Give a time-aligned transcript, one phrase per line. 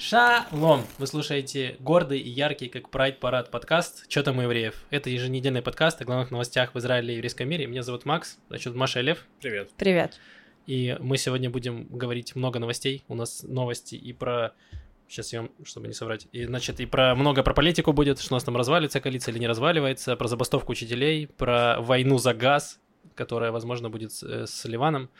[0.00, 0.86] Шалом!
[0.96, 4.74] Вы слушаете гордый и яркий, как Прайд Парад подкаст «Чё там у евреев?».
[4.88, 7.66] Это еженедельный подкаст о главных новостях в Израиле и еврейском мире.
[7.66, 9.26] Меня зовут Макс, значит, Маша и Лев.
[9.42, 9.68] Привет.
[9.76, 10.18] Привет.
[10.66, 13.04] И мы сегодня будем говорить много новостей.
[13.08, 14.54] У нас новости и про...
[15.06, 16.28] Сейчас я вам, чтобы не соврать.
[16.32, 19.40] И, значит, и про много про политику будет, что у нас там разваливается коалиция или
[19.40, 22.80] не разваливается, про забастовку учителей, про войну за газ,
[23.14, 25.10] которая, возможно, будет с, э, с Ливаном,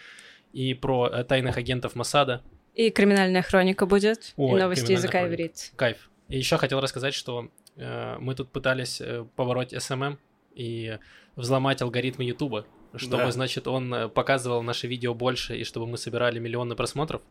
[0.54, 2.42] и про э, тайных агентов Масада.
[2.75, 5.34] И криминальная хроника будет, Ой, и новости языка хроника.
[5.34, 5.73] иврит.
[5.77, 6.11] Кайф.
[6.28, 10.19] И еще хотел рассказать, что э, мы тут пытались э, побороть SMM
[10.55, 10.98] и
[11.37, 12.64] взломать алгоритмы Ютуба,
[12.95, 13.30] чтобы, Да.
[13.33, 17.23] значит, он э, показывал наши видео больше, и чтобы мы собирали миллионы просмотров.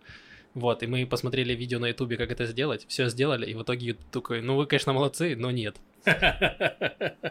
[0.56, 3.88] Вот, и мы посмотрели видео на Ютубе, как это сделать, все сделали, и в итоге
[3.88, 5.78] Ютуб такой, ну вы, конечно, молодцы, но нет.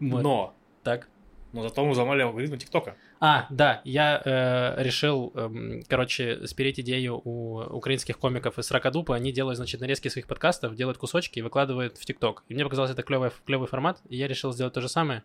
[0.00, 1.08] Но, Так.
[1.52, 2.96] Но зато мы взломали алгоритмы ТикТока.
[3.18, 9.14] А, да, я э, решил, эм, короче, спереть идею у украинских комиков из Ракадупа.
[9.14, 12.44] Они делают, значит, нарезки своих подкастов, делают кусочки и выкладывают в ТикТок.
[12.48, 15.22] И мне показалось это клевый, клевый формат, и я решил сделать то же самое.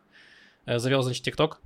[0.65, 1.61] Э, завел, значит, ТикТок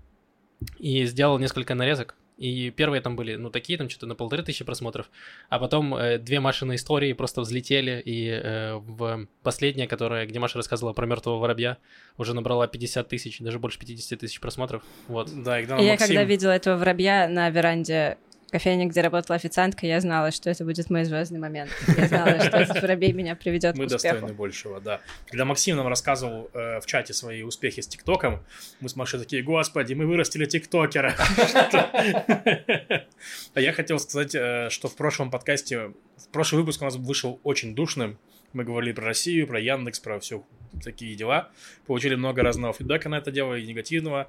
[0.78, 2.16] и сделал несколько нарезок.
[2.40, 5.10] И первые там были, ну, такие, там что-то на полторы тысячи просмотров.
[5.50, 8.02] А потом э, две Машины истории просто взлетели.
[8.04, 11.78] И э, в последняя, которая, где Маша рассказывала про мертвого воробья,
[12.18, 14.84] уже набрала 50 тысяч, даже больше 50 тысяч просмотров.
[15.10, 15.30] Вот.
[15.44, 18.18] Да, и я Максим- когда видела этого воробья на веранде
[18.52, 21.72] кофейни, где работала официантка, я знала, что это будет мой звездный момент.
[21.98, 24.16] Я знала, что этот воробей меня приведет Мы к успеху.
[24.16, 25.02] достойны большего, да.
[25.28, 28.44] Когда Максим нам рассказывал э, в чате свои успехи с ТикТоком,
[28.80, 31.16] мы с Машей такие, господи, мы вырастили ТикТокера.
[33.54, 37.40] А я хотел сказать, э, что в прошлом подкасте, в прошлый выпуск у нас вышел
[37.44, 38.18] очень душным.
[38.54, 40.44] Мы говорили про Россию, про Яндекс, про все
[40.84, 41.50] такие дела.
[41.86, 44.28] Получили много разного фидбэка на это дело и негативного.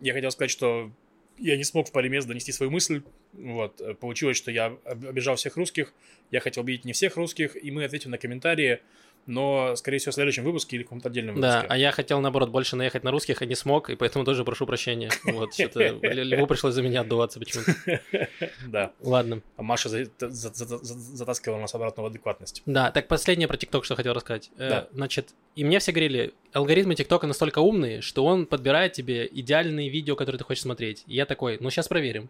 [0.00, 0.90] Я хотел сказать, что
[1.38, 3.02] я не смог в паре мест донести свою мысль.
[3.32, 3.80] Вот.
[3.80, 5.92] э, Получилось, что я об- обижал всех русских.
[6.30, 8.80] Я хотел обидеть не всех русских, и мы ответим на комментарии,
[9.28, 11.66] но, скорее всего, в следующем выпуске или в каком-то отдельном Да, выпуске.
[11.72, 14.66] а я хотел, наоборот, больше наехать на русских, а не смог, и поэтому тоже прошу
[14.66, 15.10] прощения.
[15.24, 18.00] Вот, что-то Льву пришлось за меня отдуваться почему-то.
[18.66, 18.92] Да.
[19.00, 19.42] Ладно.
[19.56, 22.62] А Маша за- за- за- за- затаскивала нас обратно в адекватность.
[22.66, 24.50] Да, так последнее про ТикТок, что хотел рассказать.
[24.58, 24.88] Э, Да.
[24.92, 30.16] Значит, и мне все говорили, алгоритмы ТикТока настолько умные, что он подбирает тебе идеальные видео,
[30.16, 31.04] которые ты хочешь смотреть.
[31.06, 32.28] И я такой, ну сейчас проверим.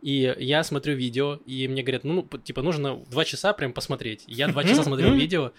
[0.00, 4.22] И я смотрю видео, и мне говорят, ну, п- типа, нужно два часа прям посмотреть.
[4.28, 5.50] Я два часа смотрел видео,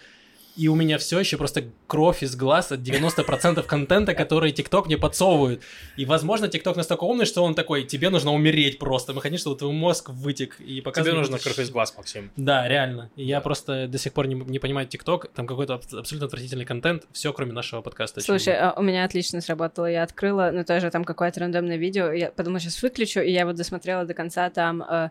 [0.60, 4.98] и у меня все еще просто кровь из глаз от 90% контента, который ТикТок мне
[4.98, 5.62] подсовывает.
[5.96, 9.14] И, возможно, ТикТок настолько умный, что он такой, тебе нужно умереть просто.
[9.14, 10.58] Мы хотим, чтобы твой мозг вытек.
[10.60, 12.32] И Тебе показывает нужно кровь из глаз, Максим.
[12.36, 13.10] да, реально.
[13.16, 16.66] И Я просто до сих пор не, не понимаю ТикТок, там какой-то абс- абсолютно отвратительный
[16.66, 18.20] контент, все кроме нашего подкаста.
[18.20, 19.86] Слушай, а у меня отлично сработало.
[19.86, 22.12] Я открыла, ну, тоже там какое-то рандомное видео.
[22.12, 24.84] Я подумала, сейчас выключу, и я вот досмотрела до конца там...
[24.84, 25.10] э,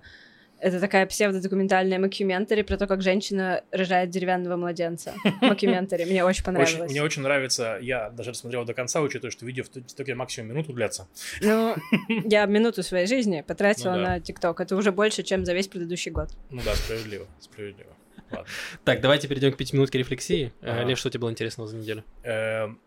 [0.61, 5.15] это такая псевдодокументальная макюментари про то, как женщина рожает деревянного младенца.
[5.41, 6.05] Макюментари.
[6.05, 6.91] Мне очень Очень- понравилось.
[6.91, 10.73] мне очень нравится, я даже смотрел до конца, учитывая, что видео в ТикТоке максимум минуту
[10.73, 11.07] длятся.
[11.41, 11.77] Ну,
[12.25, 14.09] я минуту своей жизни потратила Ну да.
[14.15, 14.61] на ТикТок.
[14.61, 16.31] Это уже больше, чем за весь предыдущий год.
[16.51, 17.91] Ну да, справедливо, справедливо.
[18.31, 18.47] Ладно.
[18.85, 20.53] Так, давайте перейдем к пятиминутке рефлексии.
[20.61, 20.85] Э, Ага.
[20.85, 22.05] Лев, что тебе было интересного за неделю?
[22.25, 22.79] Эм,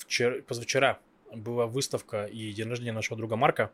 [0.00, 0.98] вчера, позавчера
[1.34, 3.70] была выставка и день рождения нашего друга Марка,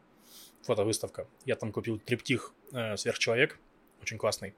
[0.62, 1.26] фотовыставка.
[1.44, 3.58] Я там купил триптих э, «Сверхчеловек»,
[4.02, 4.54] очень классный.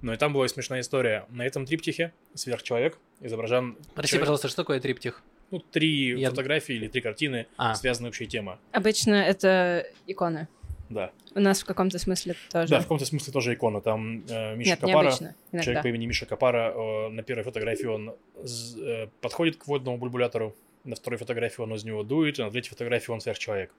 [0.00, 1.26] Но и там была смешная история.
[1.28, 3.76] На этом триптихе «Сверхчеловек» изображен...
[3.94, 5.22] Прости, человек- пожалуйста, что такое триптих?
[5.50, 7.74] Ну, три Я- фотографии или три картины, А.
[7.74, 8.56] связанные общей темой.
[8.72, 10.46] Обычно это иконы.
[10.90, 11.10] Да.
[11.34, 12.68] У нас в каком-то смысле тоже.
[12.68, 13.80] Да, в каком-то смысле тоже икона.
[13.80, 15.34] Там э, Миша Нет, Капара, необычно.
[15.62, 20.54] Человек по имени Миша Капара, э, на первой фотографии он э, подходит к водному бульбулятору,
[20.84, 23.70] на второй фотографии он из него дует, а на третьей фотографии он сверхчеловек.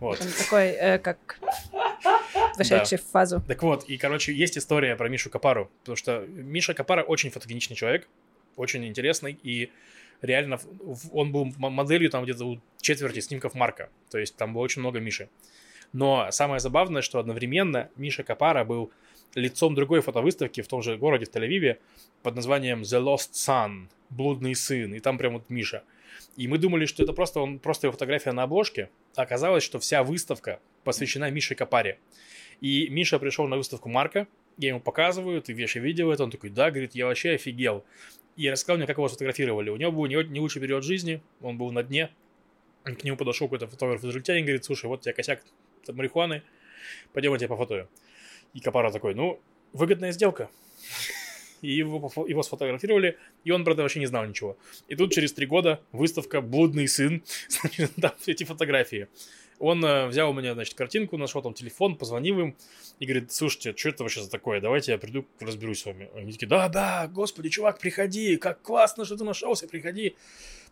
[0.00, 0.20] Вот.
[0.20, 1.38] Он такой, э, как
[2.58, 3.42] вошедший в фазу.
[3.46, 7.76] Так вот, и, короче, есть история про Мишу Капару, потому что Миша Капара очень фотогеничный
[7.76, 8.08] человек,
[8.56, 9.70] очень интересный, и
[10.22, 10.58] реально
[11.12, 15.00] он был моделью там где-то у четверти снимков Марка, то есть там было очень много
[15.00, 15.28] Миши.
[15.92, 18.90] Но самое забавное, что одновременно Миша Капара был
[19.34, 21.78] лицом другой фотовыставки в том же городе, в Тель-Авиве,
[22.22, 25.82] под названием The Lost Son, блудный сын, и там прям вот Миша.
[26.36, 29.78] И мы думали, что это просто, он, просто его фотография на обложке, а оказалось, что
[29.78, 31.98] вся выставка посвящена Мише Капаре.
[32.60, 34.26] И Миша пришел на выставку Марка,
[34.58, 37.84] я ему показываю, ты вещи видел это, он такой, да, говорит, я вообще офигел.
[38.36, 39.70] И рассказал мне, как его сфотографировали.
[39.70, 42.10] У него был не, лучший период жизни, он был на дне.
[42.84, 45.42] К нему подошел какой-то фотограф израильтянин, говорит, слушай, вот у тебя косяк
[45.88, 46.42] марихуаны,
[47.12, 47.88] пойдем я тебя пофотою.
[48.54, 49.40] И Капара такой, ну,
[49.72, 50.50] выгодная сделка.
[51.66, 54.56] И его, его сфотографировали, и он, правда, вообще не знал ничего.
[54.86, 59.08] И тут через три года выставка «Блудный сын», значит, там все эти фотографии.
[59.58, 62.56] Он э, взял у меня, значит, картинку, нашел там телефон, позвонил им
[63.00, 64.60] и говорит, слушайте, что это вообще за такое?
[64.60, 66.08] Давайте я приду, разберусь с вами.
[66.14, 70.14] Они такие, да-да, господи, чувак, приходи, как классно, что ты нашелся, приходи.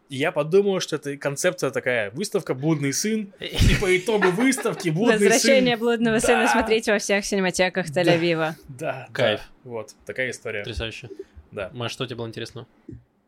[0.09, 5.19] И я подумал, что это концепция такая, выставка «Блудный сын», и по итогу выставки «Блудный
[5.19, 5.29] сын».
[5.31, 8.53] Возвращение блудного сына смотрите во всех синематеках Тель-Авива.
[8.69, 9.41] Да, Кайф.
[9.65, 10.61] Вот, такая история.
[10.61, 11.09] Потрясающе.
[11.53, 11.71] Да.
[11.73, 12.67] Маш, что тебе было интересно?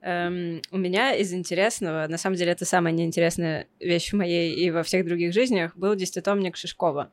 [0.02, 4.70] Эм, у меня из интересного, на самом деле это самая неинтересная вещь в моей и
[4.70, 7.10] во всех других жизнях, был десятитомник Шишкова.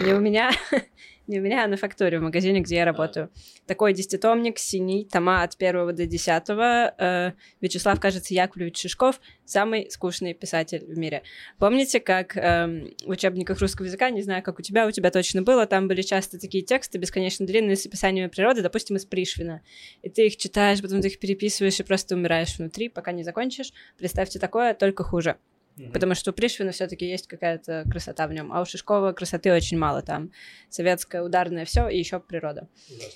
[0.00, 0.50] Не у меня,
[1.30, 3.30] не у меня, а на факторе, в магазине, где я работаю.
[3.66, 6.94] Такой десятитомник, синий, тома от первого до десятого.
[6.98, 11.22] Э, Вячеслав, кажется, Яковлевич Шишков, самый скучный писатель в мире.
[11.58, 15.42] Помните, как эм, в учебниках русского языка, не знаю, как у тебя, у тебя точно
[15.42, 19.62] было, там были часто такие тексты бесконечно длинные с описаниями природы, допустим, из Пришвина.
[20.02, 23.72] И ты их читаешь, потом ты их переписываешь и просто умираешь внутри, пока не закончишь.
[23.96, 25.36] Представьте такое, только хуже.
[25.76, 25.92] Мгм.
[25.92, 29.78] Потому что у Пришвина все-таки есть какая-то красота в нем, а у Шишкова красоты очень
[29.78, 30.02] мало.
[30.02, 30.32] Там
[30.68, 32.68] советское ударное все и еще природа.
[32.88, 33.10] Ужасно.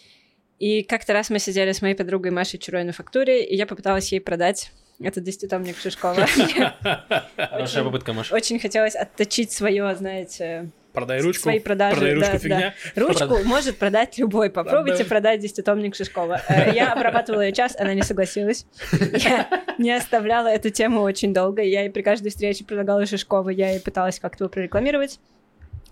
[0.58, 4.12] И как-то раз мы сидели с моей подругой Машей Чурой на фактуре, и я попыталась
[4.12, 4.70] ей продать
[5.00, 6.26] этот десятитомник Шишкова.
[7.36, 8.32] Хорошая попытка, Маш.
[8.32, 11.42] Очень хотелось отточить свое, знаете, Продай ручку.
[11.42, 11.96] свои продажи.
[11.96, 12.74] Продай ручку, да, фигня.
[12.94, 13.02] да.
[13.02, 14.48] Ручку может продать любой.
[14.48, 16.40] Попробуйте продать десятитомник Шишкова.
[16.48, 18.64] Э, Я обрабатывала ее час, она не согласилась.
[19.12, 21.62] Я не оставляла эту тему очень долго.
[21.62, 25.18] Я ей при каждой встрече предлагала Шишкова, я ей пыталась как-то его прорекламировать.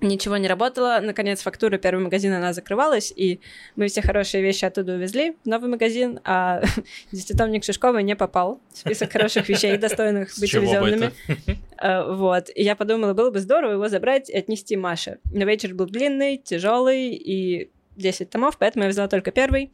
[0.02, 0.98] Ничего не работало.
[1.00, 3.40] Наконец, фактура первый магазин, она закрывалась, и
[3.76, 6.60] мы все хорошие вещи оттуда увезли в новый магазин, а
[7.12, 11.12] десятитомник Шишкова не попал в список хороших вещей, достойных быть увезенными.
[11.84, 12.48] Э, Вот.
[12.54, 15.18] И я подумала, было бы здорово его забрать и отнести Маше.
[15.32, 19.72] Но вечер был длинный, тяжелый и 10 томов, поэтому я взяла только первый.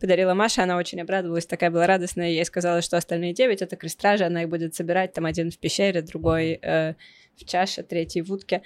[0.00, 2.28] Подарила Маше, она очень обрадовалась, такая была радостная.
[2.28, 5.58] Я ей сказала, что остальные 9— это крестражи, она их будет собирать, там один в
[5.58, 6.94] пещере, другой э,
[7.36, 8.62] в чаше, третий в утке.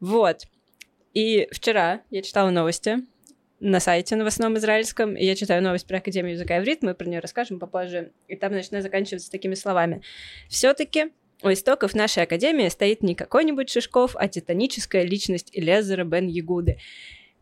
[0.00, 0.44] Вот.
[1.14, 2.98] И вчера я читала новости
[3.60, 7.20] на сайте новостном израильском, и я читаю новость про Академию языка иврит, мы про нее
[7.20, 10.02] расскажем попозже, и там начинает заканчиваться такими словами.
[10.48, 11.12] Все-таки
[11.42, 16.78] у истоков нашей академии стоит не какой-нибудь Шишков, а титаническая личность Элезера бен Ягуды.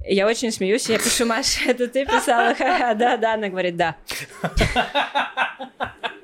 [0.08, 2.55] Я очень смеюсь, я пишу, Маша, это ты писала?
[2.94, 3.97] Да, да, она говорит, да.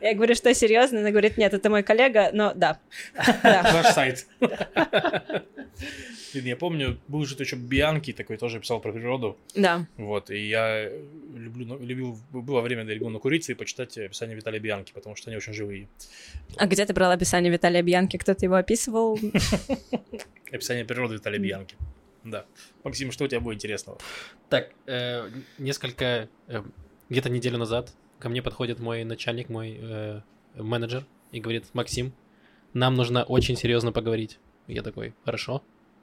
[0.00, 0.98] Я говорю, что серьезно?
[0.98, 2.80] Она говорит, нет, это мой коллега, но да.
[3.14, 4.26] Ваш сайт.
[6.32, 9.38] Блин, я помню, был же еще Бианки такой, тоже писал про природу.
[9.54, 9.86] Да.
[9.96, 10.90] Вот, и я
[11.34, 15.30] люблю, ну, любил, было время, я любил накуриться и почитать описание Виталия Бианки, потому что
[15.30, 15.88] они очень живые.
[16.56, 18.16] А где ты брала описание Виталия Бьянки?
[18.16, 19.20] Кто-то его описывал?
[20.50, 21.38] Описание природы Виталия.
[21.38, 21.76] Бианки.
[22.24, 22.46] Да.
[22.84, 23.98] Максим, что у тебя было интересного?
[24.48, 25.28] Так, э,
[25.58, 26.62] несколько, э,
[27.08, 30.20] где-то неделю назад ко мне подходит мой начальник, мой э,
[30.54, 32.12] менеджер, и говорит, Максим,
[32.72, 34.38] нам нужно очень серьезно поговорить.
[34.68, 35.62] Я такой, хорошо.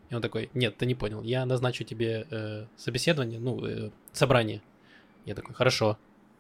[0.10, 4.62] И он такой, нет, ты не понял, я назначу тебе э, собеседование, ну, э, собрание.
[5.26, 5.98] Я такой, хорошо.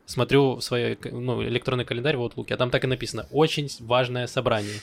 [0.09, 4.81] Смотрю свой ну, электронный календарь в Outlook, а там так и написано, очень важное собрание.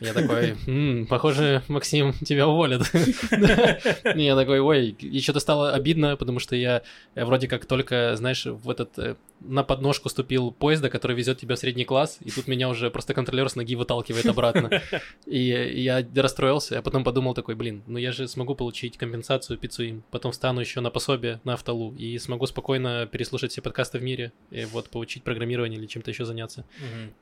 [0.00, 2.82] Я такой, «М, похоже, Максим, тебя уволят.
[4.14, 6.82] Я такой, ой, и что-то стало обидно, потому что я
[7.14, 11.54] э, вроде как только, знаешь, в этот э, на подножку ступил поезда, который везет тебя
[11.54, 14.82] в средний класс, и тут меня уже просто контролер с ноги выталкивает обратно.
[15.26, 19.82] И я расстроился, а потом подумал такой, блин, ну я же смогу получить компенсацию пиццу
[19.82, 24.02] им, потом встану еще на пособие на автолу и смогу спокойно переслушать все подкасты в
[24.02, 26.64] мире, и вот получить программирование или чем-то еще заняться.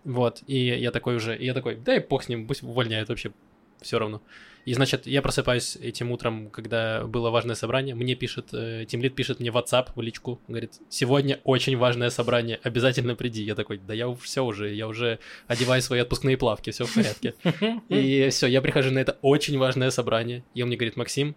[0.05, 3.09] Вот, и я такой уже, и я такой, да и бог с ним, пусть увольняют
[3.09, 3.33] вообще,
[3.81, 4.23] все равно.
[4.65, 9.41] И, значит, я просыпаюсь этим утром, когда было важное собрание, мне пишет, э, Тимлит пишет
[9.41, 13.43] мне в WhatsApp, в личку, говорит, сегодня очень важное собрание, обязательно приди.
[13.43, 17.35] Я такой, да я все уже, я уже одеваю свои отпускные плавки, все в порядке.
[17.89, 21.35] И все, я прихожу на это очень важное собрание, и он мне говорит, Максим,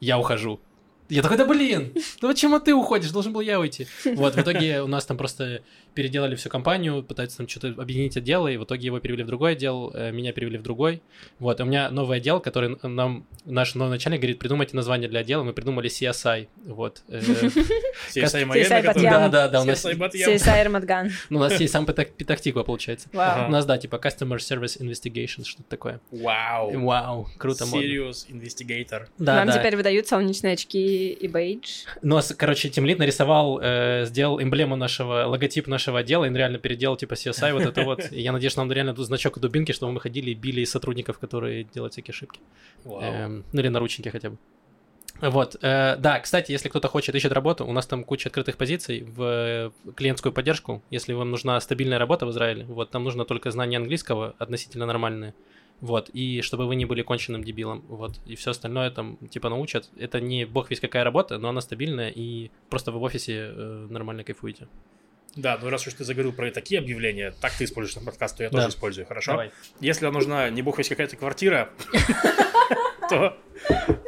[0.00, 0.60] я ухожу.
[1.12, 1.92] Я такой, да блин,
[2.22, 3.86] ну почему ты уходишь, должен был я уйти.
[4.14, 5.60] Вот, в итоге у нас там просто
[5.92, 9.52] переделали всю компанию, пытаются там что-то объединить отделы, и в итоге его перевели в другой
[9.52, 11.02] отдел, э, меня перевели в другой.
[11.38, 15.20] Вот, и у меня новый отдел, который нам наш новый начальник говорит, придумайте название для
[15.20, 17.02] отдела, мы придумали CSI, вот.
[17.08, 17.20] э,
[18.14, 19.02] CSI Батьям.
[19.02, 19.96] Да, да, да, у нас CSI
[21.28, 23.08] ну, у нас есть сам Петахтиква, получается.
[23.12, 26.00] У нас, да, типа Customer Service Investigation, что-то такое.
[26.10, 26.80] Вау.
[26.80, 27.64] Вау, круто.
[27.64, 29.08] Serious Investigator.
[29.18, 29.46] Да.
[29.52, 31.84] теперь выдают солнечные очки и бейдж.
[32.02, 36.58] Ну, а короче, Тимлит нарисовал, э, сделал эмблему нашего, логотип нашего отдела, и он реально
[36.58, 38.12] переделал, типа, CSI, вот это вот.
[38.12, 41.18] И я надеюсь, нам реально тут значок и дубинки, чтобы мы ходили и били сотрудников,
[41.18, 42.40] которые делают всякие ошибки.
[42.84, 44.36] Эм, ну, или наручники хотя бы.
[45.20, 49.02] Вот, э, да, кстати, если кто-то хочет, ищет работу, у нас там куча открытых позиций
[49.02, 50.82] в э, клиентскую поддержку.
[50.90, 55.34] Если вам нужна стабильная работа в Израиле, вот, там нужно только знание английского относительно нормальное.
[55.82, 59.90] Вот, и чтобы вы не были конченным дебилом, вот, и все остальное там, типа, научат.
[59.98, 63.86] Это не бог весь какая работа, но она стабильная, и просто вы в офисе э,
[63.90, 64.68] нормально кайфуете.
[65.34, 68.44] Да, ну раз уж ты заговорил про такие объявления, так ты используешь на подкаст, то
[68.44, 68.58] я Да.
[68.58, 69.32] тоже использую, хорошо?
[69.32, 69.50] Давай.
[69.80, 71.70] Если вам нужна не бог весь какая-то квартира,
[73.08, 73.36] то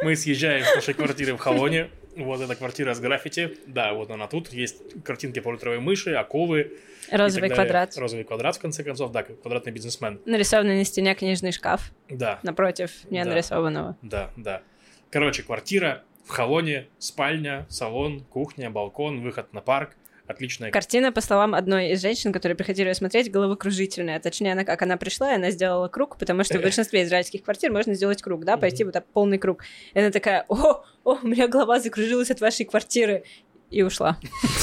[0.02, 1.90] мы съезжаем с нашей квартиры в Холоне.
[2.16, 3.58] Вот эта квартира с граффити.
[3.66, 4.52] Да, вот она тут.
[4.52, 6.72] Есть картинки полутровой мыши, акулы.
[7.10, 7.96] Розовый квадрат.
[7.96, 9.10] Розовый квадрат, в конце концов.
[9.12, 10.20] Да, квадратный бизнесмен.
[10.24, 13.30] Нарисованный на стене книжный шкаф Да, напротив не Да.
[13.30, 13.96] нарисованного.
[14.02, 14.62] да, да.
[15.10, 19.96] Короче, квартира в Холоне, спальня, салон, кухня, балкон, выход на парк.
[20.26, 24.18] Отличная Картина, по словам одной из женщин, которые приходили ее смотреть, головокружительная.
[24.20, 27.70] Точнее, она, как она пришла, и она сделала круг, потому что в большинстве израильских квартир
[27.70, 29.64] можно сделать круг, да, пойти вот так полный круг.
[29.92, 33.24] И она такая, о, о, у меня голова закружилась от вашей квартиры.
[33.70, 34.18] И ушла.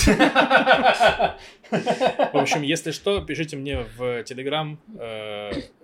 [0.06, 1.36] В
[2.34, 4.80] общем, если что, пишите мне в Телеграм.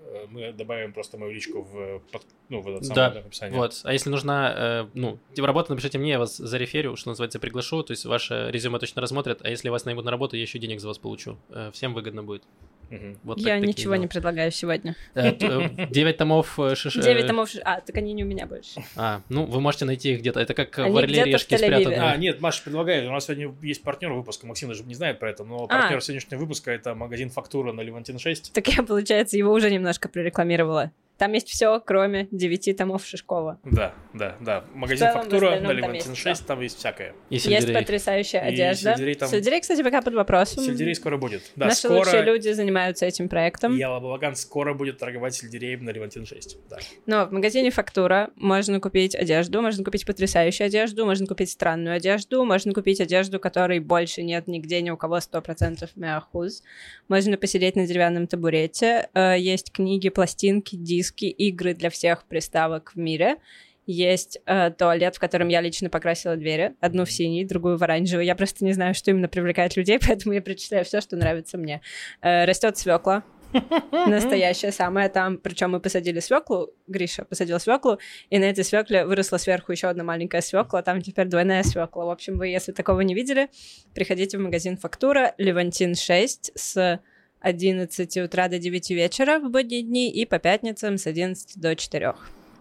[0.07, 3.57] Э, э, Мы добавим просто мою личку в, под- ну, в этот самый Да, описание.
[3.59, 7.83] Вот, а если нужна, э, ну, работа, напишите мне, я вас зареферю, что называется, приглашу,
[7.83, 10.79] то есть ваше резюме точно рассмотрят, а если вас наймут на работу, я еще денег
[10.79, 11.37] за вас получу.
[11.49, 12.43] Э, всем выгодно будет.
[12.89, 13.17] Мгм.
[13.23, 14.95] Вот Я так- ничего не предлагаю сегодня.
[15.13, 16.95] Э, э, Девять томов э, шиш...
[16.95, 17.49] э, Девять томов...
[17.49, 18.81] ш- А, так они не у меня больше.
[18.95, 20.39] А, ну, вы можете найти их где-то.
[20.39, 21.95] Это как Они в Орле решки спрятаны.
[21.95, 23.05] А, нет, Маша предлагает.
[23.09, 24.47] У нас сегодня есть партнер выпуска.
[24.47, 25.67] Максим даже не знает про это, но А.
[25.67, 28.53] партнер сегодняшнего выпуска это магазин Фактура на Левантин 6.
[28.53, 30.91] Так я, получается, его уже немножко прорекламировала.
[31.17, 33.59] Там есть все, кроме девяти томов Шишкова.
[33.63, 34.63] Да, да, да.
[34.73, 37.13] Магазин целом, Фактура на есть 6, там есть всякое.
[37.29, 37.75] И Есть сельдерей.
[37.75, 38.91] потрясающая И одежда.
[38.93, 40.63] сельдерей там- Сельдерей, кстати, пока под вопросом.
[40.63, 41.41] Сельдерей скоро будет.
[41.55, 43.75] Да, Наши скоро лучшие люди занимаются этим проектом.
[43.75, 46.57] Яла Балаган скоро будет торговать сельдереем на Левантин 6.
[46.69, 46.77] Да.
[47.07, 52.45] Но в магазине Фактура можно купить одежду, можно купить потрясающую одежду, можно купить странную одежду,
[52.45, 56.61] можно купить одежду, которой больше нет нигде ни у кого 100% мяхуз.
[57.07, 59.09] Можно посидеть на деревянном табурете.
[59.13, 63.37] Э, Есть книги, пластинки, диски, игры для всех приставок в мире.
[63.85, 66.73] Есть э, туалет, в котором я лично покрасила двери.
[66.81, 68.25] Одну в синий, другую в оранжевый.
[68.25, 71.81] Я просто не знаю, что именно привлекает людей, поэтому я прочитаю все, что нравится мне.
[72.21, 73.23] Э, растет свекла.
[73.91, 77.97] Настоящая самая там, причем мы посадили свеклу, Гриша посадил свеклу,
[78.29, 82.05] и на этой свекле выросла сверху еще одна маленькая свекла, там теперь двойная свекла.
[82.05, 83.49] В общем, вы, если такого не видели,
[83.93, 86.99] приходите в магазин Фактура, Левантин 6 с
[87.39, 92.15] 11 утра до 9 вечера в будние дни и по пятницам с 11 до 4.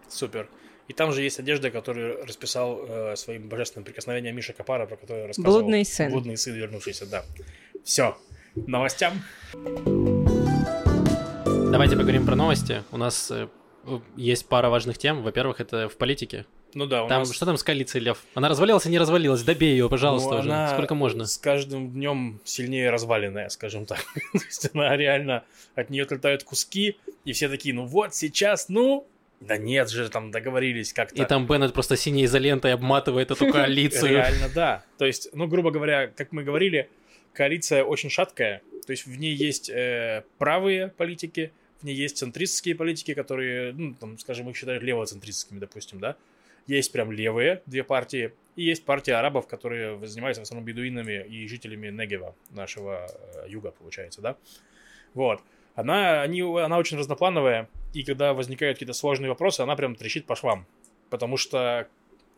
[0.09, 0.49] Супер.
[0.87, 5.23] И там же есть одежда, которую расписал э, своим божественным прикосновением Миша Капара, про которую
[5.23, 5.59] я рассказывал.
[5.59, 6.11] Блудный сын.
[6.11, 7.25] Блудный сын, вернувшийся, да.
[7.83, 8.17] Все.
[8.55, 9.21] Новостям.
[11.71, 12.83] Давайте поговорим про новости.
[12.91, 13.49] У нас э,
[14.15, 15.23] есть пара важных тем.
[15.23, 16.45] Во-первых, это в политике.
[16.77, 17.33] Ну да, у Там, нас...
[17.33, 18.19] что там с коалицией, Лев?
[18.35, 19.41] Она развалилась и не развалилась?
[19.41, 20.51] Добей ее, пожалуйста, Ну, уже.
[20.51, 21.25] она Сколько можно?
[21.25, 23.97] С каждым днем сильнее разваленная, скажем так.
[24.33, 25.43] То есть она реально
[25.73, 29.07] от нее отлетают куски, и все такие, ну вот сейчас, ну.
[29.39, 31.19] Да нет же, там договорились как-то.
[31.19, 34.11] И там Беннет просто синей изолентой обматывает эту коалицию.
[34.11, 34.83] Реально, да.
[34.99, 36.89] То есть, ну, грубо говоря, как мы говорили,
[37.33, 38.61] коалиция очень шаткая.
[38.85, 43.95] То есть в ней есть э, правые политики, в ней есть центристские политики, которые, ну,
[43.99, 46.15] там, скажем, их считают левоцентристскими, допустим, да.
[46.67, 51.47] Есть прям левые две партии, и есть партия арабов, которые занимаются в основном бедуинами и
[51.47, 54.37] жителями Негева, нашего э, юга, получается, да.
[55.13, 55.41] Вот.
[55.75, 60.35] Она, они, она очень разноплановая, и когда возникают какие-то сложные вопросы, она прям трещит по
[60.35, 60.65] швам.
[61.09, 61.87] Потому что,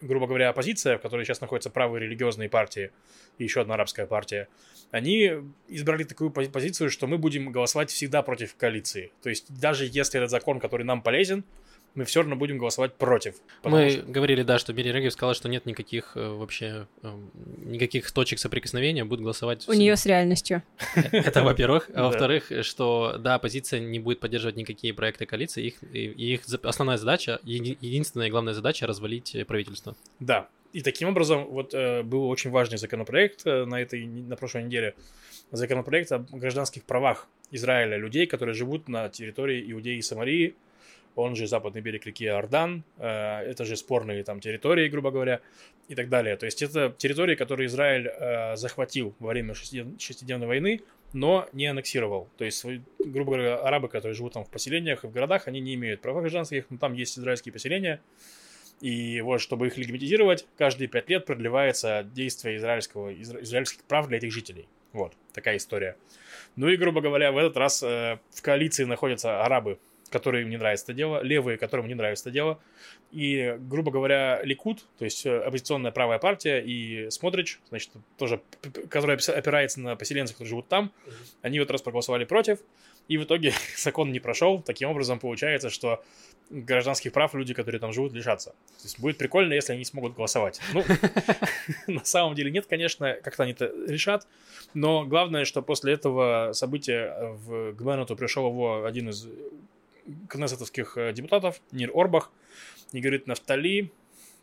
[0.02, 2.92] грубо говоря, оппозиция, в которой сейчас находятся правые религиозные партии,
[3.38, 4.50] и еще одна арабская партия,
[4.92, 5.32] они
[5.70, 9.12] избрали такую пози- позицию, что мы будем голосовать всегда против коалиции.
[9.24, 11.46] То есть даже если этот закон, который нам полезен,
[12.00, 13.36] мы все равно будем голосовать против.
[13.64, 17.14] Мы что- говорили, да, что Мири Регев сказала, что нет никаких э, вообще э,
[17.58, 19.68] никаких точек соприкосновения, будет голосовать.
[19.68, 20.64] У нее с реальностью.
[21.12, 21.90] Это, во-первых.
[21.94, 25.66] А во-вторых, что, да, оппозиция не будет поддерживать никакие проекты коалиции.
[25.66, 29.94] Их, их основная задача, еди- единственная и главная задача развалить э, правительство.
[30.22, 30.48] Да.
[30.72, 34.96] И таким образом, вот э, был очень важный законопроект э, на этой, на прошлой неделе.
[35.52, 40.56] Законопроект о гражданских правах Израиля, людей, которые живут на территории Иудеи и Самарии,
[41.16, 45.42] он же западный берег реки Иордан, э, это же спорные там территории, грубо говоря,
[45.88, 46.38] и так далее.
[46.38, 50.82] То есть это территории, которые Израиль э, захватил во время шестидневной войны,
[51.14, 52.30] но не аннексировал.
[52.38, 52.66] То есть,
[53.00, 56.22] грубо говоря, арабы, которые живут там в поселениях и в городах, они не имеют права
[56.22, 58.00] гражданских, но там есть израильские поселения,
[58.82, 64.18] и вот, чтобы их легитимизировать, каждые пять лет продлевается действие израильского, изра- израильских прав для
[64.18, 64.68] этих жителей.
[64.94, 65.98] Вот, такая история.
[66.56, 70.86] Ну и, грубо говоря, в этот раз э, в коалиции находятся арабы которым не нравится
[70.86, 72.60] это дело, левые, которым не нравится это дело.
[73.12, 78.42] И, грубо говоря, Ликут, то есть э, оппозиционная правая партия, и Смотрич, значит, тоже,
[78.90, 80.92] которая опирается на поселенцев, которые живут там,
[81.42, 82.60] они вот раз проголосовали против,
[83.10, 84.62] и в итоге закон не прошел.
[84.62, 86.02] Таким образом, получается, что
[86.50, 88.52] гражданских прав люди, которые там живут, лишатся.
[88.52, 90.62] То есть будет прикольно, если они смогут голосовать.
[90.74, 90.84] Ну,
[91.88, 94.28] на самом деле нет, конечно, как-то они это решат.
[94.74, 99.28] Но главное, что после этого события в Гменуту пришел его один из
[100.30, 102.32] кнессетовских э, депутатов, Нир Орбах,
[102.92, 103.92] и говорит, Нафтали,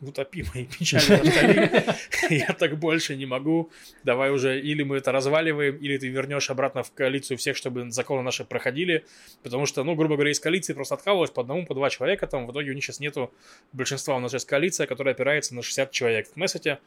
[0.01, 1.83] утопи мои печали, Нафтали,
[2.29, 3.71] я так больше не могу,
[4.03, 8.21] давай уже или мы это разваливаем, или ты вернешь обратно в коалицию всех, чтобы законы
[8.21, 9.05] наши проходили,
[9.43, 12.47] потому что, ну, грубо говоря, из коалиции просто откалывалось по одному, по два человека, там
[12.47, 13.33] в итоге у них сейчас нету
[13.73, 16.79] большинства, у нас сейчас коалиция, которая опирается на 60 человек в Кнессете,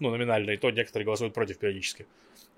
[0.00, 2.06] ну, номинально, и то некоторые голосуют против периодически.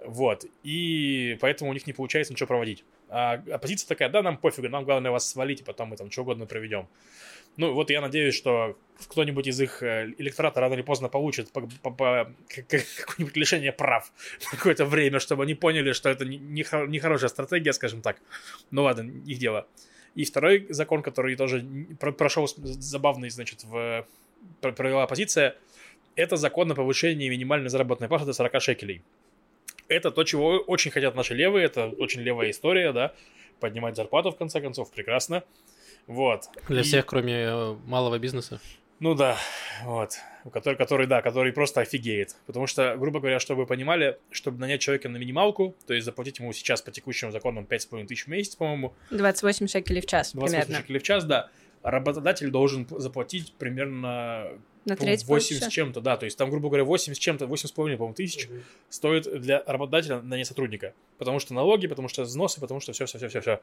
[0.05, 0.45] Вот.
[0.63, 2.85] И поэтому у них не получается ничего проводить.
[3.09, 6.23] А оппозиция такая, да, нам пофигу, нам главное вас свалить, и потом мы там что
[6.23, 6.89] угодно проведем.
[7.57, 8.77] Ну, вот я надеюсь, что
[9.09, 14.13] кто-нибудь из их э, электората рано или поздно получит по, по, по, какое-нибудь лишение прав
[14.45, 18.21] на какое-то время, чтобы они поняли, что это нехорошая не, не стратегия, скажем так.
[18.71, 19.67] Ну ладно, их дело.
[20.15, 21.65] И второй закон, который тоже
[21.99, 24.07] прошел забавный, значит, в,
[24.61, 25.57] провела оппозиция,
[26.17, 29.03] это закон о повышении минимальной заработной платы до 40 шекелей.
[29.89, 33.13] Это то, чего очень хотят наши левые, это очень левая история, да,
[33.61, 35.45] поднимать зарплату, в конце концов, прекрасно.
[36.07, 36.49] Вот.
[36.69, 36.83] Для и...
[36.83, 38.61] всех, кроме э, малого бизнеса.
[38.99, 39.37] Ну да,
[39.85, 40.13] вот.
[40.53, 42.35] Который, который, да, который просто офигеет.
[42.47, 46.39] Потому что, грубо говоря, чтобы вы понимали, чтобы нанять человека на минималку, то есть заплатить
[46.39, 48.95] ему сейчас по текущим законам 5,5 тысяч в месяц, по-моему.
[49.11, 50.83] 28 шекелей в час 28 примерно.
[50.83, 51.51] шекелей в час, да.
[51.83, 54.51] Работодатель должен заплатить примерно
[54.87, 57.73] на треть 8 с чем-то, да, то есть там, грубо говоря, 8 с чем-то, 8,5,
[57.75, 58.55] по-моему, тысяч угу.
[58.89, 60.95] стоит для работодателя на сотрудника.
[61.19, 63.61] Потому что налоги, потому что взносы, потому что все-все-все-все-все.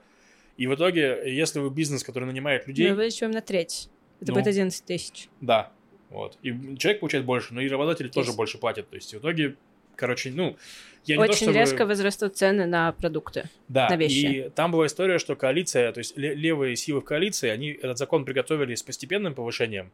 [0.57, 2.89] И в итоге, если вы бизнес, который нанимает людей...
[2.89, 3.89] Мы увеличиваем на треть.
[4.19, 5.29] Это ну, будет 11 тысяч.
[5.41, 5.71] Да,
[6.09, 6.37] вот.
[6.43, 8.13] И человек получает больше, но и работодатель есть.
[8.13, 8.89] тоже больше платит.
[8.89, 9.55] То есть в итоге,
[9.95, 10.57] короче, ну...
[11.05, 11.53] Я Очень то, чтобы...
[11.53, 14.25] резко возрастут цены на продукты, да, на вещи.
[14.25, 18.23] и там была история, что коалиция, то есть левые силы в коалиции, они этот закон
[18.23, 19.91] приготовили с постепенным повышением,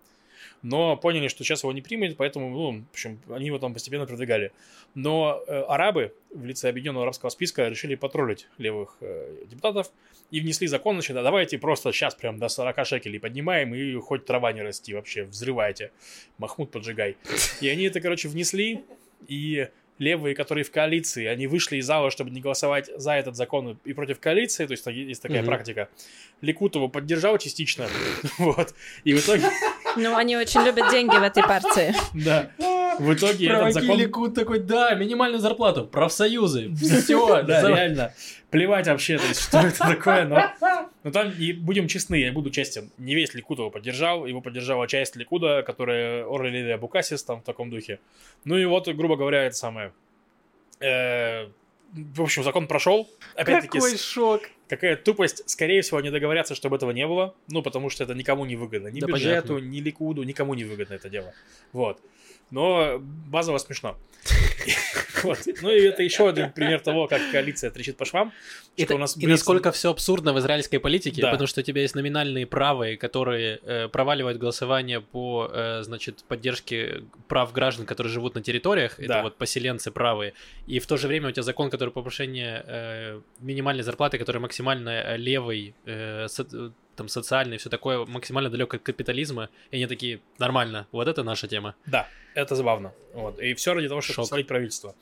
[0.62, 4.06] но поняли, что сейчас его не примут, поэтому, ну, в общем, они его там постепенно
[4.06, 4.52] продвигали.
[4.96, 9.92] Но э, арабы в лице Объединенного арабского списка решили потроллить левых э, депутатов
[10.32, 14.26] и внесли закон, значит, а давайте просто сейчас прям до 40 шекелей поднимаем и хоть
[14.26, 15.92] трава не расти вообще, взрывайте,
[16.38, 17.18] Махмуд поджигай.
[17.62, 18.84] И они это, короче, внесли,
[19.28, 19.68] и
[20.00, 23.94] левые, которые в коалиции, они вышли из зала, чтобы не голосовать за этот закон и
[23.94, 25.46] против коалиции, то есть есть такая mm-hmm.
[25.46, 25.90] практика.
[26.42, 27.88] Ликутову поддержал частично,
[28.38, 29.44] вот, и в итоге...
[29.96, 31.94] Ну, они очень любят деньги в этой партии.
[32.14, 32.52] Да.
[33.00, 33.98] В итоге этот закон...
[33.98, 38.14] Ликут такой, да, минимальную зарплату, профсоюзы, все, да, реально.
[38.50, 40.52] Плевать вообще, то есть, что это такое, но...
[41.04, 44.88] Но там, и будем честны, я буду честен, не весь Ликуд его поддержал, его поддержала
[44.88, 48.00] часть Ликуда, которая Орлелия Букасис там в таком духе.
[48.44, 49.94] Ну и вот, грубо говоря, это самое...
[51.94, 53.10] В общем, закон прошел.
[53.36, 54.42] Опять-таки, Какой шок!
[54.68, 55.50] Какая тупость.
[55.50, 57.36] Скорее всего, они договорятся, чтобы этого не было.
[57.48, 58.90] Ну, потому что это никому не выгодно.
[58.90, 59.68] Ни да бюджету, понятно.
[59.68, 61.34] ни Ликуду, никому не выгодно это дело.
[61.74, 62.00] Вот
[62.52, 63.98] но базово смешно.
[65.24, 65.40] Вот.
[65.62, 68.32] Ну и это еще один пример того, как коалиция трещит по швам.
[68.78, 71.32] Это, у нас и насколько все абсурдно в израильской политике, да.
[71.32, 77.04] потому что у тебя есть номинальные правые, которые э, проваливают голосование по, э, значит, поддержке
[77.28, 79.04] прав граждан, которые живут на территориях, да.
[79.04, 80.34] это вот поселенцы правые,
[80.68, 84.40] и в то же время у тебя закон, который по повышению э, минимальной зарплаты, который
[84.40, 86.28] максимально э, левый, э,
[87.00, 91.48] там социальный, все такое максимально далеко от капитализма, и они такие, нормально, вот это наша
[91.48, 91.76] тема.
[91.86, 92.94] Да, это забавно.
[93.14, 93.40] Вот.
[93.40, 94.96] И все ради того, чтобы посмотреть правительство.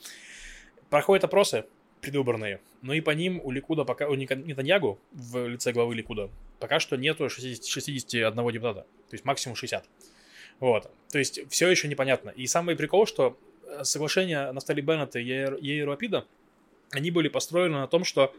[0.91, 1.65] Проходят опросы
[2.01, 6.29] предвыборные, но и по ним у Ликуда пока, у Нетаньягу в лице главы Ликуда
[6.59, 9.83] пока что нету 60, 61 депутата, то есть максимум 60.
[10.59, 12.29] Вот, то есть все еще непонятно.
[12.29, 16.25] И самый прикол, что э, соглашения Нафтали Беннета и Ейру Апида,
[16.91, 18.33] они были построены на том, что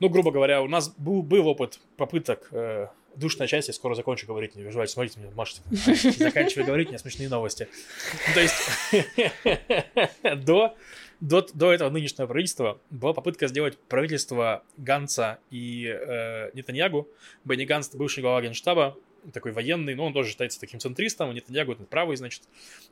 [0.00, 2.88] ну, грубо говоря, у нас был, был опыт попыток э,
[3.46, 5.62] часть, я скоро закончу говорить, не переживайте, смотрите меня, машите.
[6.18, 7.68] Заканчивай говорить, у меня смешные новости.
[8.28, 8.54] Ну, то есть
[10.44, 10.76] до,
[11.20, 17.08] до, до этого нынешнего правительства была попытка сделать правительство Ганца и э, Нетаньягу.
[17.44, 18.96] Бенни Ганс, бывший глава генштаба,
[19.32, 22.42] такой военный, но он тоже считается таким центристом, Нетаньягу это правый, значит.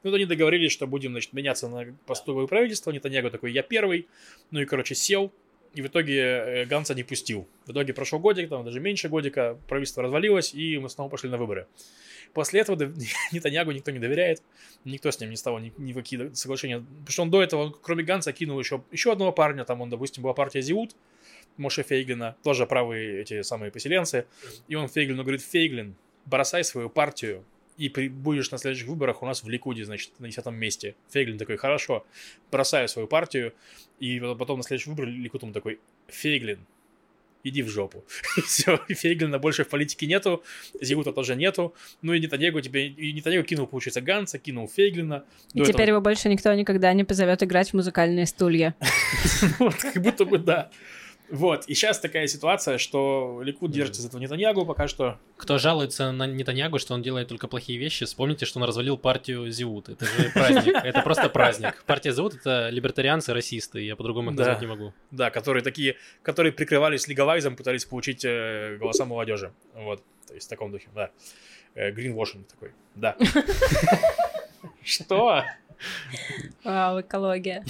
[0.03, 4.09] Ну, вот они договорились, что будем, значит, меняться на постовое правительство, Нетаньягу такой, я первый,
[4.51, 5.33] ну и, короче, сел,
[5.77, 7.47] и в итоге э, Ганса не пустил.
[7.67, 11.37] В итоге прошел годик, там даже меньше годика, правительство развалилось, и мы снова пошли на
[11.37, 11.67] выборы.
[12.33, 12.77] После этого
[13.33, 14.43] Нетаньягу никто не доверяет,
[14.85, 16.79] никто с ним не стал ни, ни в соглашения.
[16.79, 20.23] Потому что он до этого, кроме Ганса, кинул еще, еще одного парня, там он, допустим,
[20.23, 20.97] была партия Зиут,
[21.59, 24.25] Моше Фейглина, тоже правые эти самые поселенцы.
[24.69, 27.45] И он Фейглину говорит, Фейглин, бросай свою партию,
[27.77, 30.95] и при, будешь на следующих выборах у нас в Ликуде, значит, на десятом месте.
[31.11, 32.07] Фейглин такой, хорошо,
[32.51, 33.53] бросаю свою партию,
[34.01, 36.61] и потом на следующий выбор Ликуд ему такой, Фейглин,
[37.49, 38.05] иди в жопу.
[38.47, 40.43] Все, Фейглина больше в политике нету,
[40.81, 41.75] Зигута тоже нету.
[42.03, 45.25] Ну и Нетаньягу тебе, и Нетаньягу кинул, получается, Ганса, кинул Фейглина.
[45.53, 45.87] И теперь этого...
[45.87, 48.75] его больше никто никогда не позовет играть в музыкальные стулья.
[49.59, 50.71] Вот, как будто бы да.
[51.29, 55.19] Вот, и сейчас такая ситуация, что Ликуд держится за этого Нетаньягу пока что.
[55.37, 59.51] Кто жалуется на Нетаньягу, что он делает только плохие вещи, вспомните, что он развалил партию
[59.51, 59.89] Зиут.
[59.89, 61.83] Это же праздник, это просто праздник.
[61.87, 64.93] Партия Зиут— это либертарианцы, расисты, я по-другому их назвать не могу.
[65.11, 69.53] Да, которые такие, которые прикрывались легалайзом, пытались получить э, голоса молодежи.
[69.75, 71.11] Вот, то есть в таком духе, да.
[71.75, 73.17] Гринвошинг такой, да.
[74.83, 75.45] Что?
[76.65, 77.65] Вау, экология.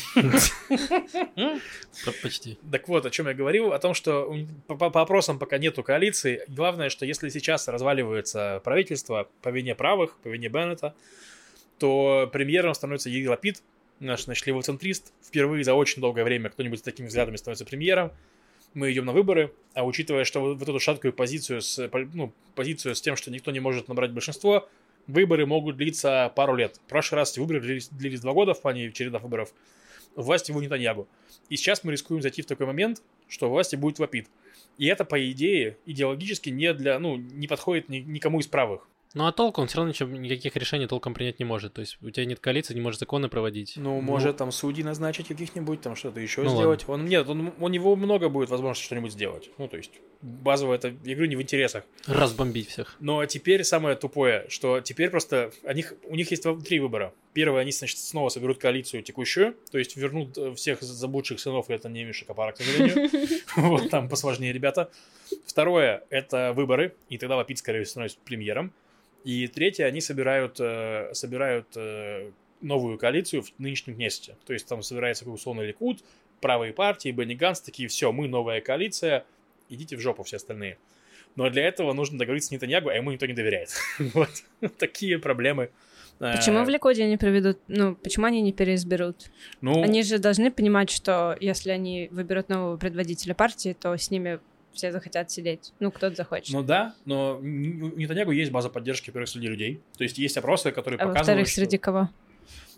[2.23, 2.59] Почти.
[2.71, 4.35] Так вот, о чем я говорил, о том, что
[4.67, 6.43] по, опросам пока нету коалиции.
[6.49, 10.95] Главное, что если сейчас разваливается правительство по вине правых, по вине Беннета,
[11.79, 13.63] то премьером становится Яир Лапид,
[14.01, 15.13] наш, значит, левоцентрист.
[15.23, 18.13] Впервые за очень долгое время кто-нибудь с такими взглядами становится премьером.
[18.75, 22.95] Мы идем на выборы, а учитывая, что вот, вот эту шаткую позицию с, ну, позицию
[22.95, 24.69] с тем, что никто не может набрать большинство,
[25.07, 26.77] выборы могут длиться пару лет.
[26.77, 29.53] В прошлый раз выборы длились, длились два года в плане череда выборов.
[30.15, 31.09] Власти его Нетаньягу.
[31.49, 34.29] И сейчас мы рискуем зайти в такой момент, что власти будет вопит.
[34.79, 38.89] И это, по идее, идеологически не для, ну, не подходит ни, никому из правых.
[39.15, 41.75] Ну а толку он все равно ничего, никаких решений толком принять не может.
[41.75, 43.75] То есть у тебя нет коалиции, не можешь законы проводить.
[43.77, 46.87] Ну, ну может там судьи назначить каких-нибудь, там что-то еще ну, сделать.
[46.87, 47.05] Ладно.
[47.05, 49.51] Он нет, он, у него много будет возможности что-нибудь сделать.
[49.59, 49.93] Ну, то есть
[50.23, 51.85] базово это игру не в интересах.
[52.07, 52.97] Разбомбить всех.
[53.01, 57.15] Но теперь самое тупое, что теперь просто у них, у них есть три выбора.
[57.33, 61.75] Первое, они, значит, снова соберут коалицию текущую, то есть вернут э, всех заблудших сынов, и
[61.75, 63.11] это не Миша Капара, к сожалению.
[63.57, 64.91] Вот там посложнее ребята.
[65.47, 68.73] Второе, это выборы, и тогда Лапид, скорее всего, становится премьером.
[69.27, 74.37] И третье, они собирают, э, собирают э, новую коалицию в нынешнем Кнессете.
[74.47, 75.99] То есть там собирается какой условный Ликуд,
[76.41, 79.25] правые партии, Бенни Ганс, такие, все, мы новая коалиция,
[79.69, 80.79] идите в жопу все остальные.
[81.35, 83.71] Но для этого нужно договориться с Нетаньягу, а ему никто не доверяет.
[83.99, 84.31] вот
[84.79, 85.71] такие проблемы.
[86.21, 89.33] Почему в Ликуде они проведут, ну, почему они не переизберут?
[89.61, 94.39] Ну, они же должны понимать, что если они выберут нового предводителя партии, то с ними
[94.77, 95.73] все захотят сидеть.
[95.81, 96.55] Ну, кто-то захочет.
[96.55, 99.81] Ну да, но у Нетаньягу есть база поддержки, во-первых, среди людей.
[99.97, 102.09] То есть есть опросы, которые а показывают, во-вторых, среди кого?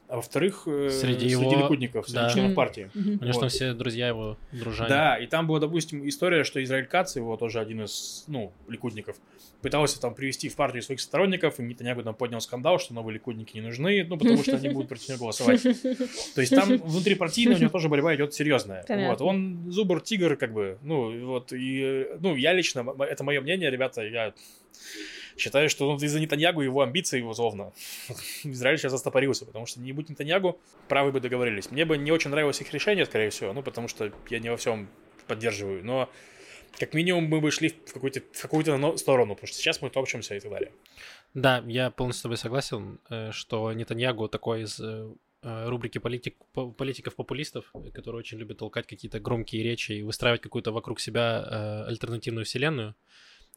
[0.09, 1.53] А во-вторых, э, среди, среди его...
[1.53, 2.31] ликудников, среди да.
[2.31, 2.91] членов партии.
[2.95, 3.19] Mm-hmm.
[3.19, 3.53] Конечно, вот.
[3.53, 4.89] все друзья его, дружане.
[4.89, 9.17] Да, и там была, допустим, история, что Израиль Кац, его тоже один из, ну, ликудников,
[9.61, 13.55] пытался там привести в партию своих сторонников, и Нетаньягу там поднял скандал, что новые ликудники
[13.55, 15.63] не нужны, ну, потому что они будут против него голосовать.
[15.63, 18.85] То есть там внутри партийно у него тоже борьба идет серьезная.
[18.89, 24.03] Вот, он зубр-тигр, как бы, ну, вот, и, ну, я лично, это мое мнение, ребята,
[24.03, 24.33] я
[25.39, 27.73] Считаю, что ну, из-за Нетаньягу его амбиции, условно,
[28.45, 31.71] Израиль сейчас застопорился, потому что не будь Нетаньягу, правы бы договорились.
[31.71, 34.57] Мне бы не очень нравилось их решение, скорее всего, ну, потому что я не во
[34.57, 34.89] всем
[35.27, 36.11] поддерживаю, но
[36.79, 40.35] как минимум мы бы шли в какую-то, в какую-то сторону, потому что сейчас мы топчемся
[40.35, 40.73] и так далее.
[41.35, 45.09] Да, я полностью с тобой согласен, э, что Нетаньягу такой из э,
[45.43, 51.01] э, рубрики политик, политиков-популистов, которые очень любят толкать какие-то громкие речи и выстраивать какую-то вокруг
[51.01, 52.95] себя альтернативную вселенную.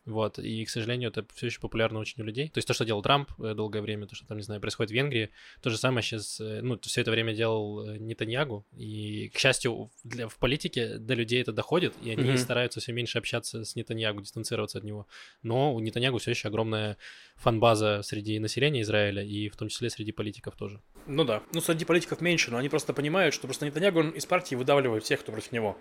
[0.05, 2.49] Вот, и, к сожалению, это все еще популярно очень у людей.
[2.49, 4.89] То есть то, что делал Трамп э, долгое время, то, что там, не знаю, происходит
[4.89, 5.29] в Венгрии,
[5.61, 8.65] то же самое сейчас, э, ну, все это время делал э, Нетаньягу.
[8.75, 12.37] И, к счастью, для, в политике до людей это доходит, и они mm-hmm.
[12.37, 15.07] стараются все меньше общаться с Нетаньягу, дистанцироваться от него.
[15.43, 16.97] Но у Нетаньягу все еще огромная
[17.35, 20.81] фан-база среди населения Израиля, и в том числе среди политиков тоже.
[21.05, 21.43] Ну да.
[21.53, 25.03] Ну, среди политиков меньше, но они просто понимают, что просто Нетаньягу он из партии выдавливает
[25.03, 25.77] всех, кто против него.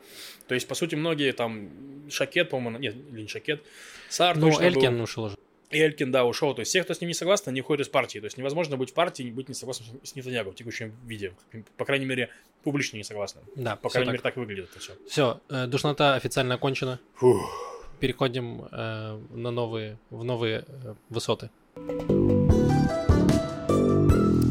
[0.46, 1.70] То есть, по сути, многие там,
[2.10, 3.62] Шакет, по-моему, нет, или не Шакет,
[4.10, 5.04] Сар ну, Элькин был.
[5.04, 5.36] ушел уже.
[5.70, 6.52] И Элькин, да, ушел.
[6.52, 8.18] То есть все, кто с ним не согласен, они уходят из партии.
[8.18, 11.32] То есть невозможно быть в партии и быть не согласным с Нетаньягу в текущем виде.
[11.76, 12.28] По крайней мере,
[12.64, 13.40] публично не согласны.
[13.54, 14.12] Да, По крайней так.
[14.14, 14.92] мере, так выглядит это все.
[15.08, 16.98] Все, э, душнота официально окончена.
[17.14, 17.40] Фух.
[18.00, 21.50] Переходим э, на новые, в новые э, высоты.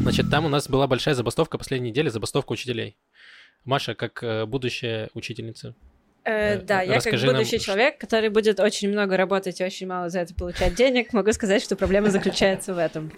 [0.02, 2.96] Значит, там у нас была большая забастовка последней недели, забастовка учителей.
[3.66, 5.74] Маша, как э, будущая учительница,
[6.24, 7.64] Э, да, я как будущий нам...
[7.64, 11.62] человек, который будет очень много работать и очень мало за это получать денег, могу сказать,
[11.62, 13.10] что проблема заключается в этом.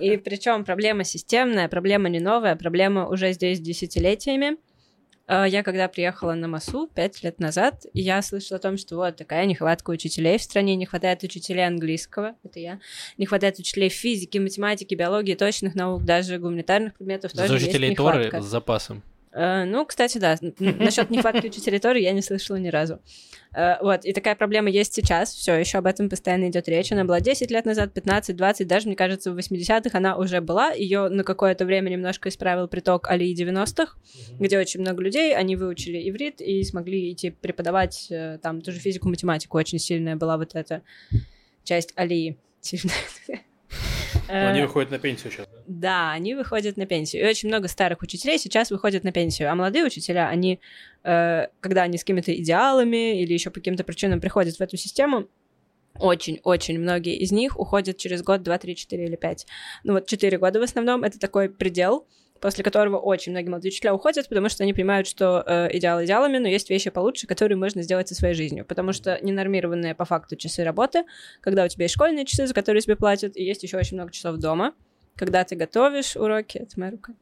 [0.00, 4.56] И причем проблема системная, проблема не новая, проблема уже здесь десятилетиями.
[5.28, 9.16] Э, я когда приехала на МАСУ пять лет назад, я слышала о том, что вот
[9.16, 12.80] такая нехватка учителей в стране, не хватает учителей английского, это я,
[13.18, 18.30] не хватает учителей физики, математики, биологии, точных наук, даже гуманитарных предметов тоже учителей есть нехватка.
[18.30, 19.02] Торы с запасом.
[19.32, 23.00] Э, ну, кстати, да, насчет нехватки учителей тоже я не слышала ни разу.
[23.54, 26.92] Э, вот, и такая проблема есть сейчас, все, еще об этом постоянно идет речь.
[26.92, 30.72] Она была 10 лет назад, 15, 20, даже, мне кажется, в 80-х она уже была.
[30.72, 34.36] Ее на какое-то время немножко исправил приток Алии 90-х, mm-hmm.
[34.38, 39.08] где очень много людей, они выучили иврит и смогли идти преподавать э, там тоже физику,
[39.08, 39.56] математику.
[39.58, 40.82] Очень сильная была вот эта
[41.64, 42.38] часть Алии.
[42.60, 43.42] Сильная.
[44.28, 45.62] Но они э, выходят на пенсию сейчас, да?
[45.66, 47.22] Да, они выходят на пенсию.
[47.22, 49.50] И очень много старых учителей сейчас выходят на пенсию.
[49.50, 50.60] А молодые учителя, они,
[51.04, 55.28] э, когда они с какими-то идеалами или еще по каким-то причинам приходят в эту систему,
[55.98, 59.46] очень-очень многие из них уходят через год, два, три, четыре или пять.
[59.84, 62.06] Ну вот четыре года в основном, это такой предел,
[62.42, 66.38] после которого очень многие молодые учителя уходят, потому что они понимают, что э, идеал идеалами,
[66.38, 68.64] но есть вещи получше, которые можно сделать со своей жизнью.
[68.66, 71.04] Потому что ненормированные по факту часы работы,
[71.40, 74.10] когда у тебя есть школьные часы, за которые тебе платят, и есть еще очень много
[74.10, 74.74] часов дома,
[75.14, 77.12] когда ты готовишь уроки, это моя рука,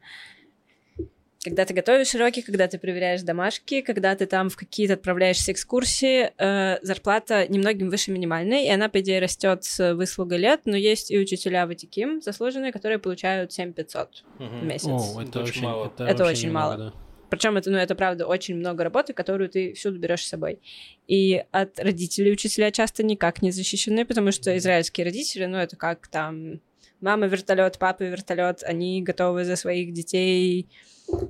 [1.43, 6.31] когда ты готовишь уроки, когда ты проверяешь домашки, когда ты там в какие-то отправляешься экскурсии,
[6.37, 11.09] э, зарплата немногим выше минимальной, и она, по идее, растет с выслугой лет, но есть
[11.09, 14.45] и учителя ватиким заслуженные, которые получают 7500 угу.
[14.45, 14.87] в месяц.
[14.87, 15.85] О, это, очень мало.
[15.87, 16.77] Это, это очень, очень мало.
[16.77, 16.93] Да.
[17.31, 20.59] Причем это, ну, это правда очень много работы, которую ты всюду берешь с собой.
[21.07, 26.07] И от родителей учителя часто никак не защищены, потому что израильские родители, ну, это как
[26.07, 26.59] там
[27.01, 30.69] мама вертолет, папа вертолет, они готовы за своих детей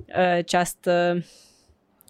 [0.08, 1.22] э, часто...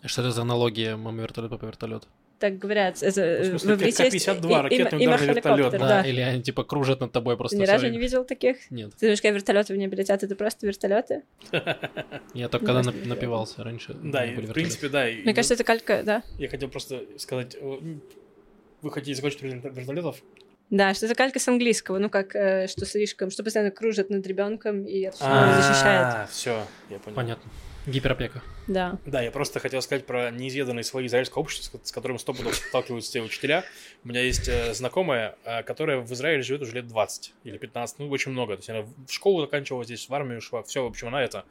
[0.05, 2.09] Что это за аналогия мама вертолет, папа вертолет?
[2.43, 5.71] Так говорят, это э, в, смысле, в иврите есть 52 ракетный ударный вертолет.
[5.71, 7.57] Да, да, или они типа кружат над тобой просто.
[7.57, 8.69] Ни разу не видел таких?
[8.73, 8.91] Нет.
[8.95, 11.23] Ты думаешь, когда вертолеты в небе летят, это просто вертолеты?
[12.35, 13.95] Я только когда напивался раньше.
[13.95, 15.05] Да, в принципе, да.
[15.05, 16.25] Мне кажется, это калька, да?
[16.37, 20.21] Я хотел просто сказать, вы хотите закончить вертолетов?
[20.73, 24.27] Да, что это калька с английского, ну как, э, что слишком, что постоянно кружит над
[24.27, 26.07] ребенком и от всего защищает.
[26.07, 27.15] А, все, я понял.
[27.15, 27.51] Понятно.
[27.87, 28.41] Гиперопека.
[28.69, 28.97] Да.
[29.05, 33.11] Да, я просто хотел сказать про неизведанные слои израильского общества, с которым сто пудов сталкиваются
[33.11, 33.65] все учителя.
[34.03, 37.99] У меня есть э, знакомая, э, которая в Израиле живет уже лет 20 или 15,
[37.99, 38.55] ну, очень много.
[38.55, 41.45] То есть она в школу заканчивала здесь, в армию шла, все, в общем, она это.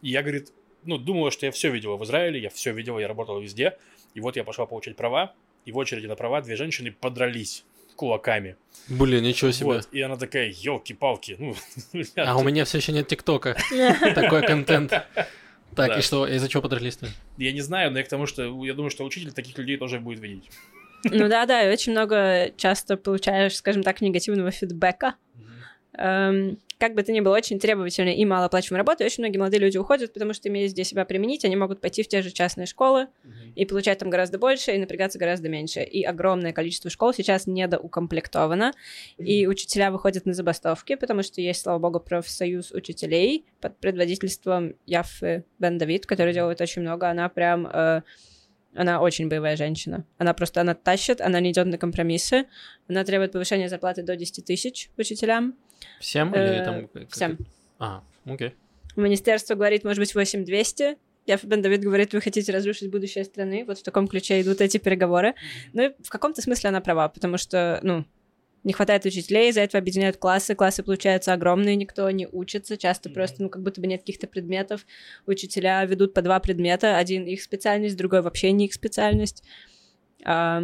[0.00, 0.52] И я, говорит,
[0.84, 3.76] ну, думала, что я все видела в Израиле, я все видела, я работала везде.
[4.14, 5.34] И вот я пошла получать права,
[5.66, 8.56] и в очереди на права две женщины подрались кулаками.
[8.88, 9.66] Блин, ничего себе.
[9.66, 9.88] Вот.
[9.92, 11.36] И она такая, елки-палки.
[11.38, 11.54] Ну,
[12.16, 13.56] а у меня все еще нет ТикТока.
[14.14, 14.92] Такой контент.
[15.74, 15.98] Так, да.
[15.98, 17.08] и что, из-за чего подрались-то?
[17.36, 19.98] Я не знаю, но я к тому, что я думаю, что учитель таких людей тоже
[19.98, 20.48] будет видеть.
[21.02, 25.16] Ну да, да, и очень много часто получаешь, скажем так, негативного фидбэка.
[25.34, 25.98] Mm-hmm.
[25.98, 29.78] Эм, как бы то ни было, очень требовательной и малооплачиваемой работы, очень многие молодые люди
[29.78, 33.02] уходят, потому что имея здесь себя применить, они могут пойти в те же частные школы
[33.02, 33.52] mm-hmm.
[33.54, 35.82] и получать там гораздо больше, и напрягаться гораздо меньше.
[35.82, 38.72] И огромное количество школ сейчас недоукомплектовано,
[39.18, 39.24] mm-hmm.
[39.24, 45.44] и учителя выходят на забастовки, потому что есть, слава богу, профсоюз учителей под предводительством Яфы
[45.58, 47.08] Бен Давид, который делает очень много.
[47.08, 47.66] Она прям...
[47.66, 48.02] Э,
[48.74, 50.04] она очень боевая женщина.
[50.18, 52.46] Она просто, она тащит, она не идет на компромиссы.
[52.88, 55.54] Она требует повышения зарплаты до 10 тысяч учителям.
[56.00, 56.88] Всем или э, там...
[57.10, 57.38] Всем.
[57.78, 58.54] А, окей.
[58.96, 60.96] Министерство говорит, может быть, 8200.
[61.26, 63.64] Я Бен Давид говорит, вы хотите разрушить будущее страны.
[63.66, 65.34] Вот в таком ключе идут эти переговоры.
[65.72, 68.04] Ну и в каком-то смысле она права, потому что, ну,
[68.62, 73.12] не хватает учителей, из-за этого объединяют классы, классы получаются огромные, никто не учится, часто mm-hmm.
[73.12, 74.86] просто, ну, как будто бы нет каких-то предметов,
[75.26, 79.44] учителя ведут по два предмета, один их специальность, другой вообще не их специальность.
[80.24, 80.62] А,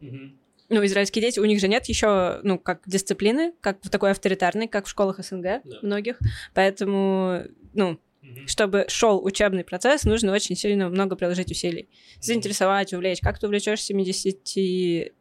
[0.00, 0.30] mm-hmm.
[0.70, 4.66] Ну, израильские дети, у них же нет еще, ну, как дисциплины, как в такой авторитарной,
[4.66, 5.62] как в школах СНГ yeah.
[5.82, 6.18] многих,
[6.54, 7.42] поэтому,
[7.74, 8.00] ну,
[8.46, 11.88] чтобы шел учебный процесс, нужно очень сильно много приложить усилий.
[12.20, 13.20] Заинтересовать, увлечь.
[13.20, 15.12] Как ты увлечешь 70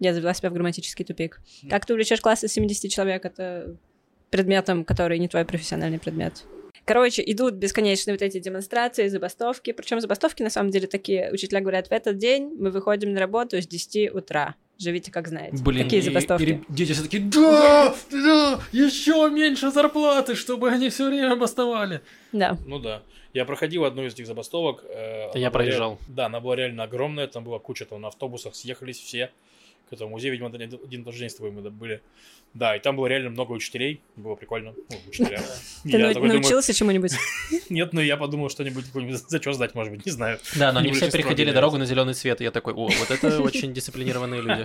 [0.00, 1.40] я завела себя в грамматический тупик.
[1.70, 3.76] Как ты увлечешь класс из 70 человек, это
[4.30, 6.44] предметом, который не твой профессиональный предмет.
[6.84, 9.72] Короче, идут бесконечные вот эти демонстрации, забастовки.
[9.72, 11.30] Причем забастовки на самом деле такие.
[11.32, 14.54] Учителя говорят, в этот день мы выходим на работу с 10 утра.
[14.76, 15.62] Живите как знаете.
[15.62, 16.42] Блин, Такие и, забастовки.
[16.42, 22.00] И, дети все такие, да, да, еще меньше зарплаты, чтобы они все время бастовали.
[22.32, 22.58] Да.
[22.66, 23.02] Ну да.
[23.32, 24.84] Я проходил одну из этих забастовок.
[24.88, 25.92] Э, я проезжал.
[25.92, 29.30] Реально, да, она была реально огромная, там была куча, там на автобусах съехались все
[29.88, 30.70] к этому музею, видимо, один
[31.00, 32.00] и тот же день с тобой мы были.
[32.54, 34.74] Да, и там было реально много учителей, было прикольно.
[34.88, 35.40] Ну, учителя.
[35.82, 37.12] Ты научился чему-нибудь?
[37.68, 40.38] Нет, но я подумал что-нибудь, какой-нибудь зачет сдать, может быть, не знаю.
[40.56, 43.42] Да, но они все переходили дорогу на зеленый цвет, и я такой, о, вот это
[43.42, 44.64] очень дисциплинированные люди.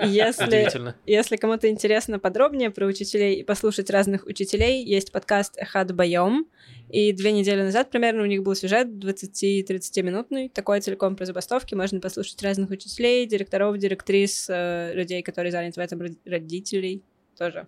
[0.06, 6.46] Если, если кому-то интересно подробнее про учителей и послушать разных учителей, есть подкаст «Эхад Байом»,
[6.92, 11.74] и две недели назад примерно у них был сюжет 20-30 минутный, такой целиком про забастовки.
[11.74, 17.02] Можно послушать разных учителей, директоров, директрис, э, людей, которые заняты в этом, родителей
[17.36, 17.66] тоже.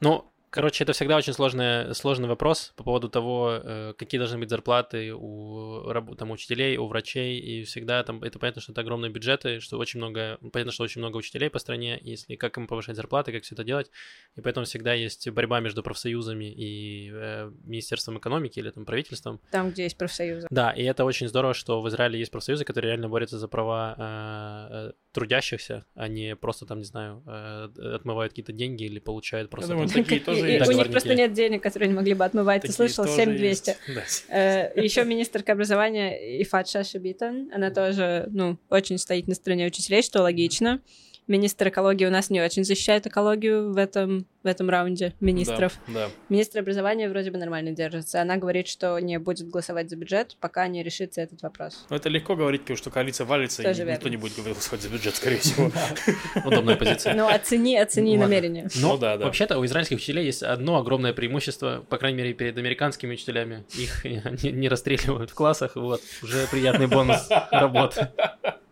[0.00, 4.48] Ну, Короче, это всегда очень сложный, сложный вопрос по поводу того, э, какие должны быть
[4.48, 5.82] зарплаты у
[6.16, 9.98] там, учителей, у врачей, и всегда там, это понятно, что это огромные бюджеты, что очень
[9.98, 13.56] много, понятно, что очень много учителей по стране, если как им повышать зарплаты, как все
[13.56, 13.90] это делать,
[14.36, 19.40] и поэтому всегда есть борьба между профсоюзами и э, Министерством экономики или там правительством.
[19.50, 20.46] Там, где есть профсоюзы.
[20.50, 23.96] Да, и это очень здорово, что в Израиле есть профсоюзы, которые реально борются за права
[23.98, 29.48] э, э, трудящихся, а не просто там, не знаю, э, отмывают какие-то деньги или получают
[29.48, 29.70] просто...
[29.70, 30.68] думаю, там- такие тоже и есть.
[30.68, 32.62] у них просто нет денег, которые они могли бы отмывать.
[32.62, 33.04] Ты слышал?
[33.04, 33.70] тоже 7200.
[33.94, 34.24] есть.
[34.28, 34.82] Да.
[34.82, 40.20] Еще министрка образования Ифат Шаша Битон, она тоже, ну, очень стоит на стороне учителей, что
[40.22, 40.82] логично.
[41.26, 45.78] Министр экологии у нас не очень защищает экологию в этом, в этом раунде министров.
[45.86, 46.08] Да, да.
[46.28, 48.20] Министр образования вроде бы нормально держится.
[48.20, 51.86] Она говорит, что не будет голосовать за бюджет, пока не решится этот вопрос.
[51.88, 54.08] Но это легко говорить, потому что коалиция валится, и Тоже никто верно.
[54.08, 55.72] не будет голосовать за бюджет, скорее всего.
[56.44, 57.14] Удобная позиция.
[57.14, 58.18] Ну, оцени, оцени.
[58.18, 59.24] Но Ну да, да.
[59.24, 63.64] вообще-то у израильских учителей есть одно огромное преимущество, по крайней мере, перед американскими учителями.
[63.78, 64.04] Их
[64.42, 68.08] не, не расстреливают в классах, вот, уже приятный бонус работы.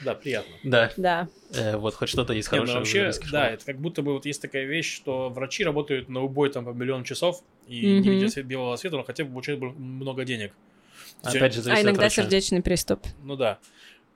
[0.00, 0.56] Да, приятно.
[0.62, 1.28] Да, Да.
[1.52, 4.42] э, вот хоть что-то есть Не, ну вообще, да, это как будто бы вот есть
[4.42, 8.10] такая вещь, что врачи работают на убой там по миллион часов и не Мгм.
[8.10, 10.52] видят свет белого света, но хотя бы получают много денег.
[11.22, 13.06] Опять же, А иногда сердечный приступ.
[13.22, 13.58] Ну да,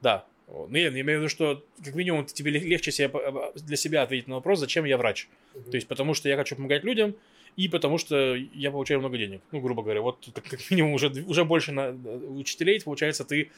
[0.01, 0.27] да.
[0.47, 3.77] Ну, я я имею в виду, что как минимум тебе лег- легче себе, об- для
[3.77, 5.29] себя ответить на вопрос, зачем я врач.
[5.71, 7.14] То есть потому что я хочу помогать людям,
[7.57, 9.43] и потому что я получаю много денег.
[9.53, 13.51] Ну, грубо говоря, вот как как минимум уже, уже больше на у учителей, получается, ты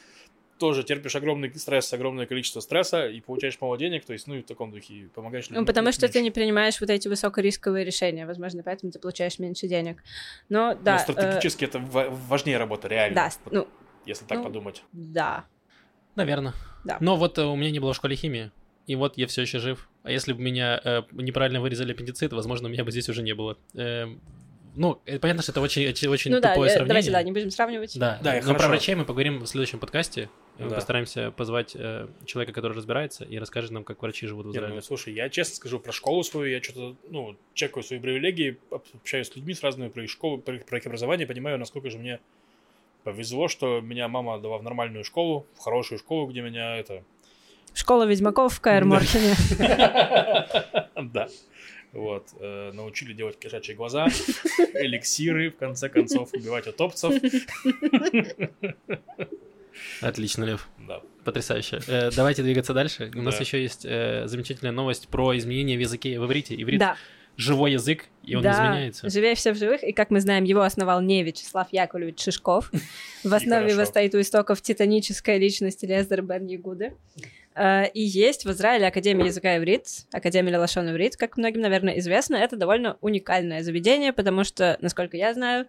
[0.60, 4.42] тоже терпишь огромный стресс, огромное количество стресса и получаешь мало денег, то есть, ну, и
[4.42, 5.62] в таком духе и помогаешь людям.
[5.62, 6.22] Ну, потому что ты меньше.
[6.22, 8.26] не принимаешь вот эти высокорисковые решения.
[8.26, 10.04] Возможно, поэтому ты получаешь меньше денег.
[10.48, 10.92] Но да.
[10.94, 13.14] Но э, стратегически это ва- важнее работа, реально.
[13.16, 13.68] да, Вот ну,
[14.06, 14.82] если так ну, подумать.
[14.92, 15.46] да.
[16.14, 16.52] Наверное.
[16.84, 16.98] Да.
[17.00, 18.50] Но вот э, у меня не было в школе химии,
[18.86, 19.88] и вот я все еще жив.
[20.02, 23.56] А если бы меня э, неправильно вырезали аппендицит, возможно, меня бы здесь уже не было.
[23.74, 24.20] Эм,
[24.74, 26.88] ну, э, понятно, что это очень, очень, Ну да, тупое э, сравнение.
[26.88, 27.98] давайте, да, не будем сравнивать.
[27.98, 28.68] Да, Да, но про хорошо.
[28.68, 30.28] врачей мы поговорим в следующем подкасте.
[30.58, 30.74] Мы Да.
[30.74, 34.74] постараемся позвать э, человека, который разбирается, и расскажет нам, как врачи живут в Не, Израиле.
[34.74, 39.28] ну, слушай, я честно скажу про школу свою, я что-то, ну, чекаю свои привилегии, общаюсь
[39.28, 41.98] с людьми с разными про их школу, про их, про их образование, понимаю, насколько же
[41.98, 42.20] мне
[43.04, 47.02] повезло, что меня мама дала в нормальную школу, в хорошую школу, где меня это...
[47.72, 48.84] Школа ведьмаков в Каэр.
[48.84, 49.34] Морхене.
[51.00, 51.28] Да.
[51.92, 52.28] Вот.
[52.38, 54.06] э, Научили делать кошачьи глаза,
[54.74, 57.12] эликсиры, в конце концов, убивать утопцев.
[60.00, 60.68] Отлично, Лев.
[60.86, 61.00] Да.
[61.24, 61.80] Потрясающе.
[61.86, 63.10] Э, давайте двигаться дальше.
[63.14, 63.40] У нас Да.
[63.40, 66.54] еще есть э, замечательная новость про изменения в языке в иврите.
[66.60, 66.96] Иврит Да,
[67.36, 68.52] живой язык, и он да.
[68.52, 69.08] изменяется.
[69.10, 72.70] Живее все в живых, и как мы знаем, его основал не Вячеслав Яковлевич Шишков.
[73.24, 76.94] В основе его стоит у истоков титаническая личность Лезер Бен Ягуды.
[77.54, 82.36] Э, И есть в Израиле Академия языка иврит, Академия Лашон иврит, как многим, наверное, известно.
[82.36, 85.66] Это довольно уникальное заведение, потому что, насколько я знаю,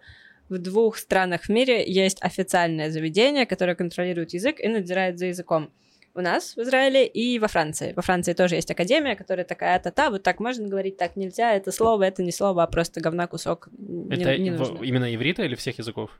[0.52, 5.70] в двух странах в мире есть официальное заведение, которое контролирует язык и надзирает за языком.
[6.14, 7.94] У нас в Израиле и во Франции.
[7.96, 11.72] Во Франции тоже есть академия, которая такая та-та, вот так можно говорить, так нельзя, это
[11.72, 13.68] слово, это не слово, а просто говна кусок.
[13.78, 14.84] Не, Это не в- нужно.
[14.84, 16.10] именно иврита или всех языков?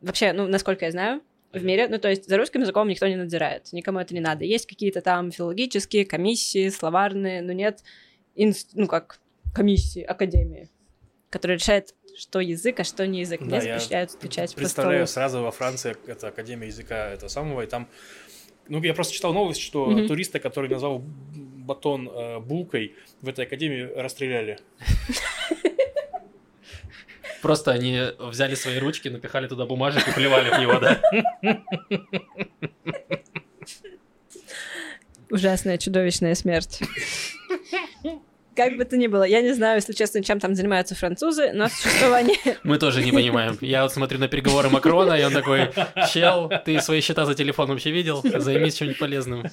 [0.00, 3.16] Вообще, ну, насколько я знаю, в мире, ну, то есть за русским языком никто не
[3.16, 4.44] надзирает, никому это не надо.
[4.44, 7.80] Есть какие-то там филологические комиссии, словарные, но нет,
[8.36, 9.18] инс- ну, как
[9.52, 10.68] комиссии, академии,
[11.30, 13.40] которая решает, что язык, а что не язык.
[13.40, 17.88] Да, Мне запрещают стучать Представляю сразу во Франции, это Академия языка этого самого, и там...
[18.68, 20.06] Ну, я просто читал новость, что Мгм.
[20.06, 24.58] туриста, который назвал батон э, булкой, в этой академии расстреляли.
[27.42, 31.00] Просто они взяли свои ручки, напихали туда бумажек и плевали в него, да?
[35.28, 36.80] Ужасная, чудовищная смерть.
[38.54, 41.68] Как бы то ни было, я не знаю, если честно, чем там занимаются французы, но
[41.68, 42.36] существование...
[42.62, 43.56] Мы тоже не понимаем.
[43.60, 45.70] Я вот смотрю на переговоры Макрона, и он такой,
[46.12, 48.22] чел, ты свои счета за телефон вообще видел?
[48.22, 49.44] Займись чем-нибудь полезным.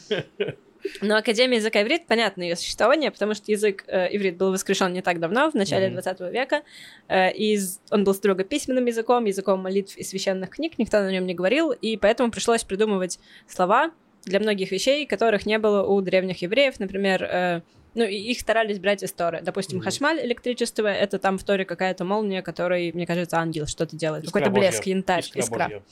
[1.01, 5.01] Но Академия языка иврит, понятно ее существование, потому что язык э, иврит был воскрешен не
[5.01, 6.01] так давно, в начале Мгм.
[6.01, 6.61] 20 века,
[7.07, 7.59] э, и
[7.91, 11.71] он был строго письменным языком, языком молитв и священных книг, никто на нем не говорил,
[11.71, 13.91] и поэтому пришлось придумывать слова
[14.25, 17.61] для многих вещей, которых не было у древних евреев, например, э,
[17.95, 19.41] ну, и их старались брать из Торы.
[19.41, 19.85] Допустим, Мгм.
[19.85, 24.41] хашмаль, электричество, это там в Торе какая-то молния, которой, мне кажется, ангел что-то делает, Искра
[24.41, 24.91] какой-то блеск, Божья.
[24.91, 25.63] янтарь, Искра искра.
[25.65, 25.83] Божья.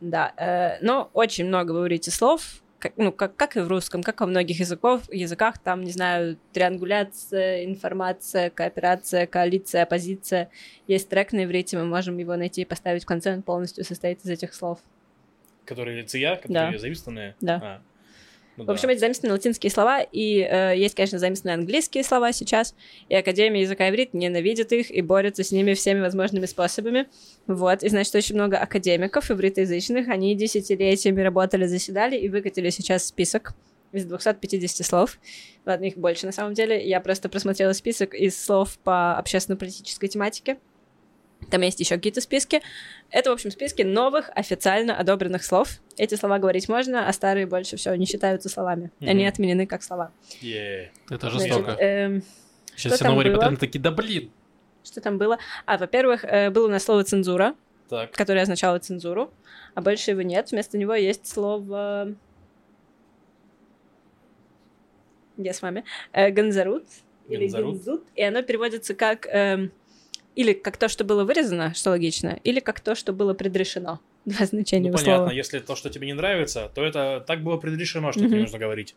[0.00, 4.02] Да, э, но очень много вы говорите слов, как, ну, как, как и в русском,
[4.02, 10.50] как во многих языков, языках, там, не знаю, триангуляция, информация, кооперация, коалиция, оппозиция.
[10.86, 14.22] Есть трек на иврите, мы можем его найти и поставить в конце, он полностью состоит
[14.24, 14.78] из этих слов.
[15.64, 16.78] Которые ция, которые Да.
[16.78, 17.34] заимствованные.
[17.40, 17.60] Да.
[17.62, 17.82] А.
[18.56, 18.92] Ну В общем, да.
[18.92, 22.74] эти заимствованные латинские слова, и э, есть, конечно, заимствованные английские слова сейчас,
[23.08, 27.06] и Академия языка иврит ненавидит их и борется с ними всеми возможными способами.
[27.46, 33.54] Вот, и значит, очень много академиков ивритоязычных, они десятилетиями работали, заседали и выкатили сейчас список
[33.92, 35.18] из 250 слов.
[35.64, 36.86] Ладно, их больше на самом деле.
[36.86, 40.58] Я просто просмотрела список из слов по общественно-политической тематике.
[41.50, 42.60] Там есть еще какие-то списки.
[43.10, 45.68] Это, в общем, списки новых официально одобренных слов.
[45.96, 48.90] Эти слова говорить можно, а старые больше всего не считаются словами.
[49.00, 49.28] Они Мгм.
[49.32, 50.10] отменены как слова.
[50.40, 50.90] Е.
[51.10, 51.70] Это Значит, жестоко.
[51.72, 52.22] эм,
[52.74, 54.30] Сейчас все новые репатрианты такие, да блин.
[54.82, 55.38] что там было?
[55.66, 57.54] А, во-первых, э, было у нас слово цензура,
[57.88, 58.10] Так.
[58.12, 59.30] которое означало цензуру,
[59.74, 60.50] а больше его нет.
[60.50, 62.14] Вместо него есть слово...
[65.36, 65.84] Я с вами.
[66.12, 66.84] Э, Ганзарут.
[67.28, 68.04] Или гензут.
[68.14, 69.26] И оно переводится как...
[69.30, 69.70] эм,
[70.36, 73.98] или как то, что было вырезано, что логично, или как то, что было предрешено.
[74.26, 75.32] Два значения Ну, понятно, слова.
[75.32, 78.28] если то, что тебе не нравится, то это так было предрешено, что Мгм.
[78.30, 78.94] тебе нужно говорить.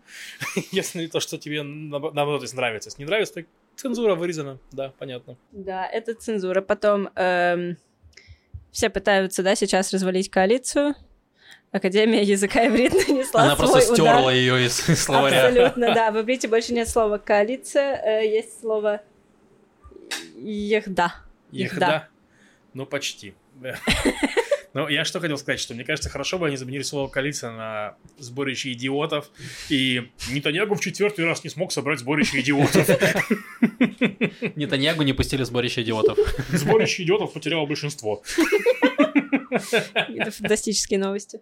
[0.71, 2.87] Если то, что тебе наоб- наоборот если нравится.
[2.89, 3.43] Если не нравится, то
[3.75, 4.57] цензура вырезана.
[4.71, 5.35] Да, понятно.
[5.51, 6.61] Да, это цензура.
[6.61, 7.77] Потом эм,
[8.71, 10.95] все пытаются, да, сейчас развалить коалицию.
[11.71, 14.15] Академия языка иврит нанесла Она свой просто удар.
[14.15, 15.45] стерла ее из из словаря.
[15.47, 16.11] Абсолютно, да.
[16.11, 19.01] В иврите больше нет слова коалиция, э, есть слово
[20.35, 21.13] ехда.
[21.51, 21.87] Их да.
[21.87, 22.07] да.
[22.73, 23.33] Ну, почти.
[24.73, 27.95] Ну, я что хотел сказать, что мне кажется, хорошо бы они заменили слово коалиция на
[28.19, 29.31] сборище идиотов,
[29.69, 32.87] и Нетаньягу в четвертый раз не смог собрать сборище идиотов.
[34.55, 36.19] Нетаньягу не пустили в сборище идиотов.
[36.49, 38.21] Сборище идиотов потеряло большинство.
[39.49, 41.41] Это фантастические новости.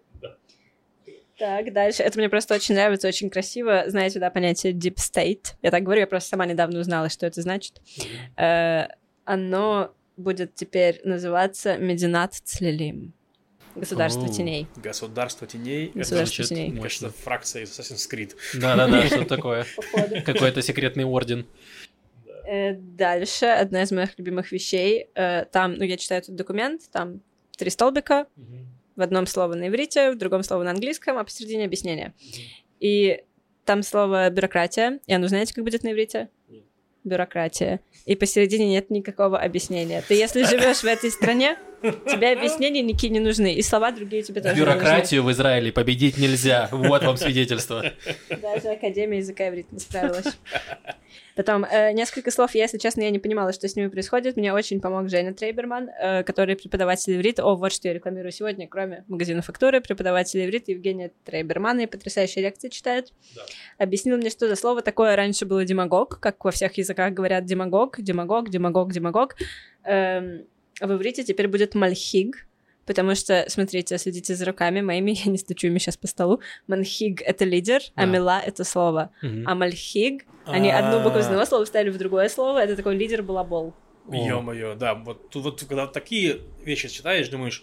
[1.38, 2.02] Так, дальше.
[2.02, 3.84] Это мне просто очень нравится, очень красиво.
[3.86, 5.54] Знаете, да, понятие deep state.
[5.62, 7.80] Я так говорю, я просто сама недавно узнала, что это значит.
[8.36, 8.88] Э,
[9.24, 13.12] Оно будет теперь называться Мединат Цлелим.
[13.74, 14.32] Государство Оу.
[14.32, 14.66] теней.
[14.76, 15.88] Государство теней.
[15.90, 16.80] Это Государство звучит теней.
[16.82, 18.34] Кажется, фракция из Assassin's Creed.
[18.58, 19.66] Да-да-да, что такое?
[20.24, 21.46] Какой-то секретный орден.
[22.46, 25.08] Э, Дальше одна из моих любимых вещей.
[25.14, 27.20] Э, Там, ну, я читаю этот документ, там
[27.56, 28.26] три столбика,
[28.96, 32.14] в одном слово на иврите, в другом слово на английском, а посередине объяснение.
[32.80, 33.22] И
[33.64, 36.30] там слово бюрократия, и оно знаете, как будет на иврите?
[37.08, 37.80] Бюрократия.
[38.04, 40.02] И посередине нет никакого объяснения.
[40.06, 44.40] Ты если живешь в этой стране, тебе объяснения никакие не нужны, и слова другие тебе
[44.40, 44.74] тоже не нужны.
[44.74, 46.68] Бюрократию в Израиле победить нельзя.
[46.72, 47.84] Вот вам свидетельство.
[48.30, 50.26] Даже Академия языка иврит не справилась.
[51.36, 54.36] Потом, э, несколько слов, я, если честно, я не понимала, что с ними происходит.
[54.36, 57.44] Мне очень помог Женя Трейберман, э, который преподаватель иврита.
[57.44, 62.44] О, вот что я рекламирую сегодня, кроме магазина фактуры, преподаватель иврита Евгения Трейбермана, и потрясающие
[62.44, 63.12] лекции читает.
[63.34, 63.42] Да.
[63.78, 68.00] Объяснил мне, что за слово такое раньше было демагог, как во всех языках говорят демагог,
[68.00, 69.36] демагог, демагог, демагог.
[69.84, 70.46] Эм,
[70.80, 72.46] в иврите теперь будет мальхиг,
[72.88, 76.40] потому что, смотрите, следите за руками моими, я не стучу ими сейчас по столу.
[76.66, 78.06] Манхиг— это лидер, а Да.
[78.06, 79.10] мила— это слово.
[79.22, 79.44] Мгм.
[79.46, 83.74] А мальхиг, они одну букву из одного слова вставили в другое слово, это такой лидер-балабол.
[84.10, 84.14] О.
[84.14, 87.62] Ё-моё, да, вот вот когда такие вещи читаешь, думаешь,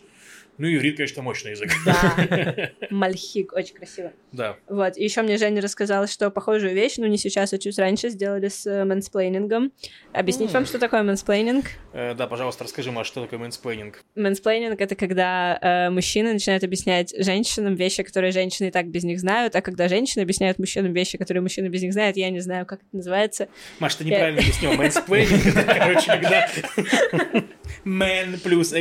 [0.57, 1.69] ну, иврит, конечно, мощный язык.
[1.85, 4.13] Да, мальхиг, очень красиво.
[4.31, 4.55] Да.
[4.67, 8.09] Вот, и еще мне Женя рассказала, что похожую вещь, ну не сейчас, а чуть раньше,
[8.09, 9.73] сделали с э, mansplaining ом.
[10.13, 11.65] Объяснить вам, что такое мэнсплейнинг?
[11.93, 14.01] Э, Да, пожалуйста, расскажи, Маш, что такое мэнсплейнинг?
[14.15, 19.19] Мэнсплейнинг— это когда э, мужчины начинают объяснять женщинам вещи, которые женщины и так без них
[19.19, 22.65] знают, а когда женщины объясняют мужчинам вещи, которые мужчины без них знают, я не знаю,
[22.65, 23.49] как это называется.
[23.79, 24.73] Маш, ты неправильно объяснил.
[24.77, 26.49] Mansplaining, это, короче, когда...
[27.85, 28.73] Man plus.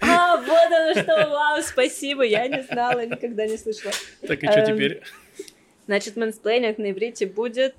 [0.00, 3.92] А, вот оно что, вау, спасибо, я не знала, никогда не слышала.
[4.26, 5.02] Так, и что Эм, теперь?
[5.86, 7.74] Значит, mansplaining на иврите будет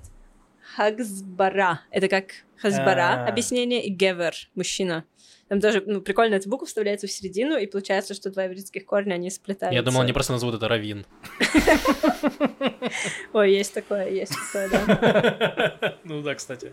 [0.74, 1.80] הסגברה.
[1.90, 3.28] Это как הסברה, А.
[3.28, 5.04] объяснение, и גבר, мужчина.
[5.48, 9.14] Там тоже, ну, прикольно, эта буква вставляется в середину, и получается, что два ивритских корня,
[9.14, 9.74] они сплетаются.
[9.74, 11.04] Я думал, они просто назовут это Равин.
[13.32, 15.98] Ой, есть такое, есть такое, да.
[16.04, 16.72] Ну да, кстати.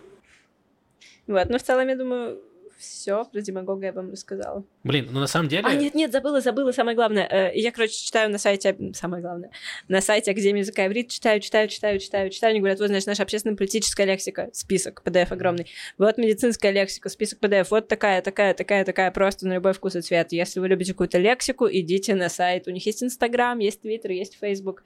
[1.26, 2.40] Вот, ну, в целом, я думаю,
[2.78, 4.64] все про демагога я вам рассказала.
[4.84, 5.64] Блин, ну на самом деле...
[5.66, 7.28] А, нет, нет, забыла, забыла, самое главное.
[7.30, 9.52] Э, Я, короче, читаю на сайте, самое главное,
[9.88, 13.24] на сайте Академии языка иврит, читаю, читаю, читаю, читаю, читаю, они говорят, вот, значит, наша
[13.24, 15.68] общественно-политическая лексика, список, PDF огромный,
[15.98, 20.02] вот медицинская лексика, список PDF, вот такая, такая, такая, такая, просто на любой вкус и
[20.02, 20.32] цвет.
[20.32, 22.68] Если вы любите какую-то лексику, идите на сайт.
[22.68, 24.84] У них есть Инстаграм, есть Твиттер, есть Фейсбук.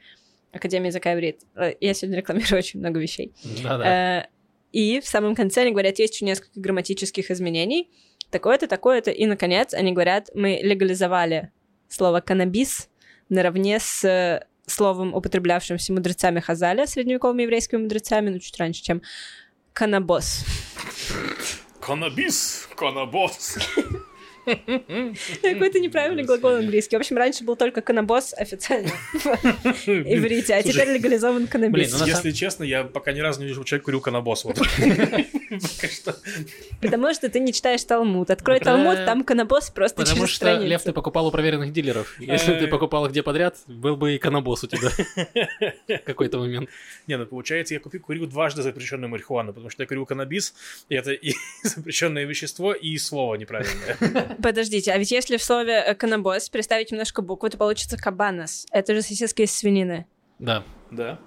[0.51, 1.41] Академия языка иврит.
[1.55, 3.33] Э, Я сегодня рекламирую очень много вещей.
[3.63, 4.27] Да-да.
[4.71, 7.89] И в самом конце они говорят, есть еще несколько грамматических изменений,
[8.29, 11.51] такое-то, такое-то, и, наконец, они говорят, мы легализовали
[11.89, 12.89] слово «каннабис»
[13.29, 19.01] наравне с э, словом, употреблявшимся мудрецами Хазаля, средневековыми еврейскими мудрецами, ну, чуть раньше, чем
[19.73, 20.45] «каннабос».
[21.79, 23.57] Канабис, канабос.
[24.45, 26.95] Какой-то неправильный глагол английский.
[26.97, 31.73] В общем, раньше был только канабос официально в иврите, а теперь легализован канабис.
[31.73, 34.45] Блин, ну, Если честно, я пока ни разу не видел, чтобы человек курил канабос.
[36.81, 38.29] Потому что ты не читаешь Талмуд.
[38.29, 38.59] Открой.
[38.59, 42.15] Талмуд, там канабос просто Потому что, Лев, ты покупал у проверенных дилеров.
[42.19, 42.67] Если ты Э.
[42.67, 44.89] покупал их где подряд, был бы и канабос у тебя
[46.05, 46.69] какой-то момент.
[47.07, 50.53] Не, ну получается, я купил, курил дважды запрещенную марихуану, потому что я курил каннабис,
[50.89, 51.33] и это и
[51.63, 54.30] запрещенное вещество, и слово неправильное.
[54.41, 58.65] Подождите, а ведь если в слове э, канабос переставить немножко букву, то получится кабанос.
[58.71, 60.05] Это же сосиска из свинины.
[60.39, 60.63] Да.
[60.91, 61.19] Да.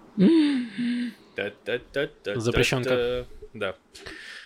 [2.35, 3.27] Запрещенка.
[3.53, 3.77] Да.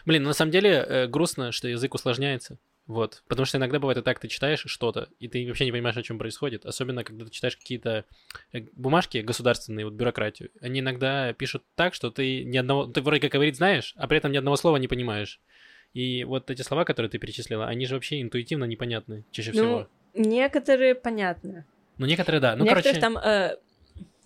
[0.07, 2.59] Блин, ну, на самом деле э, грустно, что язык усложняется.
[2.87, 3.23] Вот.
[3.29, 6.03] Потому что иногда бывает и так, ты читаешь что-то, и ты вообще не понимаешь, о
[6.03, 6.65] чем происходит.
[6.65, 8.07] Особенно, когда ты читаешь какие-то
[8.53, 10.51] э, бумажки государственные, вот бюрократию.
[10.63, 12.87] Они иногда пишут так, что ты ни одного...
[12.87, 15.41] Ты вроде как говорить знаешь, а при этом ни одного слова не понимаешь.
[15.95, 19.89] И вот эти слова, которые ты перечислила, они же вообще интуитивно непонятны чаще Ну, всего.
[20.15, 21.65] некоторые понятны.
[21.97, 22.55] Ну, некоторые, да.
[22.57, 23.01] Ну, Некоторых короче...
[23.01, 23.17] там...
[23.19, 23.57] э,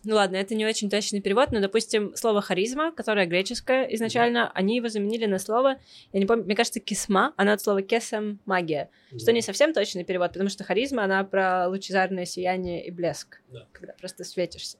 [0.04, 4.76] ну ладно, это не очень точный перевод, но, допустим, слово харизма, которое греческое изначально, они
[4.76, 5.76] его заменили на слово,
[6.12, 10.04] я не помню, мне кажется, кисма, она от слова кесем магия, что не совсем точный
[10.04, 13.66] перевод, потому что харизма, она про лучезарное сияние и блеск, Да.
[13.72, 14.76] когда просто светишься.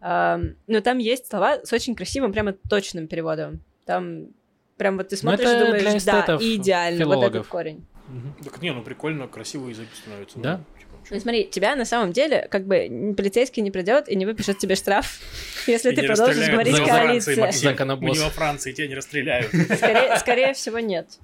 [0.00, 3.62] Ам, но там есть слова с очень красивым, прямо точным переводом.
[3.86, 4.30] Там
[4.76, 7.48] прям вот ты Ну, смотришь и думаешь, для да, эстетов, идеально, вот этот филологов.
[7.48, 7.86] корень.
[8.08, 8.34] Мгм.
[8.44, 10.36] Так не, ну прикольно, красивый язык становится.
[10.38, 10.60] ну, Да.
[10.78, 14.58] типа, Ну, смотри, тебя на самом деле, как бы, полицейский не придет и не выпишет
[14.58, 15.18] тебе штраф,
[15.66, 17.52] если И ты продолжишь говорить коалиция.
[17.96, 19.48] Мы не во Франции, тебя не расстреляют.
[19.48, 21.18] Скорее, скорее всего, нет.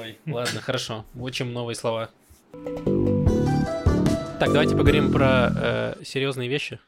[0.00, 1.04] Ой, ладно, хорошо.
[1.14, 2.10] Учим новые слова.
[4.40, 6.78] Так, давайте поговорим про э, серьезные вещи.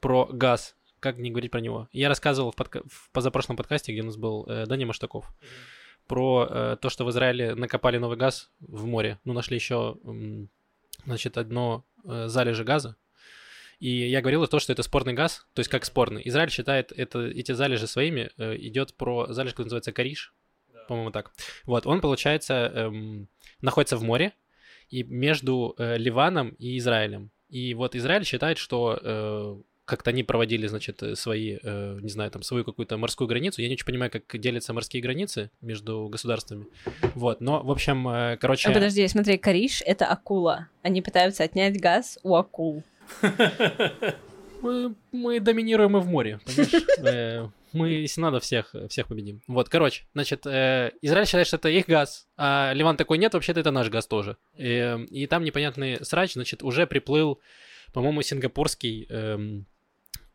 [0.00, 0.74] Про газ.
[1.00, 1.88] Как не говорить про него?
[1.92, 5.26] Я рассказывал в, подка- в позапрошлом подкасте, где у нас был э, Даня Маштаков,
[6.06, 9.18] про э, то, что в Израиле накопали новый газ в море.
[9.24, 9.96] Ну, нашли еще,
[11.06, 12.96] значит, одно э, залежи газа.
[13.78, 16.20] И я говорил то, что это спорный газ, то есть как спорный.
[16.26, 18.30] Израиль считает это, эти залежи своими.
[18.36, 20.34] Э, идет про залежь, который называется Кариш,
[20.86, 21.32] по-моему, так.
[21.64, 23.28] Вот, он, получается, эм,
[23.62, 24.34] находится в море
[24.90, 27.30] и между э, Ливаном и Израилем.
[27.48, 32.30] И вот Израиль считает, что э, как-то они проводили, значит, э, свои, э, не знаю,
[32.30, 33.60] там, свою какую-то морскую границу.
[33.60, 36.66] Я не очень понимаю, как делятся морские границы между государствами.
[37.14, 38.68] Вот, но, в общем, э, короче...
[38.70, 40.68] А подожди, смотри, кориш— это акула.
[40.82, 42.82] Они пытаются отнять газ у акул.
[44.62, 46.84] Мы, мы доминируем и в море, понимаешь?
[47.02, 49.40] Э, Мы, если надо, всех, всех победим.
[49.46, 53.60] Вот, короче, значит, э, Израиль считает, что это их газ, а Ливан такой, нет, вообще-то
[53.60, 54.36] это наш газ тоже.
[54.58, 57.40] Э, И там непонятный срач, значит, уже приплыл,
[57.92, 59.66] по-моему, сингапурский, эм,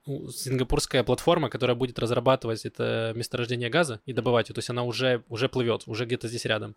[0.06, 5.24] сингапурская платформа, которая будет разрабатывать это месторождение газа и добывать его, то есть она уже,
[5.30, 6.76] уже плывет, уже где-то здесь рядом.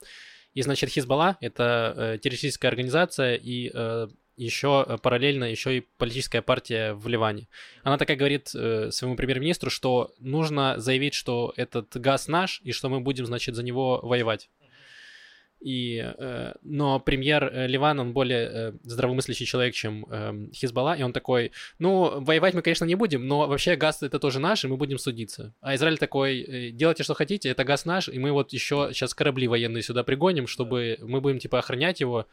[0.55, 4.09] И, значит, Хизбалла— это э, террористическая организация и э,
[4.39, 7.49] еще э, параллельно еще и политическая партия в Ливане.
[7.83, 12.89] Она такая говорит э, своему премьер-министру, что нужно заявить, что этот газ наш, и что
[12.89, 14.49] мы будем, значит, за него воевать.
[15.61, 21.03] И, э, но премьер э, Ливан, он более э, здравомыслящий человек, чем э, Хизбалла, и
[21.03, 24.69] он такой, ну, воевать мы, конечно, не будем, но вообще газ это тоже наш, и
[24.69, 25.53] мы будем судиться.
[25.61, 29.15] А Израиль такой, э, делайте, что хотите, это газ наш, и мы вот еще сейчас
[29.15, 32.27] корабли военные сюда пригоним, чтобы мы будем, типа, охранять его,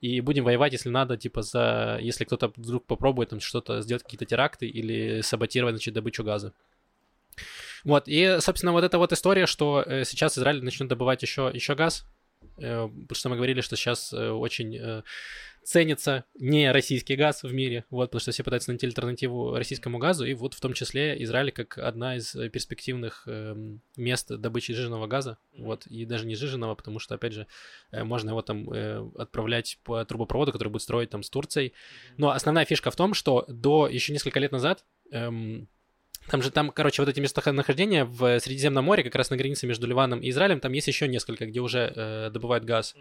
[0.00, 1.98] и будем воевать, если надо, типа, за...
[2.02, 6.52] Если кто-то вдруг попробует там что-то сделать, какие-то теракты или саботировать, значит, добычу газа.
[7.84, 11.76] Вот, и, собственно, вот эта вот история, что э, сейчас Израиль начнет добывать еще, еще
[11.76, 12.04] газ,
[12.56, 15.02] потому что мы говорили, что сейчас э, очень э,
[15.64, 20.24] ценится не российский газ в мире, вот, потому что все пытаются найти альтернативу российскому газу,
[20.24, 25.06] и вот в том числе Израиль как одна из э, перспективных эм, мест добычи жиженного
[25.06, 27.46] газа, вот, и даже не жиженного, потому что, опять же,
[27.92, 31.72] э, можно его там э, отправлять по трубопроводу, который будет строить там с Турцией.
[32.16, 35.68] Но основная фишка в том, что до еще несколько лет назад эм,
[36.28, 39.86] там же там, короче, вот эти местонахождения в Средиземном море, как раз на границе между
[39.86, 42.94] Ливаном и Израилем, там есть еще несколько, где уже э, добывают газ.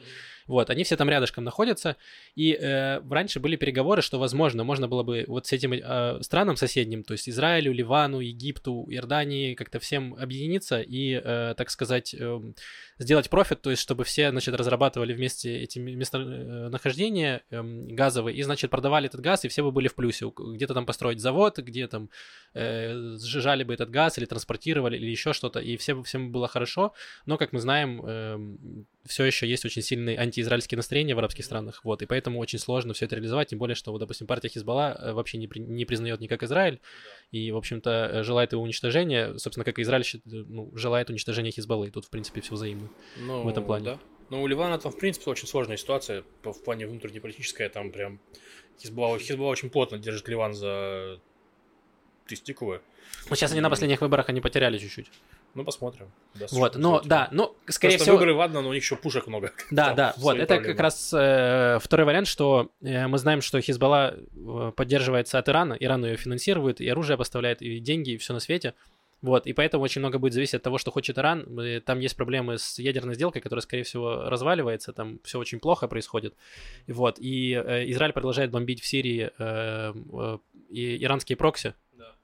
[0.48, 1.98] Вот, они все там рядышком находятся.
[2.36, 6.56] И э, раньше были переговоры, что, возможно, можно было бы вот с этим э, странам
[6.56, 12.42] соседним, то есть Израилю, Ливану, Египту, Иордании, как-то всем объединиться и, э, так сказать, э,
[12.98, 18.72] сделать профит, то есть чтобы все, значит, разрабатывали вместе эти местонахождения э, газовые и, значит,
[18.72, 20.32] продавали этот газ, и все бы были в плюсе.
[20.36, 22.10] Где-то там построить завод, где там
[22.54, 26.94] э, сжижали бы этот газ или транспортировали, или еще что-то, и всем, всем было хорошо.
[27.26, 32.02] Но, как мы знаем, все еще есть очень сильные антиизраильские настроения в арабских странах, вот,
[32.02, 35.14] и поэтому очень сложно все это реализовать, тем более, что, вот, допустим, партия Хизбалла э,
[35.14, 36.80] вообще не, при- не признает никак Израиль,
[37.32, 41.52] и, в общем-то, э, желает его уничтожения, собственно, как и Израиль счит- ну, желает уничтожения
[41.52, 42.90] Хизбаллы, тут, в принципе, все взаимно.
[43.18, 43.86] Ну, в этом плане.
[43.86, 44.00] Да.
[44.30, 47.68] Ну, у Ливана там, в принципе, очень сложная ситуация в плане внутреннеполитическая.
[47.68, 48.22] Там прям
[48.80, 51.20] Хизбалла, Хизбалла очень плотно держит Ливан за
[52.36, 52.82] тестикулы.
[53.30, 55.12] Вот сейчас они на последних выборах они потеряли чуть-чуть.
[55.54, 56.10] Ну, посмотрим.
[56.34, 58.18] Да, Вот, но да, ну, скорее Просто всего...
[58.18, 59.52] выборы, ладно, но у них еще пушек много.
[59.72, 60.74] Да, Там да, вот, это проблемы.
[60.74, 65.74] как раз э, второй вариант, что э, мы знаем, что Хизбалла э, поддерживается от Ирана,
[65.74, 68.74] Иран ее финансирует, и оружие поставляет, и деньги, и все на свете.
[69.22, 71.60] Вот, и поэтому очень много будет зависеть от того, что хочет Иран.
[71.60, 75.88] Э, Там есть проблемы с ядерной сделкой, которая, скорее всего, разваливается, там все очень плохо
[75.90, 76.34] происходит.
[76.88, 80.38] Вот, и э, Израиль продолжает бомбить в Сирии э, э,
[80.72, 81.74] иранские прокси.
[81.98, 82.16] Да.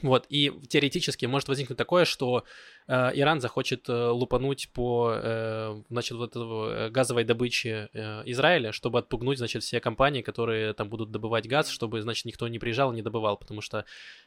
[0.00, 2.44] Вот, и теоретически может возникнуть такое, что
[2.88, 8.98] Иран захочет э, лупануть по, э, значит, вот этого, э, газовой добыче э, Израиля, чтобы
[8.98, 12.96] отпугнуть, значит, все компании, которые там будут добывать газ, чтобы, значит, никто не приезжал и
[12.96, 13.84] не добывал, потому что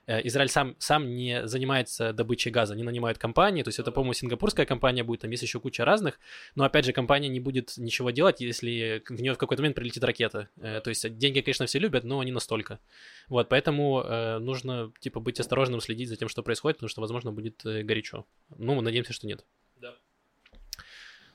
[0.07, 4.13] э, Израиль сам, сам не занимается добычей газа, они нанимают компании, то есть это, по-моему,
[4.13, 6.19] сингапурская компания будет, там есть еще куча разных,
[6.55, 10.03] но, опять же, компания не будет ничего делать, если в нее в какой-то момент прилетит
[10.03, 10.49] ракета.
[10.57, 12.79] Э, то есть деньги, конечно, все любят, но не настолько.
[13.27, 17.31] Вот, поэтому э, нужно, типа, быть осторожным, следить за тем, что происходит, потому что, возможно,
[17.31, 18.25] будет э, горячо.
[18.57, 19.43] Ну, мы надеемся, что нет.
[19.77, 19.95] Да.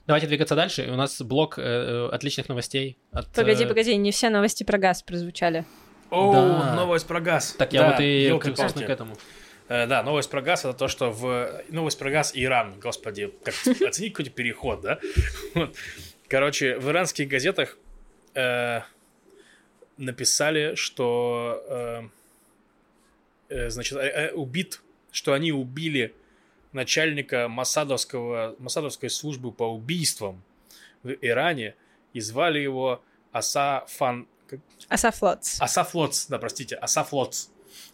[0.06, 0.88] Давайте двигаться дальше.
[0.90, 2.98] У нас блок э, э, отличных новостей.
[3.12, 5.64] От, Погоди, э, погоди, не все новости про газ прозвучали.
[6.10, 6.74] О, Да.
[6.74, 7.54] новость про газ.
[7.58, 8.60] Так я Да, вот и, ёлки-палки.
[8.60, 9.16] собственно, к этому.
[9.68, 13.54] Э, Да, новость про газ это то, что в новость про газ Иран, господи, как
[13.86, 14.98] оценить какой-то переход, да?
[15.54, 15.76] Вот.
[16.28, 17.76] Короче, в иранских газетах
[18.34, 18.80] э,
[19.96, 22.10] написали, что
[23.48, 23.98] э, значит
[24.34, 24.80] убит,
[25.10, 26.14] что они убили
[26.72, 30.42] начальника Масадовского Масадовской службы по убийствам
[31.02, 31.74] в Иране
[32.12, 33.02] и звали его
[33.32, 35.60] Асафан как- Асафлотс.
[35.60, 37.48] Асафлоц, да, простите, Асафлоц.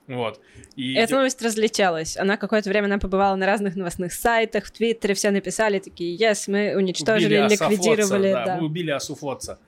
[0.06, 0.40] Вот.
[0.76, 2.16] И Эта новость разлетелась.
[2.16, 6.44] Она какое-то время она побывала на разных новостных сайтах, в Твиттере, все написали такие, yes,
[6.46, 8.32] мы уничтожили, Убили ликвидировали.
[8.32, 9.58] да, Да, мы убили Асуфлотца.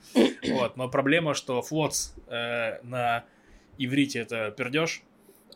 [0.48, 3.24] Вот, но проблема, что флотс э, на
[3.78, 5.02] иврите это пердеж,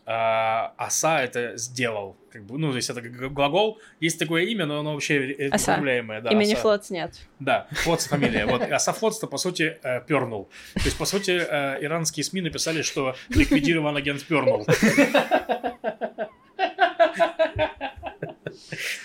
[0.05, 2.17] а оса это сделал.
[2.31, 3.79] Как бы, ну, то есть это глагол.
[3.99, 5.73] Есть такое имя, но оно вообще Оса.
[5.73, 6.21] употребляемое.
[6.21, 6.61] Да, Имени оса.
[6.61, 7.13] Флотс нет.
[7.39, 8.45] Да, Флотс фамилия.
[8.45, 10.49] Вот, а Сафлотс-то, по сути, э, пернул.
[10.73, 14.65] То есть, по сути, э, иранские СМИ написали, что ликвидирован агент пернул.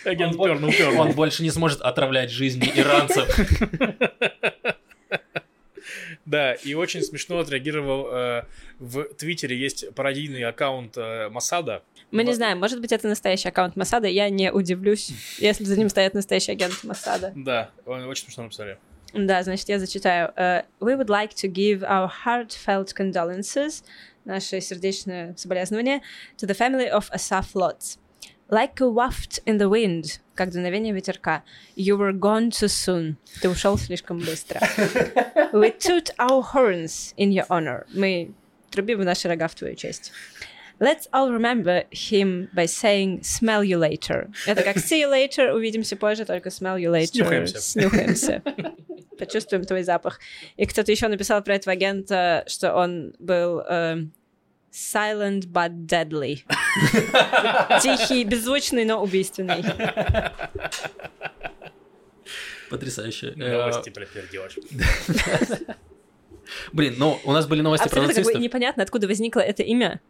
[0.05, 1.01] Агент пернул, пернул.
[1.01, 3.29] Он больше не сможет отравлять жизни иранцев.
[6.29, 8.43] Да, и очень смешно отреагировал э,
[8.79, 11.83] в Твиттере есть пародийный аккаунт э, Масада.
[12.11, 15.89] Мы не знаем, может быть, это настоящий аккаунт Масада, я не удивлюсь, если за ним
[15.89, 17.33] стоит настоящий агент Масада.
[17.35, 18.77] Да, он очень смешно написали.
[19.15, 20.31] Да, значит, я зачитаю.
[20.37, 23.83] Э, We would like to give our heartfelt condolences,
[24.27, 26.03] наши сердечные соболезнования,
[26.37, 27.99] to the family of Asaf Lotz.
[28.51, 31.43] Like a waft in the wind, как дуновение ветерка.
[31.77, 33.17] You were gone too soon.
[33.43, 34.61] Ты ушел слишком быстро.
[35.53, 37.85] We toot our horns in your honor.
[37.93, 38.33] Мы
[38.71, 40.13] трубим в наши рога в твою честь.
[40.81, 44.31] Let's all remember him by saying smell you later.
[44.47, 47.07] Это как see you later, увидимся позже, только smell you later.
[47.07, 47.61] Снюхаемся.
[47.61, 48.43] Снюхаемся.
[49.19, 50.21] Почувствуем твой запах.
[50.57, 54.13] И кто-то еще написал про этого агента, что он был эм,
[54.73, 56.45] silent but deadly.
[57.83, 59.65] Тихий, беззвучный, но убийственный.
[62.71, 63.33] Потрясающе.
[63.37, 64.59] Новости про пердеж.
[64.59, 65.75] Э,
[66.73, 68.43] Блин, ну, у нас были новости про Абсолютно как бы нацистов.
[68.43, 70.01] непонятно, откуда возникло это имя.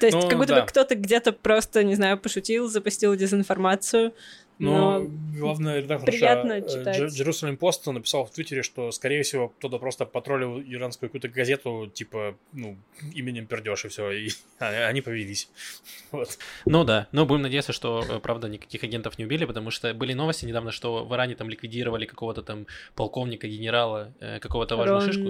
[0.00, 0.60] То есть, Ну, как будто да.
[0.62, 4.14] бы кто-то где-то просто, не знаю, пошутил, запустил дезинформацию.
[4.58, 5.06] Но, Но
[5.38, 6.12] главный редактор.
[6.12, 12.36] Jerusalem Post написал в Твиттере, что, скорее всего, кто-то просто потроллил иранскую какую-то газету, типа,
[12.52, 12.76] ну,
[13.14, 15.48] именем пердеж и все, и они повелись.
[16.10, 16.38] Вот.
[16.64, 20.14] Ну да, но будем надеяться, что, э, правда, никаких агентов не убили, потому что были
[20.14, 25.12] новости недавно, что в Иране там ликвидировали какого-то там полковника, генерала, э, какого-то важную Рон-
[25.12, 25.28] шишку.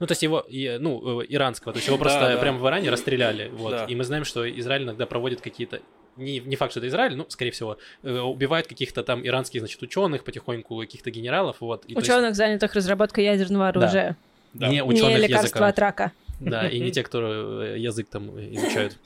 [0.00, 2.36] Ну, то есть его, ну, э, иранского, то есть его просто да.
[2.36, 3.70] прямо в Иране расстреляли, вот.
[3.70, 3.84] Да.
[3.86, 5.80] И мы знаем, что Израиль иногда проводит какие-то
[6.16, 9.80] не, не факт, что это Израиль, ну, скорее всего, э, убивают каких-то там иранских, значит,
[9.82, 11.84] ученых потихоньку, каких-то генералов, вот.
[11.86, 14.16] И, то есть Ученых, занятых разработкой ядерного оружия.
[14.52, 14.68] Да.
[14.68, 15.66] не Не ученых лекарства языка.
[15.68, 16.12] от рака.
[16.40, 18.98] Да, и не те, кто э, язык там изучают.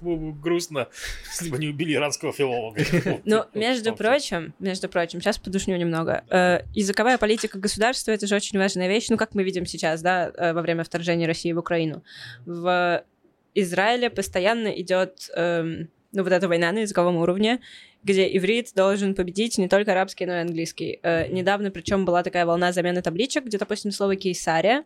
[0.00, 0.88] Грустно,
[1.30, 2.82] если бы не убили иранского филолога.
[3.24, 6.24] Ну, между прочим, между прочим, сейчас подушню немного.
[6.28, 9.06] Э, языковая политика государства это же очень важная вещь.
[9.08, 12.02] Ну, как мы видим сейчас, да, во время вторжения России в Украину.
[12.44, 13.04] В
[13.60, 17.60] Израиле постоянно идет, эм, ну, вот эта война на языковом уровне,
[18.02, 21.00] где иврит должен победить не только арабский, но и английский.
[21.02, 24.84] Э, недавно, причем, была такая волна замены табличек, где, допустим, слово кейсария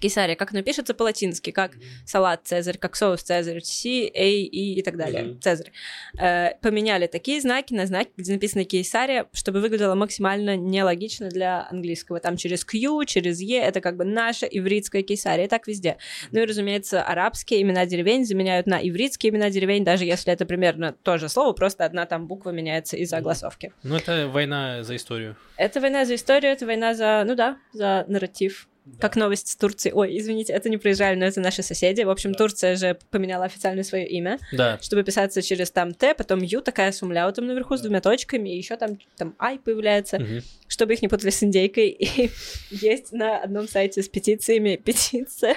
[0.00, 1.72] Кейсария, как оно пишется по-латински, как
[2.06, 5.40] салат Цезарь, как соус Цезарь, C, A, E и так далее, Мгм.
[5.40, 5.72] Цезарь.
[6.18, 12.20] Э, поменяли такие знаки на знаки, где написано Кейсария, чтобы выглядело максимально нелогично для английского.
[12.20, 15.98] Там через Q, через E, это как бы наша ивритская Кейсария, и так везде.
[16.32, 20.92] Ну и, разумеется, арабские имена деревень заменяют на ивритские имена деревень, даже если это примерно
[20.92, 23.72] то же слово, просто одна там буква меняется из-за огласовки.
[23.82, 25.36] Ну, это война за историю.
[25.56, 28.68] Это война за историю, это война за, ну да, за нарратив.
[28.98, 29.92] Как новость с Турции.
[29.92, 32.02] Ой, извините, это не про Израиль, но это наши соседи.
[32.02, 32.38] В общем, Да.
[32.38, 34.78] Турция же поменяла официально свое имя, Да.
[34.80, 37.84] чтобы писаться через там Т, потом Ю, такая с умляутом наверху, с Да.
[37.84, 40.40] двумя точками, и еще там, там Ай появляется, Мгм.
[40.66, 41.88] чтобы их не путали с индейкой.
[42.00, 42.30] И
[42.70, 45.56] есть на одном сайте с петициями петиция,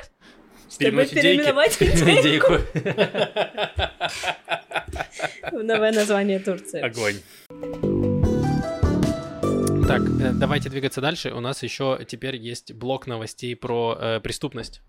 [0.70, 2.60] чтобы Переименовать Индейку.
[5.52, 6.82] в новое название Турции.
[6.82, 7.16] Огонь.
[9.88, 11.32] Так, э, давайте двигаться дальше.
[11.34, 14.82] У нас еще теперь есть блок новостей про э, преступность.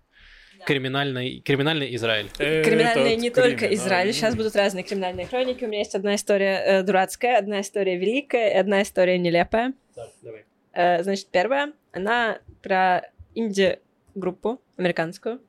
[0.65, 2.29] Криминальный, криминальный Израиль.
[2.37, 3.75] Криминальные Этот не только криминальный.
[3.75, 4.13] Израиль.
[4.13, 5.65] Сейчас будут разные криминальные хроники.
[5.65, 9.73] У меня есть одна история э, дурацкая, одна история великая, и одна история нелепая.
[9.95, 10.45] Так, давай.
[10.73, 13.01] Э, значит, первая, она про
[13.35, 15.41] инди-группу американскую.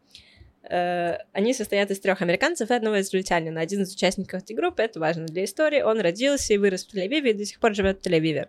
[0.68, 3.60] Э, они состоят из трех американцев и одного израильтянина.
[3.60, 7.30] Один из участников этой группы, это важно для истории, он родился и вырос в Тель-Авиве
[7.30, 8.48] и до сих пор живет в Тель-Авиве.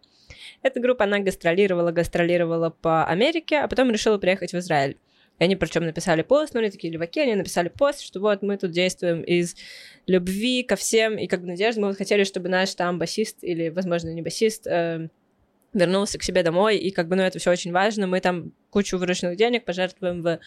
[0.63, 4.97] Эта группа, она гастролировала, гастролировала по Америке, а потом решила приехать в Израиль.
[5.39, 8.57] И они причем написали пост, ну, они такие леваки, они написали пост, что вот мы
[8.57, 9.55] тут действуем из
[10.07, 11.82] любви ко всем и как бы надежды.
[11.82, 15.09] Мы вот хотели, чтобы наш там басист или, возможно, не басист, э,
[15.74, 18.07] вернулся к себе домой, и как бы, ну, это все очень важно.
[18.07, 20.39] Мы там кучу вырученных денег пожертвуем в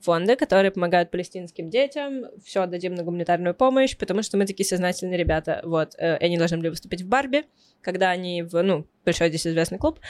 [0.00, 5.18] фонды, которые помогают палестинским детям, все отдадим на гуманитарную помощь, потому что мы такие сознательные
[5.18, 5.60] ребята.
[5.64, 7.44] Вот, э, они должны были выступить в Барби,
[7.82, 10.00] когда они в, ну, большой здесь известный клуб,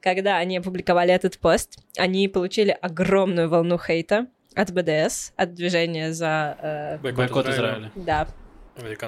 [0.00, 6.58] когда они опубликовали этот пост, они получили огромную волну хейта от БДС, от движения за,
[6.60, 7.90] э, Бойкот Израиля.
[7.96, 8.28] да,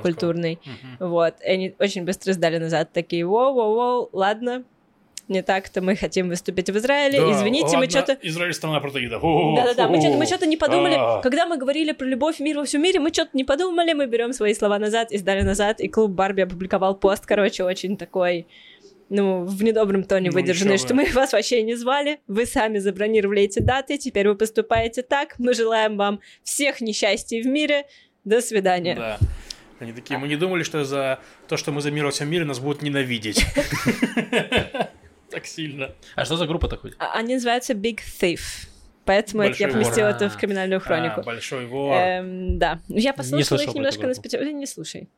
[0.03, 0.59] культурный.
[0.65, 1.09] Мгм.
[1.11, 4.65] Вот, и они очень быстро сдали назад, такие, воу-воу-воу, ладно,
[5.29, 8.19] не так-то мы хотим выступить в Израиле, Да, извините, мы ладно, что-то...
[8.23, 9.23] Израиль страна протеидов.
[9.23, 10.95] Да-да-да, мы что-то, мы что-то не подумали.
[10.97, 11.21] А.
[11.21, 14.33] Когда мы говорили про любовь, мир во всем мире, мы что-то не подумали, мы берем
[14.33, 18.47] свои слова назад и сдали назад, и клуб Барби опубликовал пост, короче, очень такой,
[19.09, 23.43] ну, в недобром тоне Ну, выдержанный, что мы вас вообще не звали, вы сами забронировали
[23.43, 27.87] эти даты, теперь вы поступаете так, мы желаем вам всех несчастий в мире,
[28.25, 28.97] до свидания.
[28.97, 29.19] Да.
[29.79, 32.45] Они такие, мы не думали, что за то, что мы за мир во всем мире,
[32.45, 33.45] нас будут ненавидеть.
[35.37, 35.91] Так сильно.
[36.15, 36.95] А что за группа-то хоть?
[36.99, 38.41] А- Они называются Big Thief,
[39.05, 40.17] поэтому это я Большой поместила вор.
[40.17, 41.21] это в криминальную хронику.
[41.21, 41.93] А, Большой вор.
[41.95, 44.51] Эм, да, я послушала их немножко на специально.
[44.51, 45.11] Не слушай.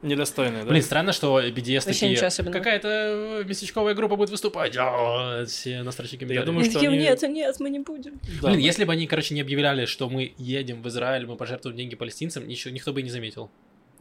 [0.00, 0.68] Недостойный, да?
[0.68, 2.88] Блин, странно, что BDS Вообще такие, какая-то
[3.40, 4.76] э, местечковая группа будет выступать.
[4.78, 6.46] А, Все настрочки я комментариев.
[6.46, 8.20] думаю, что они- нет, нет, мы не будем.
[8.40, 8.48] Да.
[8.50, 11.96] Блин, если бы они, короче, не объявляли, что мы едем в Израиль, мы пожертвуем деньги
[11.96, 13.50] палестинцам, ничего, никто бы и не заметил.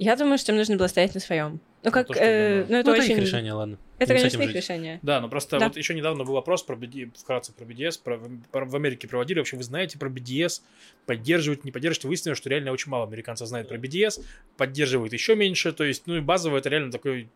[0.02, 1.60] Я думаю, что им нужно было стоять на своем.
[1.84, 3.12] Ну, как, то, э, ну, это ну, очень...
[3.12, 3.78] их решение, ладно.
[4.00, 4.56] Это, с конечно, их жить.
[4.56, 5.00] решение.
[5.04, 5.68] Да, но просто Да.
[5.68, 8.20] вот еще недавно был вопрос про BD, вкратце про BDS, про,
[8.52, 9.38] про- в Америке проводили.
[9.38, 10.64] Вообще, вы знаете про BDS,
[11.06, 12.06] поддерживать, не поддерживать.
[12.06, 14.24] Выяснилось, что реально очень мало американцев знает про BDS,
[14.58, 15.72] поддерживают еще меньше.
[15.72, 17.30] То есть, ну и базово это реально такой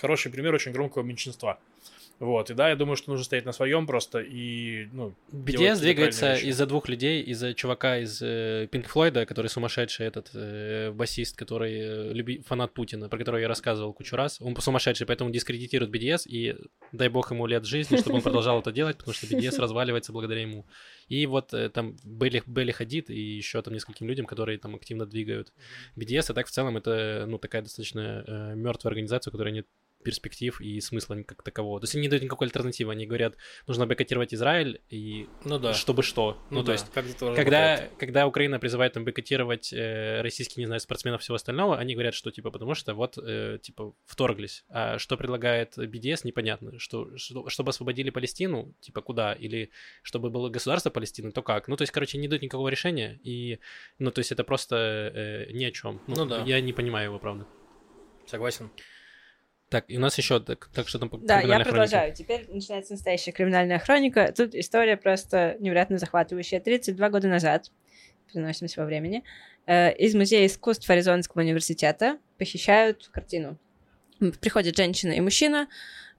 [0.00, 1.58] хороший пример очень громкого меньшинства.
[2.22, 6.36] Вот, и да, я думаю, что нужно стоять на своем просто и, ну, BTS двигается
[6.36, 12.12] из-за двух людей, из-за чувака из э, Pink который сумасшедший этот э, басист, который э,
[12.12, 14.40] люби- фанат Путина, про которого я рассказывал кучу раз.
[14.40, 16.54] Он сумасшедший, поэтому дискредитирует BDS, и
[16.92, 20.42] дай бог ему лет жизни, чтобы он продолжал это делать, потому что BDS разваливается благодаря
[20.42, 20.64] ему.
[21.08, 25.06] И вот э, там Белли, Белли Хадид и еще там нескольким людям, которые там активно
[25.06, 25.52] двигают
[25.96, 29.66] BDS, а так в целом это, ну, такая достаточно мертвая организация, у которой нет
[30.02, 31.80] перспектив и смысла как такового.
[31.80, 32.92] То есть они не дают никакой альтернативы.
[32.92, 33.36] Они говорят,
[33.66, 35.72] нужно бойкотировать Израиль, и Ну да.
[35.74, 36.38] чтобы что.
[36.50, 37.92] Ну, Ну, то да, есть, как это тоже когда, работает.
[37.98, 42.30] когда Украина призывает там бойкотировать э, российских, не знаю, спортсменов всего остального, они говорят, что
[42.30, 44.64] типа потому что вот э, типа вторглись.
[44.68, 46.78] А что предлагает BDS, непонятно.
[46.78, 49.32] Что, что- чтобы освободили Палестину, типа куда?
[49.32, 49.70] Или
[50.02, 51.68] чтобы было государство Палестины, то как?
[51.68, 53.58] Ну, то есть, короче, не дают никакого решения, и,
[53.98, 54.76] ну, то есть это просто
[55.14, 56.00] э, ни о чем.
[56.06, 56.42] Ну да.
[56.44, 57.46] Я не понимаю его, правда.
[58.26, 58.70] Согласен.
[59.72, 61.70] Так, и у нас еще, так, так что там Да, я хронике?
[61.70, 62.14] продолжаю.
[62.14, 64.30] Теперь начинается настоящая криминальная хроника.
[64.36, 66.60] Тут история просто невероятно захватывающая.
[66.60, 67.70] 32 года назад,
[68.30, 69.24] переносимся во времени,
[69.66, 73.58] э, из Музея искусств Аризонского университета похищают картину.
[74.40, 75.68] Приходят женщина и мужчина,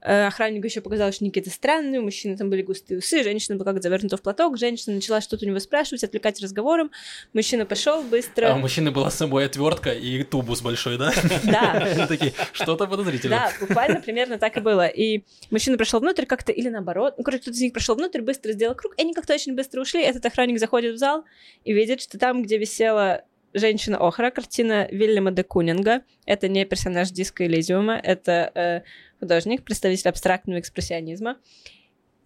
[0.06, 3.56] Э, охраннику еще показалось, что они какие-то странные, у мужчины там были густые усы, женщина
[3.56, 6.90] была как завернута в платок, женщина начала что-то у него спрашивать, отвлекать разговором,
[7.32, 8.52] мужчина пошел быстро.
[8.52, 11.10] А у мужчины была с собой отвертка и тубус большой, да?
[11.44, 12.06] Да.
[12.08, 13.48] Такие, что-то подозрительно.
[13.48, 14.86] Да, буквально примерно так и было.
[14.86, 18.52] И мужчина прошел внутрь как-то, или наоборот, ну, короче, кто-то из них прошел внутрь, быстро
[18.52, 21.24] сделал круг, и они как-то очень быстро ушли, этот охранник заходит в зал
[21.64, 23.24] и видит, что там, где висела
[23.54, 26.02] женщина Охра, картина Вильяма де Кунинга.
[26.26, 28.80] Это не персонаж диска Элизиума, это э,
[29.20, 31.38] художник, представитель абстрактного экспрессионизма.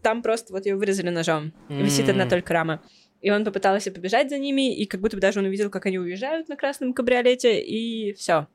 [0.03, 1.53] Там просто вот ее вырезали ножом.
[1.69, 1.83] Mm.
[1.83, 2.83] Висит одна только рама.
[3.21, 5.99] И он попытался побежать за ними, и как будто бы даже он увидел, как они
[5.99, 8.47] уезжают на красном кабриолете, и все.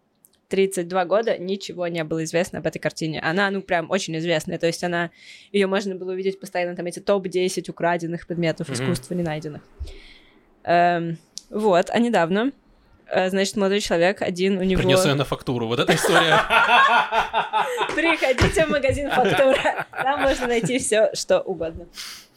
[0.47, 3.19] 32 года ничего не было известно об этой картине.
[3.21, 4.59] Она, ну, прям очень известная.
[4.59, 5.09] То есть она...
[5.51, 8.73] Ее можно было увидеть постоянно, там, эти топ-10 украденных предметов mm-hmm.
[8.73, 9.63] искусства не найденных.
[10.63, 11.17] Эм,
[11.49, 12.51] вот, а недавно
[13.11, 14.81] значит, молодой человек один, у него...
[14.81, 16.39] Принес ее на фактуру, вот эта история.
[17.95, 21.85] Приходите в магазин фактура, там можно найти все, что угодно.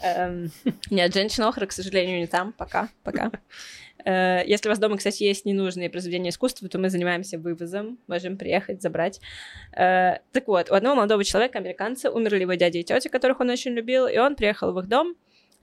[0.02, 0.50] Эм,
[0.90, 3.30] нет, женщина Охра, к сожалению, не там, пока, пока.
[4.06, 8.36] Э, если у вас дома, кстати, есть ненужные произведения искусства, то мы занимаемся вывозом, можем
[8.36, 9.20] приехать, забрать.
[9.76, 13.50] Э, так вот, у одного молодого человека, американца, умерли его дядя и тетя, которых он
[13.50, 15.16] очень любил, и он приехал в их дом,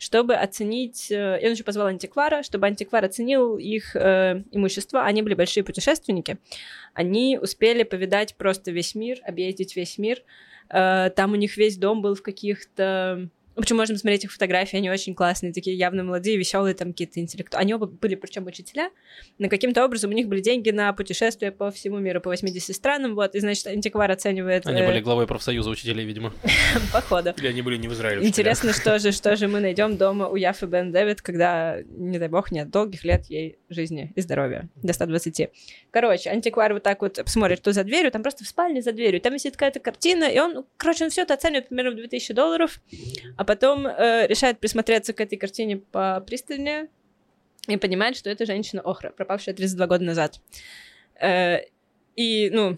[0.04, 1.10] чтобы оценить...
[1.12, 5.04] Э, и он еще позвал антиквара, чтобы антиквар оценил их э, имущество.
[5.04, 6.38] Они были большие путешественники.
[6.94, 10.22] Они успели повидать просто весь мир, объездить весь мир.
[10.70, 14.78] Э, там у них весь дом был в каких-то в общем, можем смотреть их фотографии,
[14.78, 17.62] они очень классные, такие явно молодые, веселые, там какие-то интеллектуалы.
[17.62, 18.90] Они оба были, причем учителя,
[19.38, 23.16] но каким-то образом у них были деньги на путешествия по всему миру, по 80 странам,
[23.16, 24.66] вот, и, значит, антиквар оценивает...
[24.66, 24.88] Они э...
[24.88, 26.34] были главой профсоюза учителей, видимо.
[26.94, 27.34] Походу.
[27.38, 28.26] Или они были не в Израиле.
[28.26, 32.30] Интересно, что же, что же мы найдем дома у Яфы Бен Дэвид, когда, не дай
[32.30, 35.50] бог, нет долгих лет ей жизни и здоровья, до 120.
[35.92, 39.22] Короче, антиквар вот так вот смотрит, что за дверью, там просто в спальне за дверью,
[39.22, 42.80] там висит какая-то картина, и он, короче, он все это оценивает примерно в 2000 долларов,
[43.44, 46.88] а потом э, решает присмотреться к этой картине попристальнее
[47.68, 50.40] и понимает, что это женщина Охра, пропавшая 32 года назад.
[51.22, 51.58] Э,
[52.16, 52.78] и, ну,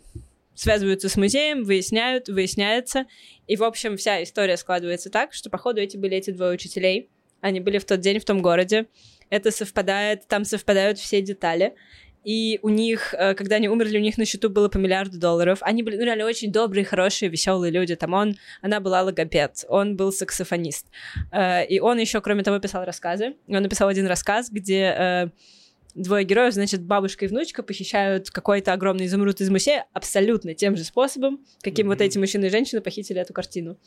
[0.56, 3.06] связываются с музеем, выясняют, выясняется.
[3.46, 7.12] И, в общем, вся история складывается так, что, походу, эти были эти двое учителей.
[7.42, 8.88] Они были в тот день в том городе.
[9.30, 11.76] Это совпадает, там совпадают все детали
[12.26, 15.60] и у них, э, когда они умерли, у них на счету было по миллиарду долларов.
[15.62, 17.96] Они были, ну, реально очень добрые, хорошие, веселые люди.
[17.96, 20.88] Там он, она была логопед, он был саксофонист.
[21.32, 23.36] Э, и он еще, кроме того, писал рассказы.
[23.48, 25.28] Он написал один рассказ, где э,
[25.96, 30.84] двое героев, значит, бабушка и внучка похищают какой-то огромный изумруд из музея абсолютно тем же
[30.84, 31.90] способом, каким mm-hmm.
[31.90, 33.78] вот эти мужчины и женщины похитили эту картину.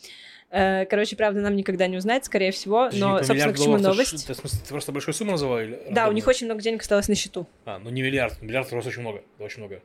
[0.50, 4.26] Э, короче, правда, нам никогда не узнать, скорее всего, но, собственно, к чему новость.
[4.26, 5.60] Ты, ты, ты просто большую сумму называл?
[5.60, 5.80] Или...
[5.90, 7.46] Да, у них очень много денег осталось на счету.
[7.66, 9.82] А, ну не миллиард, миллиард просто очень много, очень много.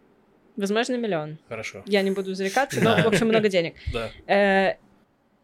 [0.55, 1.39] Возможно, миллион.
[1.49, 1.83] Хорошо.
[1.85, 3.73] Я не буду зарекаться, но, в общем, много денег.
[3.91, 4.09] Да.
[4.33, 4.77] Э,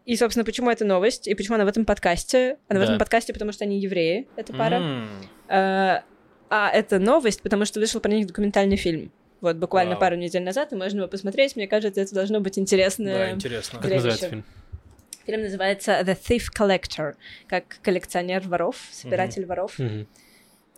[0.05, 2.57] и, собственно, почему это новость, и почему она в этом подкасте?
[2.69, 6.01] Она в этом подкасте, потому что они евреи, эта пара.
[6.49, 9.11] А это новость, потому что вышел про них документальный фильм.
[9.41, 11.55] Вот буквально пару недель назад, и можно его посмотреть.
[11.55, 13.05] Мне кажется, это должно быть интересно.
[13.05, 13.79] Да, интересно.
[13.79, 14.43] Как называется фильм?
[15.25, 17.15] Фильм называется The Thief Collector,
[17.47, 19.45] как коллекционер воров, собиратель mm-hmm.
[19.45, 19.79] воров.
[19.79, 20.07] Mm-hmm.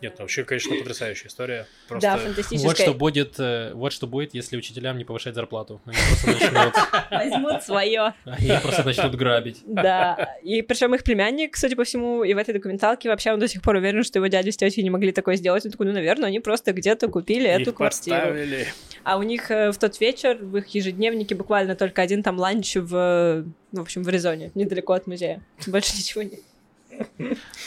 [0.01, 1.67] Нет, вообще, конечно, потрясающая история.
[1.87, 2.09] Просто...
[2.09, 2.67] Да, фантастическая.
[2.67, 5.81] Вот что будет, э, вот что будет, если учителям не повышать зарплату.
[5.85, 6.73] Они просто начнут...
[7.11, 8.13] Возьмут свое.
[8.25, 9.61] Они просто начнут грабить.
[9.65, 13.47] Да, и причем их племянник, судя по всему, и в этой документалке вообще он до
[13.47, 15.65] сих пор уверен, что его дядя с тетей не могли такое сделать.
[15.65, 18.15] Он такой, ну, наверное, они просто где-то купили эту квартиру.
[18.15, 18.67] Подставили.
[19.03, 22.75] А у них э, в тот вечер в их ежедневнике буквально только один там ланч
[22.75, 25.41] в, в общем, в Аризоне, недалеко от музея.
[25.67, 26.39] Больше ничего нет.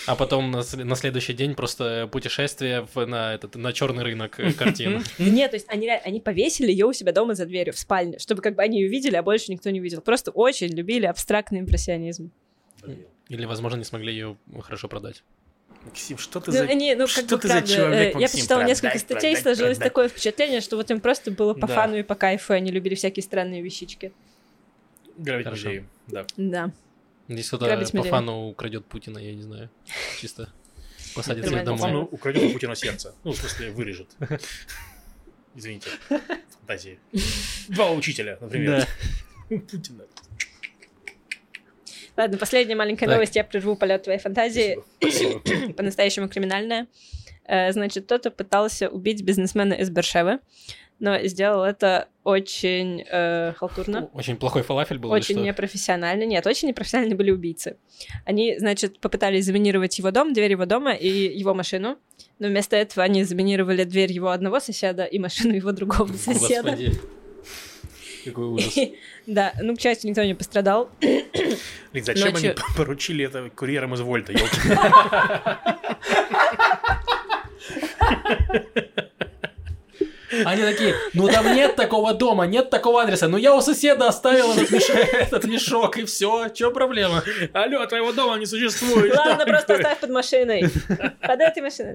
[0.07, 4.53] А потом на, на следующий день просто путешествие в, на, этот, на черный рынок э,
[4.53, 5.03] картин.
[5.18, 8.43] Нет, то есть они, они повесили ее у себя дома за дверью в спальне, чтобы
[8.43, 10.01] как бы они ее видели, а больше никто не видел.
[10.01, 12.30] Просто очень любили абстрактный импрессионизм.
[13.28, 15.22] Или, возможно, не смогли ее хорошо продать.
[15.85, 18.59] Максим, что ты ну, за, не, ну, что ты правда, за человек, Максим, Я почитала
[18.61, 19.91] продай, несколько статей, продай, сложилось продай.
[19.91, 21.74] такое впечатление, что вот им просто было по да.
[21.74, 24.12] фану и по кайфу, они любили всякие странные вещички.
[25.18, 26.26] Грабить музеи, да.
[26.37, 26.72] Да.
[27.29, 29.70] Здесь кто-то по фану украдет Путина, я не знаю.
[30.20, 30.53] Чисто
[31.14, 31.81] посадит всех домой.
[31.81, 33.14] По фану украдет у Путина сердце.
[33.25, 34.09] Ну, в смысле, вырежет.
[35.55, 35.89] Извините.
[36.59, 36.99] Фантазии.
[37.68, 38.87] Два учителя, например.
[39.49, 40.05] Путина.
[42.16, 43.14] Ладно, последняя маленькая так.
[43.14, 43.37] новость.
[43.37, 44.79] Я прерву полет твоей фантазии.
[45.77, 46.87] По-настоящему криминальная.
[47.47, 50.41] Э, значит, кто-то пытался убить бизнесмена из Бершевы
[50.99, 54.09] но сделал это очень э, халтурно.
[54.14, 55.11] Очень плохой фалафель был.
[55.11, 56.24] Очень непрофессионально.
[56.24, 57.76] Нет, очень непрофессионально были убийцы.
[58.24, 61.99] Они, значит, попытались заминировать его дом, дверь его дома и его машину,
[62.38, 66.70] но вместо этого они заминировали дверь его одного соседа и машину его другого соседа.
[66.70, 66.92] Господи.
[68.24, 68.74] Какой ужас.
[69.26, 70.88] Да, ну, к счастью, никто не пострадал.
[71.01, 74.32] Блин, зачем Ночью- они поручили это курьерам из Вольта?
[80.45, 84.53] Они такие, ну там нет такого дома, нет такого адреса, ну я у соседа оставил
[84.53, 87.22] этот, меш- этот мешок, и все, что проблема?
[87.53, 89.14] Алло, твоего дома не существует.
[89.16, 90.64] Ладно, просто оставь под машиной.
[91.20, 91.95] Под этой машиной.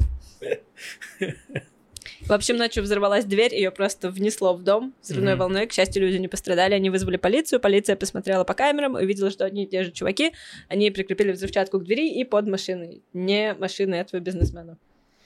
[2.21, 5.39] В общем, ночью взорвалась дверь, ее просто внесло в дом взрывной Мгм.
[5.39, 5.67] волной.
[5.67, 7.59] К счастью, люди не пострадали, они вызвали полицию.
[7.59, 10.33] Полиция посмотрела по камерам, увидела, что одни и те же чуваки.
[10.67, 13.01] Они прикрепили взрывчатку к двери и под машиной.
[13.13, 14.77] Не машины этого бизнесмена.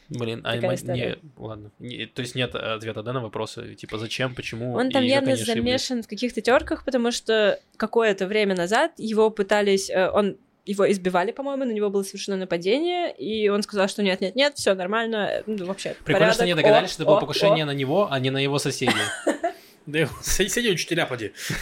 [0.10, 1.72] Блин, а Такая не, ладно.
[1.80, 6.04] Не- то есть нет ответа, да, на вопросы, типа зачем, почему Он там явно замешан
[6.04, 11.66] в каких-то терках, потому что какое-то время назад его пытались, э, он его избивали, по-моему,
[11.66, 15.43] на него было совершено нападение, и он сказал, что нет, нет, нет, все нормально, э,
[15.45, 15.95] ну, вообще.
[16.06, 18.30] Прикольно, что они порядок, догадались, о, что это было о, покушение на него, а не
[18.30, 18.93] на его соседей.
[19.86, 21.34] Да соседи учителя, поди.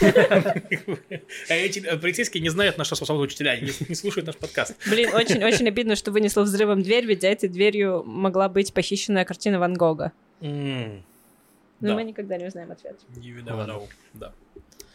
[1.48, 4.36] А эти э, полицейские не знают, на что способны учителя, они не не слушают наш
[4.36, 4.76] подкаст.
[4.88, 9.58] Блин, очень-очень обидно, что вынесло взрывом дверь, ведь за этой дверью могла быть похищенная картина
[9.58, 10.12] Ван Гога.
[10.40, 11.94] Но Да.
[11.94, 12.98] мы никогда не узнаем ответ.
[13.16, 13.72] Ладно.
[13.72, 13.88] know.
[14.14, 14.32] Да.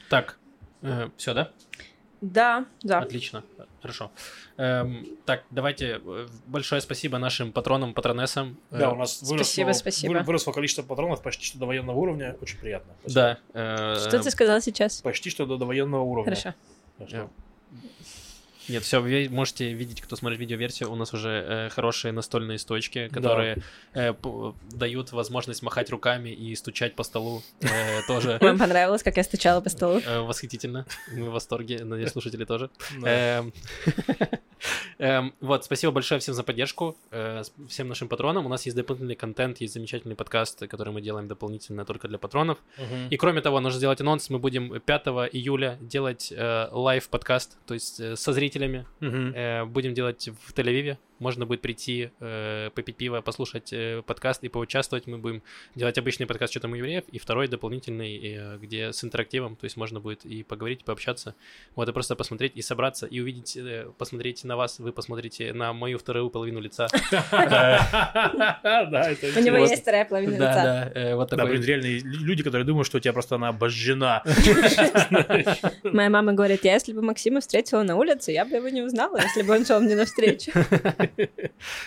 [0.09, 0.37] Так,
[1.17, 1.51] все, да?
[2.21, 2.99] Да, да.
[2.99, 3.43] Отлично,
[3.81, 4.11] хорошо.
[4.57, 8.57] Эм, так, давайте э, большое спасибо нашим патронам, патронессам.
[8.71, 10.13] Да, Э, у нас Спасибо, выросло, спасибо.
[10.13, 12.35] вы- выросло количество патронов почти что до военного уровня.
[12.41, 12.93] Очень приятно.
[13.01, 13.21] Спасибо.
[13.21, 13.37] Да.
[13.53, 15.01] э, Что ты сказал сейчас?
[15.01, 16.35] Почти что до, военного уровня.
[16.35, 16.55] Хорошо.
[17.07, 17.29] Что-
[18.69, 23.07] Нет, все, вы можете видеть, кто смотрит видеоверсию, у нас уже э, хорошие настольные стойчики,
[23.07, 23.57] которые
[23.93, 28.37] э, п- дают возможность махать руками и стучать по столу э, тоже.
[28.41, 30.01] Вам понравилось, как я стучала по столу?
[30.05, 30.85] Э, Восхитительно.
[31.13, 32.69] Мы в восторге, надеюсь, слушатели тоже.
[33.01, 33.39] Да.
[33.39, 33.53] Эм,
[34.97, 38.45] эм, Вот, спасибо большое всем за поддержку, э, всем нашим патронам.
[38.45, 42.57] У нас есть дополнительный контент, есть замечательный подкаст, который мы делаем дополнительно только для патронов.
[43.09, 48.17] И кроме того, нужно сделать анонс, мы будем 5 июля делать э, лайв-подкаст, то есть
[48.17, 48.56] со зрителями.
[48.99, 49.33] Мгм.
[49.35, 50.97] Э, Будем делать в Тель-Авиве.
[51.19, 55.07] Можно будет прийти, э, попить пиво, послушать э, подкаст и поучаствовать.
[55.07, 55.43] Мы будем
[55.75, 59.65] делать обычный подкаст «Что там у евреев» и второй дополнительный, э, где с интерактивом, то
[59.65, 61.35] есть можно будет и поговорить, и пообщаться.
[61.75, 65.73] Вот, и просто посмотреть и собраться, и увидеть, э, посмотреть на вас, вы посмотрите на
[65.73, 66.87] мою вторую половину лица.
[69.37, 70.63] У него есть вторая половина лица.
[70.63, 74.23] да, э, Да, блин, реальные люди, которые думают, что у тебя просто она обожжена.
[75.83, 79.17] Моя мама говорит, я если бы Максима встретила на улице, я бы его не узнала,
[79.17, 80.51] если бы он шел мне навстречу.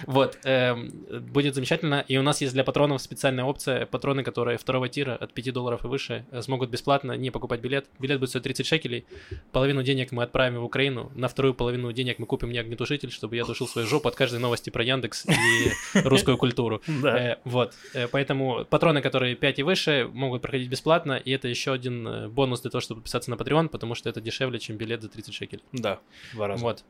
[0.07, 0.91] Вот, эм,
[1.33, 2.05] будет замечательно.
[2.09, 3.87] И у нас есть для патронов специальная опция.
[3.87, 7.87] Патроны, которые второго тира от 5 долларов и выше, э, смогут бесплатно не покупать билет.
[7.99, 9.05] Билет будет стоить 30 шекелей.
[9.53, 11.11] Половину денег мы отправим в Украину.
[11.15, 14.41] На вторую половину денег мы купим мне огнетушитель, чтобы я тушил свою жопу от каждой
[14.41, 16.83] новости про Яндекс и русскую культуру.
[17.05, 21.73] Э, Вот, Э, поэтому патроны, которые 5 и выше, могут проходить бесплатно, и это еще
[21.73, 25.09] один бонус для того, чтобы подписаться на Patreon, потому что это дешевле, чем билет за
[25.09, 25.63] 30 шекелей.
[25.73, 26.01] Да,
[26.35, 26.63] два раза.
[26.63, 26.85] Вот.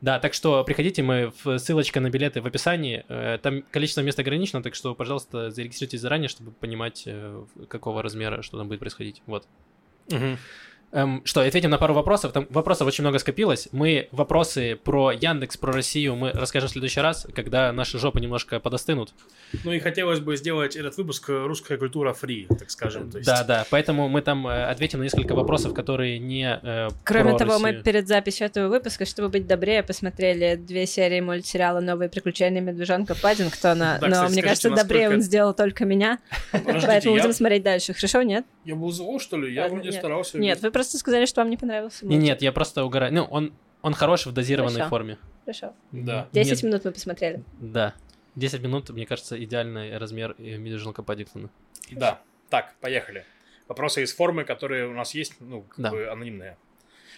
[0.00, 3.04] Да, так что приходите, мы ссылочка на билеты в описании.
[3.08, 8.42] Э, Там количество мест ограничено, так что, пожалуйста, зарегистрируйтесь заранее, чтобы понимать, э, какого размера,
[8.42, 9.22] что там будет происходить.
[9.26, 9.46] Вот.
[10.10, 10.38] Мгм.
[10.90, 12.32] Эм, что, ответим на пару вопросов.
[12.32, 13.68] Там вопросов очень много скопилось.
[13.72, 18.58] Мы вопросы про Яндекс, про Россию мы расскажем в следующий раз, когда наши жопы немножко
[18.58, 19.12] подостынут.
[19.64, 23.10] Ну и хотелось бы сделать этот выпуск «Русская культура фри», так скажем.
[23.10, 26.88] то есть- Да, да, поэтому мы там э, ответим на несколько вопросов, которые не э,
[27.04, 27.84] Кроме про того, мы Россию.
[27.84, 33.98] перед записью этого выпуска, чтобы быть добрее, посмотрели две серии мультсериала «Новые приключения медвежонка Паддингтона»,
[34.00, 36.18] Да, но кстати, мне кажется, скажите, добрее насколько- он сделал только меня,
[36.50, 37.92] Подождите, поэтому я- будем смотреть дальше.
[37.92, 38.46] Хорошо, нет?
[38.64, 39.52] Я был зло, что ли?
[39.52, 39.98] Я Ладно, вроде нет.
[39.98, 40.38] старался.
[40.38, 42.24] Нет, вы просто сказали, что вам не понравился Не, мультик.
[42.30, 43.12] нет, я просто угораю.
[43.12, 43.52] Ну, он,
[43.82, 44.90] он хорош в дозированной Хорошо.
[44.90, 45.18] форме.
[45.44, 45.74] Хорошо.
[45.92, 46.28] Да.
[46.32, 47.42] 10 Нет, минут мы посмотрели.
[47.60, 47.94] Да.
[48.36, 51.50] 10 минут, мне кажется, идеальный размер медвежонка Паддингтона.
[51.90, 52.20] Да.
[52.48, 53.24] Так, поехали.
[53.66, 55.90] Вопросы из формы, которые у нас есть, ну, как Да.
[55.90, 56.56] бы анонимные.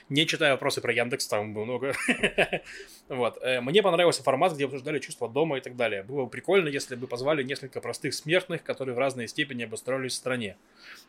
[0.08, 1.92] Не читаю вопросы про Яндекс, там было много.
[3.08, 3.38] Вот.
[3.42, 6.02] Э, Мне понравился формат, где обсуждали чувство дома и так далее.
[6.02, 10.16] Было бы прикольно, если бы позвали несколько простых смертных, которые в разной степени обустроились в
[10.16, 10.56] стране.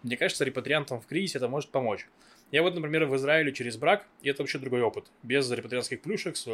[0.04, 2.08] Мне кажется, репатриантам в кризисе это может помочь.
[2.52, 5.06] Я вот, например, в Израиле через брак, и это вообще другой опыт.
[5.24, 6.36] Без репатрианских плюшек.
[6.36, 6.47] с-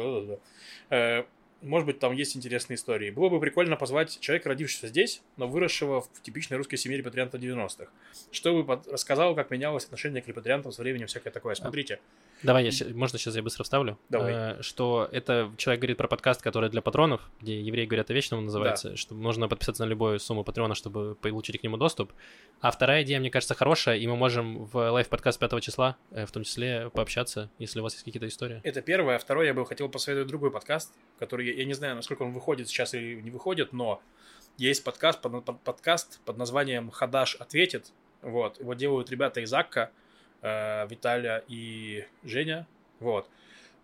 [0.90, 1.24] э,
[1.62, 3.10] Может быть, там есть интересные истории.
[3.10, 7.90] Было бы прикольно позвать человека, родившегося здесь, но выросшего в типичной русской семье репатрианта 90-х.
[8.30, 11.54] Чтобы рассказал, как менялось отношение к репатриантам со временем, всякое такое.
[11.54, 11.98] Смотрите.
[12.42, 13.98] Давай, я, можно сейчас я быстро вставлю?
[14.08, 14.32] Давай.
[14.58, 18.44] Э, что это человек говорит про подкаст, который для патронов, где евреи говорят о вечном,
[18.44, 22.12] называется, что нужно подписаться на любую сумму патрона, чтобы получить к нему доступ.
[22.60, 26.30] А вторая идея, мне кажется, хорошая, и мы можем в лайв-подкаст 5 числа, э, в
[26.30, 28.60] том числе, пообщаться, если у вас есть какие-то истории.
[28.62, 29.16] Это первое.
[29.16, 32.68] А второе, я бы хотел посоветовать другой подкаст, который, я, не знаю, насколько он выходит
[32.68, 34.02] сейчас или не выходит, но
[34.56, 37.92] есть подкаст под, под- подкаст под названием «Хадаш ответит».
[38.22, 38.58] Вот.
[38.60, 39.90] Его делают ребята из Акка.
[40.42, 42.66] э, Виталя и Женя.
[43.00, 43.28] Вот.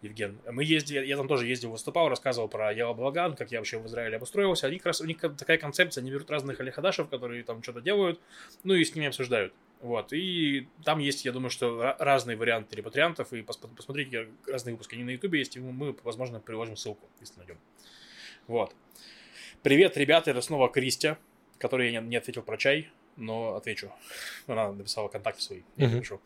[0.02, 0.38] Евген.
[0.50, 4.16] Мы ездили, я там тоже ездил, выступал, рассказывал про Ялаблаган, как я вообще в Израиле
[4.16, 4.66] обустроился.
[4.66, 8.20] Они как раз, у них такая концепция, они берут разных алихадашев, которые там что-то делают,
[8.64, 9.54] ну и с ними обсуждают.
[9.84, 14.94] Вот, и там есть, я думаю, что разные варианты репатриантов, и пос посмотрите разные выпуски,
[14.94, 17.58] они на ютубе есть, и мы, возможно, приложим ссылку, если найдем.
[18.46, 18.74] Вот.
[19.62, 21.18] Привет, ребята, это снова Кристия,
[21.58, 23.92] который я не ответил про чай но отвечу.
[24.46, 25.94] Она написала контакты свои, я uh-huh.
[25.94, 26.20] напишу.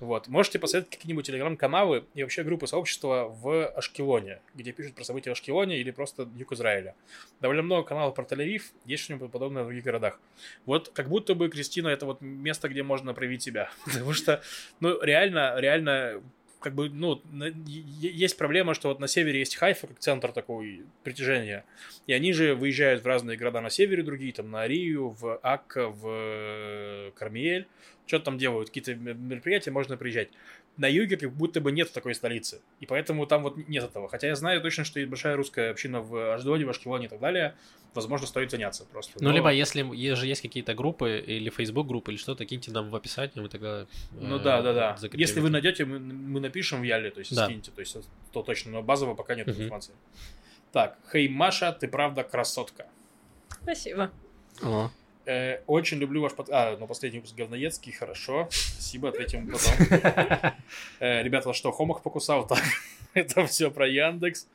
[0.00, 0.28] Вот.
[0.28, 5.32] Можете посоветовать какие-нибудь телеграм-каналы и вообще группы сообщества в Ашкелоне, где пишут про события в
[5.32, 6.94] Ашкелоне или просто юг Израиля.
[7.40, 10.20] Довольно много каналов про Тель-Авив, есть что-нибудь подобное в других городах.
[10.66, 13.70] Вот как будто бы Кристина это вот место, где можно проявить себя.
[13.84, 14.42] Потому что,
[14.80, 16.22] ну, реально, реально
[16.62, 17.20] как бы, ну,
[18.00, 21.64] есть проблема, что вот на севере есть Хайфа, как центр такой притяжения,
[22.06, 25.88] и они же выезжают в разные города на севере, другие там на Арию, в Акка,
[25.88, 27.66] в э, Кармиэль,
[28.06, 30.28] что-то там делают, какие-то мероприятия, можно приезжать
[30.76, 32.62] на юге как будто бы нет такой столицы.
[32.80, 34.08] И поэтому там вот нет этого.
[34.08, 37.20] Хотя я знаю точно, что есть большая русская община в Аждоне, в Ашкелоне и так
[37.20, 37.54] далее.
[37.94, 39.12] Возможно, стоит заняться просто.
[39.20, 39.34] Ну, Но...
[39.34, 39.82] либо если
[40.14, 43.86] же есть какие-то группы или Facebook группы или что-то, киньте нам в описании, мы тогда
[44.12, 44.96] Ну э, да, да, да.
[45.12, 47.44] Если вы найдете, мы, мы напишем в Яле, то есть да.
[47.44, 47.96] скиньте, то есть
[48.32, 49.56] то точно, но базово пока нет угу.
[49.56, 49.94] информации.
[50.72, 52.86] Так, хей, Маша, ты правда красотка.
[53.62, 54.10] Спасибо.
[54.62, 54.90] О.
[55.24, 56.52] Э, очень люблю ваш подкаст.
[56.52, 58.48] А, ну последний выпуск говноедский, хорошо.
[58.50, 60.52] Спасибо, ответим потом.
[61.00, 62.46] Э, ребята, что, хомах покусал?
[62.46, 62.62] Так,
[63.14, 64.48] это все про Яндекс.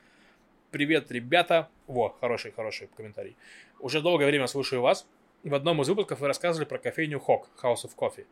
[0.71, 1.69] Привет, ребята.
[1.87, 3.37] Во, хороший, хороший комментарий.
[3.79, 5.07] Уже долгое время слушаю вас.
[5.43, 8.25] В одном из выпусков вы рассказывали про кофейню Хок, House of Coffee.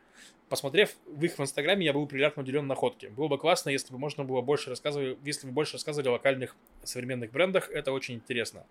[0.50, 3.10] Посмотрев в их в Инстаграме, я был приятно удивлен находке.
[3.10, 6.56] Было бы классно, если бы можно было больше рассказывать, если бы больше рассказывали о локальных
[6.84, 7.70] современных брендах.
[7.70, 8.66] Это очень интересно.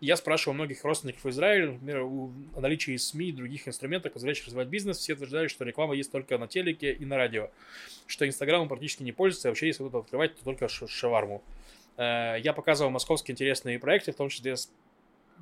[0.00, 4.96] Я спрашивал многих родственников Израиля, например, о наличии СМИ и других инструментов, позволяющих развивать бизнес,
[4.96, 7.50] все утверждали, что реклама есть только на телеке и на радио,
[8.06, 11.42] что Инстаграмом практически не пользуется, а вообще если будут открывать, то только шаварму.
[11.98, 14.56] Э, я показывал московские интересные проекты, в том числе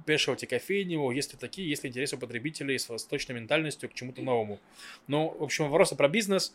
[0.06, 4.22] Specialty кофейню, есть ли такие, есть ли интерес у потребителей с восточной ментальностью к чему-то
[4.22, 4.60] новому.
[5.06, 6.54] Ну, в общем, вопросы про бизнес,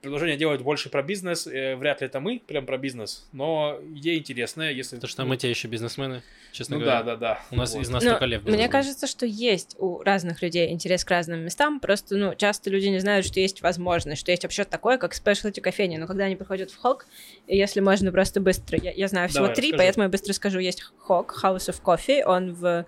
[0.00, 4.18] предложение делать больше про бизнес, э, вряд ли это мы, прям про бизнес, но идея
[4.18, 4.98] интересная, если...
[4.98, 6.22] То, что мы те еще бизнесмены,
[6.52, 7.02] честно ну, говоря.
[7.02, 7.42] да, да, да.
[7.50, 7.82] У нас вот.
[7.82, 8.44] из нас но только лев.
[8.44, 12.86] Мне кажется, что есть у разных людей интерес к разным местам, просто, ну, часто люди
[12.88, 16.36] не знают, что есть возможность, что есть вообще такое, как specialty кофейня, но когда они
[16.36, 17.06] приходят в Хок,
[17.46, 19.84] если можно просто быстро, я, я знаю всего Давай, три, расскажи.
[19.84, 22.83] поэтому я быстро скажу, есть Хок, House of Coffee, он в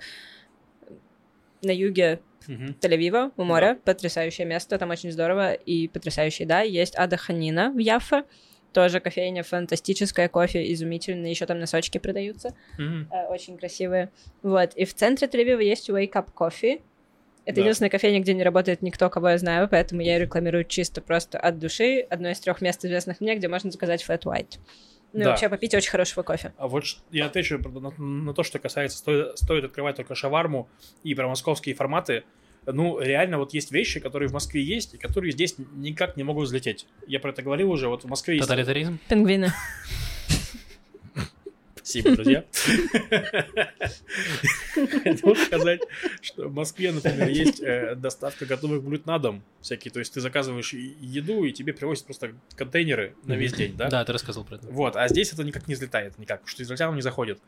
[1.62, 2.74] на юге угу.
[2.80, 3.74] Тель-Авива, у моря.
[3.74, 3.92] Да.
[3.92, 6.61] Потрясающее место, там очень здорово и потрясающее, да.
[6.61, 8.24] Есть Ада Ханина в Яффе,
[8.72, 14.11] тоже кофейня фантастическая, кофе изумительный, еще там носочки продаются, mm э, очень красивые.
[14.42, 16.82] Вот, и в центре Тель-Авива есть Wake Up Coffee,
[17.47, 17.61] это да.
[17.62, 21.38] единственная кофейня, где не работает никто, кого я знаю, поэтому я ее рекламирую чисто просто
[21.38, 22.05] от души.
[22.11, 24.59] Одно из трех мест известных мне, где можно заказать flat white.
[25.13, 25.25] Ну да.
[25.25, 26.53] и вообще попить очень хорошего кофе.
[26.59, 30.69] А вот я отвечу на, на то, что касается, стоит, стоит открывать только шаварму
[31.03, 32.25] и про московские форматы.
[32.67, 36.47] Ну, реально, вот есть вещи, которые в Москве есть, и которые здесь никак не могут
[36.47, 36.87] взлететь.
[37.07, 38.49] Я про это говорил уже, вот в Москве есть...
[38.49, 38.99] Тоталитаризм?
[39.09, 39.53] Пингвины.
[41.87, 42.45] Спасибо, друзья.
[45.05, 45.80] Хотел сказать,
[46.20, 49.93] что в Москве, например, есть э, доставка готовых блюд на дом всякие.
[49.93, 53.89] То есть ты заказываешь еду, и тебе привозят просто контейнеры на весь день, да?
[53.89, 54.66] Да, ты рассказывал про это.
[54.66, 57.39] Вот, а здесь это никак не взлетает, никак, потому что израильтянам не заходит.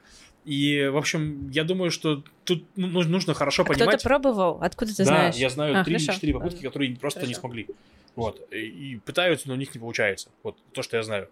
[0.45, 3.89] И, в общем, я думаю, что тут ну, нужно хорошо а понимать...
[3.89, 4.59] кто-то пробовал?
[4.63, 5.35] Откуда ты знаешь?
[5.35, 7.67] Да, я знаю 3-4 попытки, которые просто не смогли.
[8.15, 10.31] Вот, и пытаются, но у них не получается.
[10.45, 11.29] Вот то, что я знаю.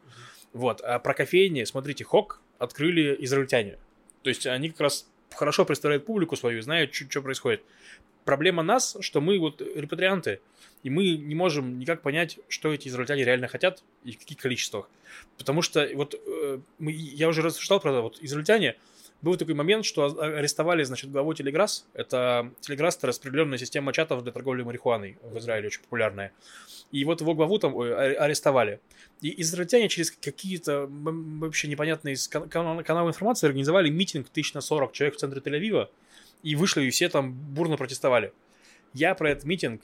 [0.53, 3.79] Вот, а про кофейни, смотрите, Хок открыли израильтяне.
[4.23, 7.63] То есть они как раз хорошо представляют публику свою, знают, что происходит.
[8.25, 10.41] Проблема нас, что мы вот репатрианты,
[10.83, 14.89] и мы не можем никак понять, что эти израильтяне реально хотят и в каких количествах.
[15.39, 18.77] Потому что вот э, мы, я уже рассуждал про это, вот израильтяне,
[19.23, 21.87] был такой момент, что арестовали, значит, главу Телеграсс.
[21.95, 26.33] Это Телеграсс— это распределенная система чатов для торговли марихуаной в Израиле, очень популярная.
[26.93, 28.81] И вот его главу там арестовали.
[29.23, 32.17] И израильтяне через какие-то вообще непонятные
[32.51, 35.89] каналы, каналы информации организовали митинг тысяч на 40 человек в центре Тель-Авива,
[36.43, 38.33] и вышли, и все там бурно протестовали.
[38.93, 39.83] Я про этот митинг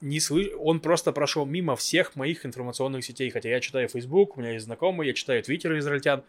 [0.00, 4.40] не слышу, он просто прошел мимо всех моих информационных сетей, хотя я читаю Facebook, у
[4.40, 6.24] меня есть знакомые, я читаю твиттеры израильтян,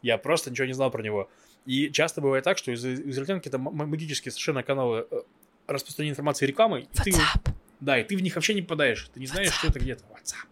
[0.00, 1.28] я просто ничего не знал про него.
[1.68, 5.20] И часто бывает так, что из израильтян какие-то магические совершенно каналы э,
[5.66, 6.88] распространения информации и рекламы.
[6.94, 7.04] WhatsApp.
[7.04, 7.12] Ты,
[7.80, 9.10] да, и ты в них вообще не попадаешь.
[9.12, 9.58] Ты не знаешь, WhatsApp.
[9.58, 10.04] что это где-то.
[10.04, 10.46] WhatsApp.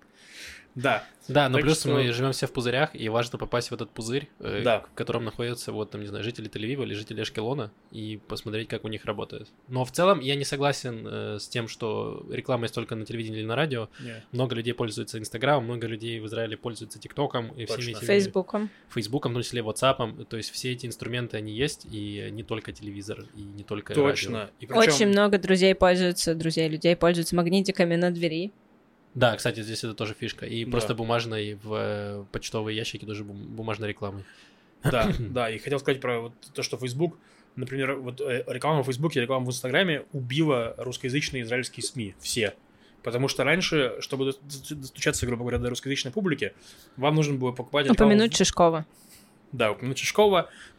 [0.76, 1.04] Да.
[1.26, 3.90] Да, но Так плюс что- мы живем все в пузырях, и важно попасть в этот
[3.90, 4.80] пузырь, э, Да.
[4.80, 8.84] в котором находятся, вот, там, не знаю, жители Тель-Авива или жители Ашкелона, и посмотреть, как
[8.84, 9.48] у них работает.
[9.66, 13.40] Но в целом я не согласен э, с тем, что реклама есть только на телевидении
[13.40, 13.88] или на радио.
[13.98, 14.22] Не.
[14.30, 17.90] Много людей пользуются Инстаграмом, много людей в Израиле пользуются ТикТоком и всеми Точно.
[17.96, 18.06] этими...
[18.06, 18.70] Фейсбуком.
[18.90, 20.24] Фейсбуком, в том числе WhatsApp.
[20.26, 24.10] То есть все эти инструменты, они есть, и не только телевизор, и не только радио.
[24.10, 24.50] Точно.
[24.60, 28.52] И причем- Очень много друзей пользуются, друзей людей пользуются магнитиками на двери.
[29.16, 30.46] Да, кстати, здесь это тоже фишка.
[30.46, 30.70] И Да.
[30.70, 34.24] просто бумажной в э, почтовые ящики тоже бум- бумажной рекламы.
[34.84, 37.18] Да, да, и хотел сказать про вот то, что Facebook,
[37.56, 42.54] например, вот э, реклама в Фейсбуке, реклама в Инстаграме убила русскоязычные израильские СМИ, все.
[43.02, 46.52] Потому что раньше, чтобы до- достучаться, грубо говоря, до русскоязычной публики,
[46.96, 48.10] вам нужно было покупать рекламу...
[48.12, 48.84] Упомянуть Шишкова.
[49.56, 50.02] Да, упомянуть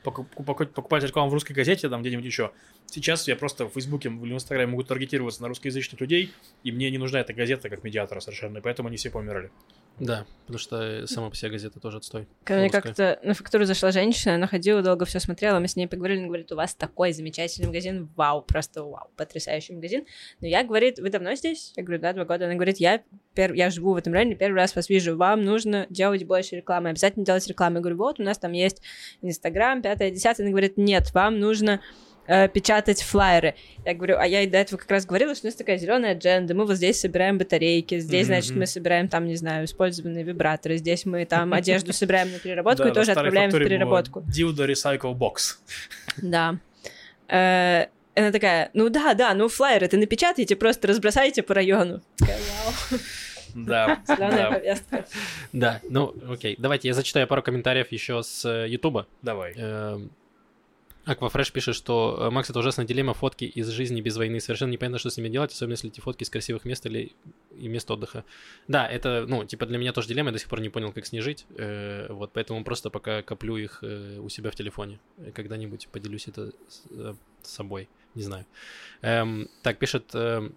[0.03, 2.51] покуп- покупать, рекламу в русской газете, там где-нибудь еще.
[2.85, 6.31] Сейчас я просто в Фейсбуке или в Инстаграме могу таргетироваться на русскоязычных людей,
[6.63, 9.49] и мне не нужна эта газета как медиатора совершенно, и поэтому они все померли.
[9.99, 12.27] Да, потому что сама по себе газета тоже отстой.
[12.43, 15.87] Ко мне как-то на фактуру зашла женщина, она ходила, долго все смотрела, мы с ней
[15.87, 20.05] поговорили, она говорит, у вас такой замечательный магазин, вау, просто вау, потрясающий магазин.
[20.39, 21.73] Но я, говорит, вы давно здесь?
[21.75, 22.45] Я говорю, да, два года.
[22.45, 23.01] Она говорит, я,
[23.33, 23.53] пер...
[23.53, 27.25] я живу в этом районе, первый раз вас вижу, вам нужно делать больше рекламы, обязательно
[27.25, 27.77] делать рекламу.
[27.77, 28.81] Я говорю, вот, у нас там есть
[29.21, 30.45] Инстаграм, пятое, десятое.
[30.45, 31.81] Она говорит, нет, вам нужно
[32.27, 33.55] э, печатать флайеры.
[33.85, 36.11] Я говорю, а я и до этого как раз говорила, что у нас такая зеленая
[36.13, 38.59] адженда, мы вот здесь собираем батарейки, здесь, значит, Мгм.
[38.59, 42.91] мы собираем там, не знаю, использованные вибраторы, здесь мы там одежду собираем на переработку и
[42.93, 44.19] тоже отправляем в переработку.
[44.21, 45.57] Dildo Recycle Box.
[46.21, 46.57] Да.
[47.29, 47.85] Э,
[48.15, 52.01] Она такая, ну да, да, ну флайеры ты напечатайте, просто разбросайте по району.
[52.17, 52.99] Такая, «Вау,
[53.55, 55.05] Да, Зеленая да, повестка.
[55.53, 56.55] Да, ну окей.
[56.59, 59.07] Давайте я зачитаю пару комментариев еще с э, Ютуба.
[59.21, 59.53] давай.
[59.55, 60.09] Эм,
[61.07, 64.41] Аквафреш пишет, что э, Макс это ужасная дилемма фотки из жизни без войны.
[64.41, 67.13] Совершенно непонятно, что с ними делать, особенно если эти фотки с красивых мест или
[67.57, 68.25] и мест отдыха.
[68.67, 71.05] Да, это, ну, типа для меня тоже дилемма, я до сих пор не понял, как
[71.05, 71.45] с ней жить.
[71.55, 74.99] Э, вот, поэтому просто пока коплю их э, у себя в телефоне.
[75.17, 78.45] Э, Когда-нибудь поделюсь это с, э, с собой, не знаю.
[79.01, 80.55] Эм, так, пишет эм,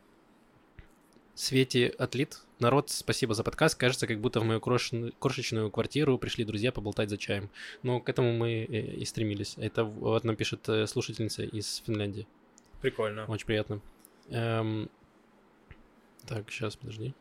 [1.45, 2.39] Свети Отлит.
[2.59, 3.75] Народ, спасибо за подкаст.
[3.79, 7.49] Кажется, как будто в мою крошен- крошечную квартиру пришли друзья поболтать за чаем.
[7.83, 9.55] Ну, к этому мы э, и стремились.
[9.57, 12.27] Это вот нам пишет э, слушательница из Финляндии.
[12.83, 13.25] Прикольно.
[13.25, 13.81] Очень приятно.
[14.29, 14.91] Эм,
[16.27, 17.15] Так, сейчас, подожди.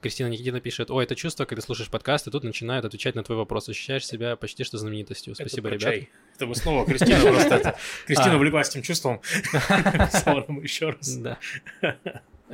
[0.00, 3.36] Кристина Никитина пишет, ой, это чувство, когда слушаешь подкаст, и тут начинают отвечать на твой
[3.36, 3.68] вопрос.
[3.68, 5.34] Ощущаешь себя почти что знаменитостью.
[5.34, 5.92] Спасибо, Это ребят.
[5.92, 6.10] чай.
[6.36, 7.76] Это вы снова Кристина просто.
[8.06, 8.36] Кристина А.
[8.36, 9.20] увлеклась этим чувством.
[10.12, 11.16] Снова еще раз.
[11.16, 11.38] Да.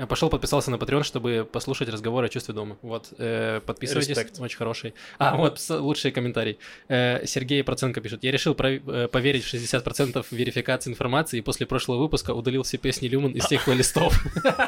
[0.09, 2.78] Пошел, подписался на Patreon, чтобы послушать разговор о чувстве дома.
[2.81, 4.40] Вот, э, подписывайтесь, Респект.
[4.40, 4.94] очень хороший.
[5.19, 6.59] А, вот, лучший комментарий.
[6.89, 8.24] Э, Сергей Проценко пишет.
[8.24, 12.78] Я решил про- э, поверить в 60% верификации информации, и после прошлого выпуска удалил все
[12.78, 14.19] песни Люман из всех плейлистов.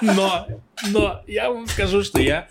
[0.02, 0.46] Но,
[0.90, 2.48] но я вам скажу, что я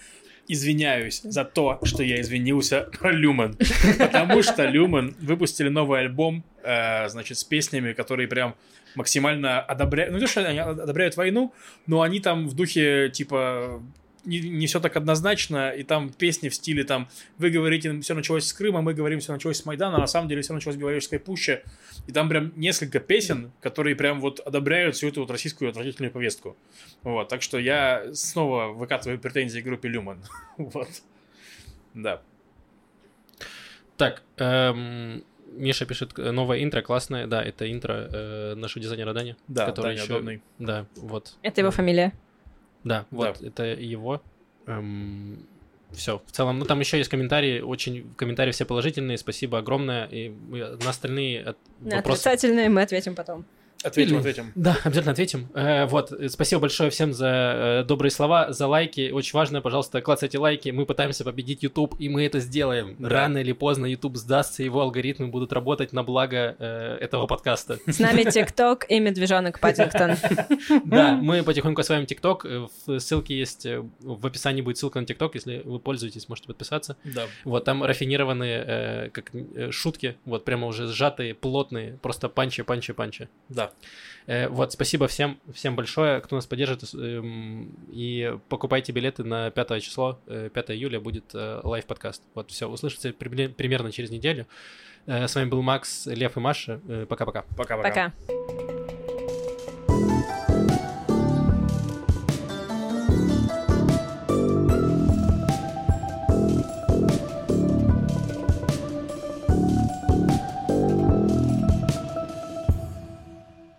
[0.48, 3.56] извиняюсь за то, что я извинился про Люман.
[4.00, 8.56] Потому что Люман выпустили новый альбом, э, значит, с песнями, которые прям
[8.95, 10.11] максимально одобряют...
[10.11, 11.53] Ну, не то, что они одобряют войну,
[11.88, 13.82] но они там в духе, типа,
[14.26, 18.45] не, не все так однозначно, и там песни в стиле там вы говорите, все началось
[18.45, 20.80] с Крыма, мы говорим, все началось с Майдана, а на самом деле все началось с
[20.80, 21.61] Беловежской пущи.
[22.07, 26.57] И там прям несколько песен, которые прям вот одобряют всю эту вот российскую отвратительную повестку.
[27.02, 30.24] Вот, так что я снова выкатываю претензии к группе Люман.
[30.57, 30.90] Вот.
[31.94, 32.22] Да.
[33.98, 35.24] Так, эм,
[35.55, 37.27] Миша пишет, э, новое интро классное.
[37.27, 39.35] Да, это интро э, нашего дизайнера Дани.
[39.47, 40.41] Да, который Даня еще- удобный.
[40.59, 41.35] Да, вот.
[41.41, 42.13] Это его фамилия.
[42.84, 44.21] Да, вот, это его.
[45.91, 50.05] все, в целом, ну там еще есть комментарии, очень комментарии все положительные, спасибо огромное.
[50.05, 52.27] И мы- на остальные от- На вопросы...
[52.27, 53.45] отрицательные мы ответим потом.
[53.84, 54.51] Ответим, Или- ответим.
[54.55, 55.47] Да, обязательно ответим.
[55.53, 59.11] Э, вот, э, спасибо большое всем за э, добрые слова, за лайки.
[59.11, 60.69] Очень важно, пожалуйста, клацайте лайки.
[60.69, 62.95] Мы пытаемся победить YouTube, и мы это сделаем.
[62.97, 63.10] Да.
[63.10, 67.77] Рано или поздно YouTube сдастся, его алгоритмы будут работать на благо э, этого подкаста.
[67.85, 70.15] С нами ТикТок и медвежонок Паддингтон.
[70.85, 72.45] Да, мы потихоньку осваиваем ТикТок.
[72.45, 76.95] В ссылке есть, в описании будет ссылка на ТикТок, если вы пользуетесь, можете подписаться.
[77.03, 77.26] Да.
[77.43, 79.31] Вот там рафинированные как
[79.72, 83.30] шутки, вот прямо уже сжатые, плотные, просто панчи, панчи, панчи.
[83.49, 83.72] Да.
[84.26, 86.84] Э, вот, спасибо всем, всем большое, кто нас поддержит.
[86.94, 90.20] эм, и покупайте билеты на 5 число.
[90.28, 92.24] э, 5 июля будет э, лайв-подкаст.
[92.34, 94.48] Вот, все, услышите при- примерно через неделю.
[95.08, 96.80] Э, с вами был Макс, Лев и Маша.
[96.88, 97.44] Э, Пока-пока.
[97.58, 98.14] Пока-пока.
[98.28, 98.73] Пока.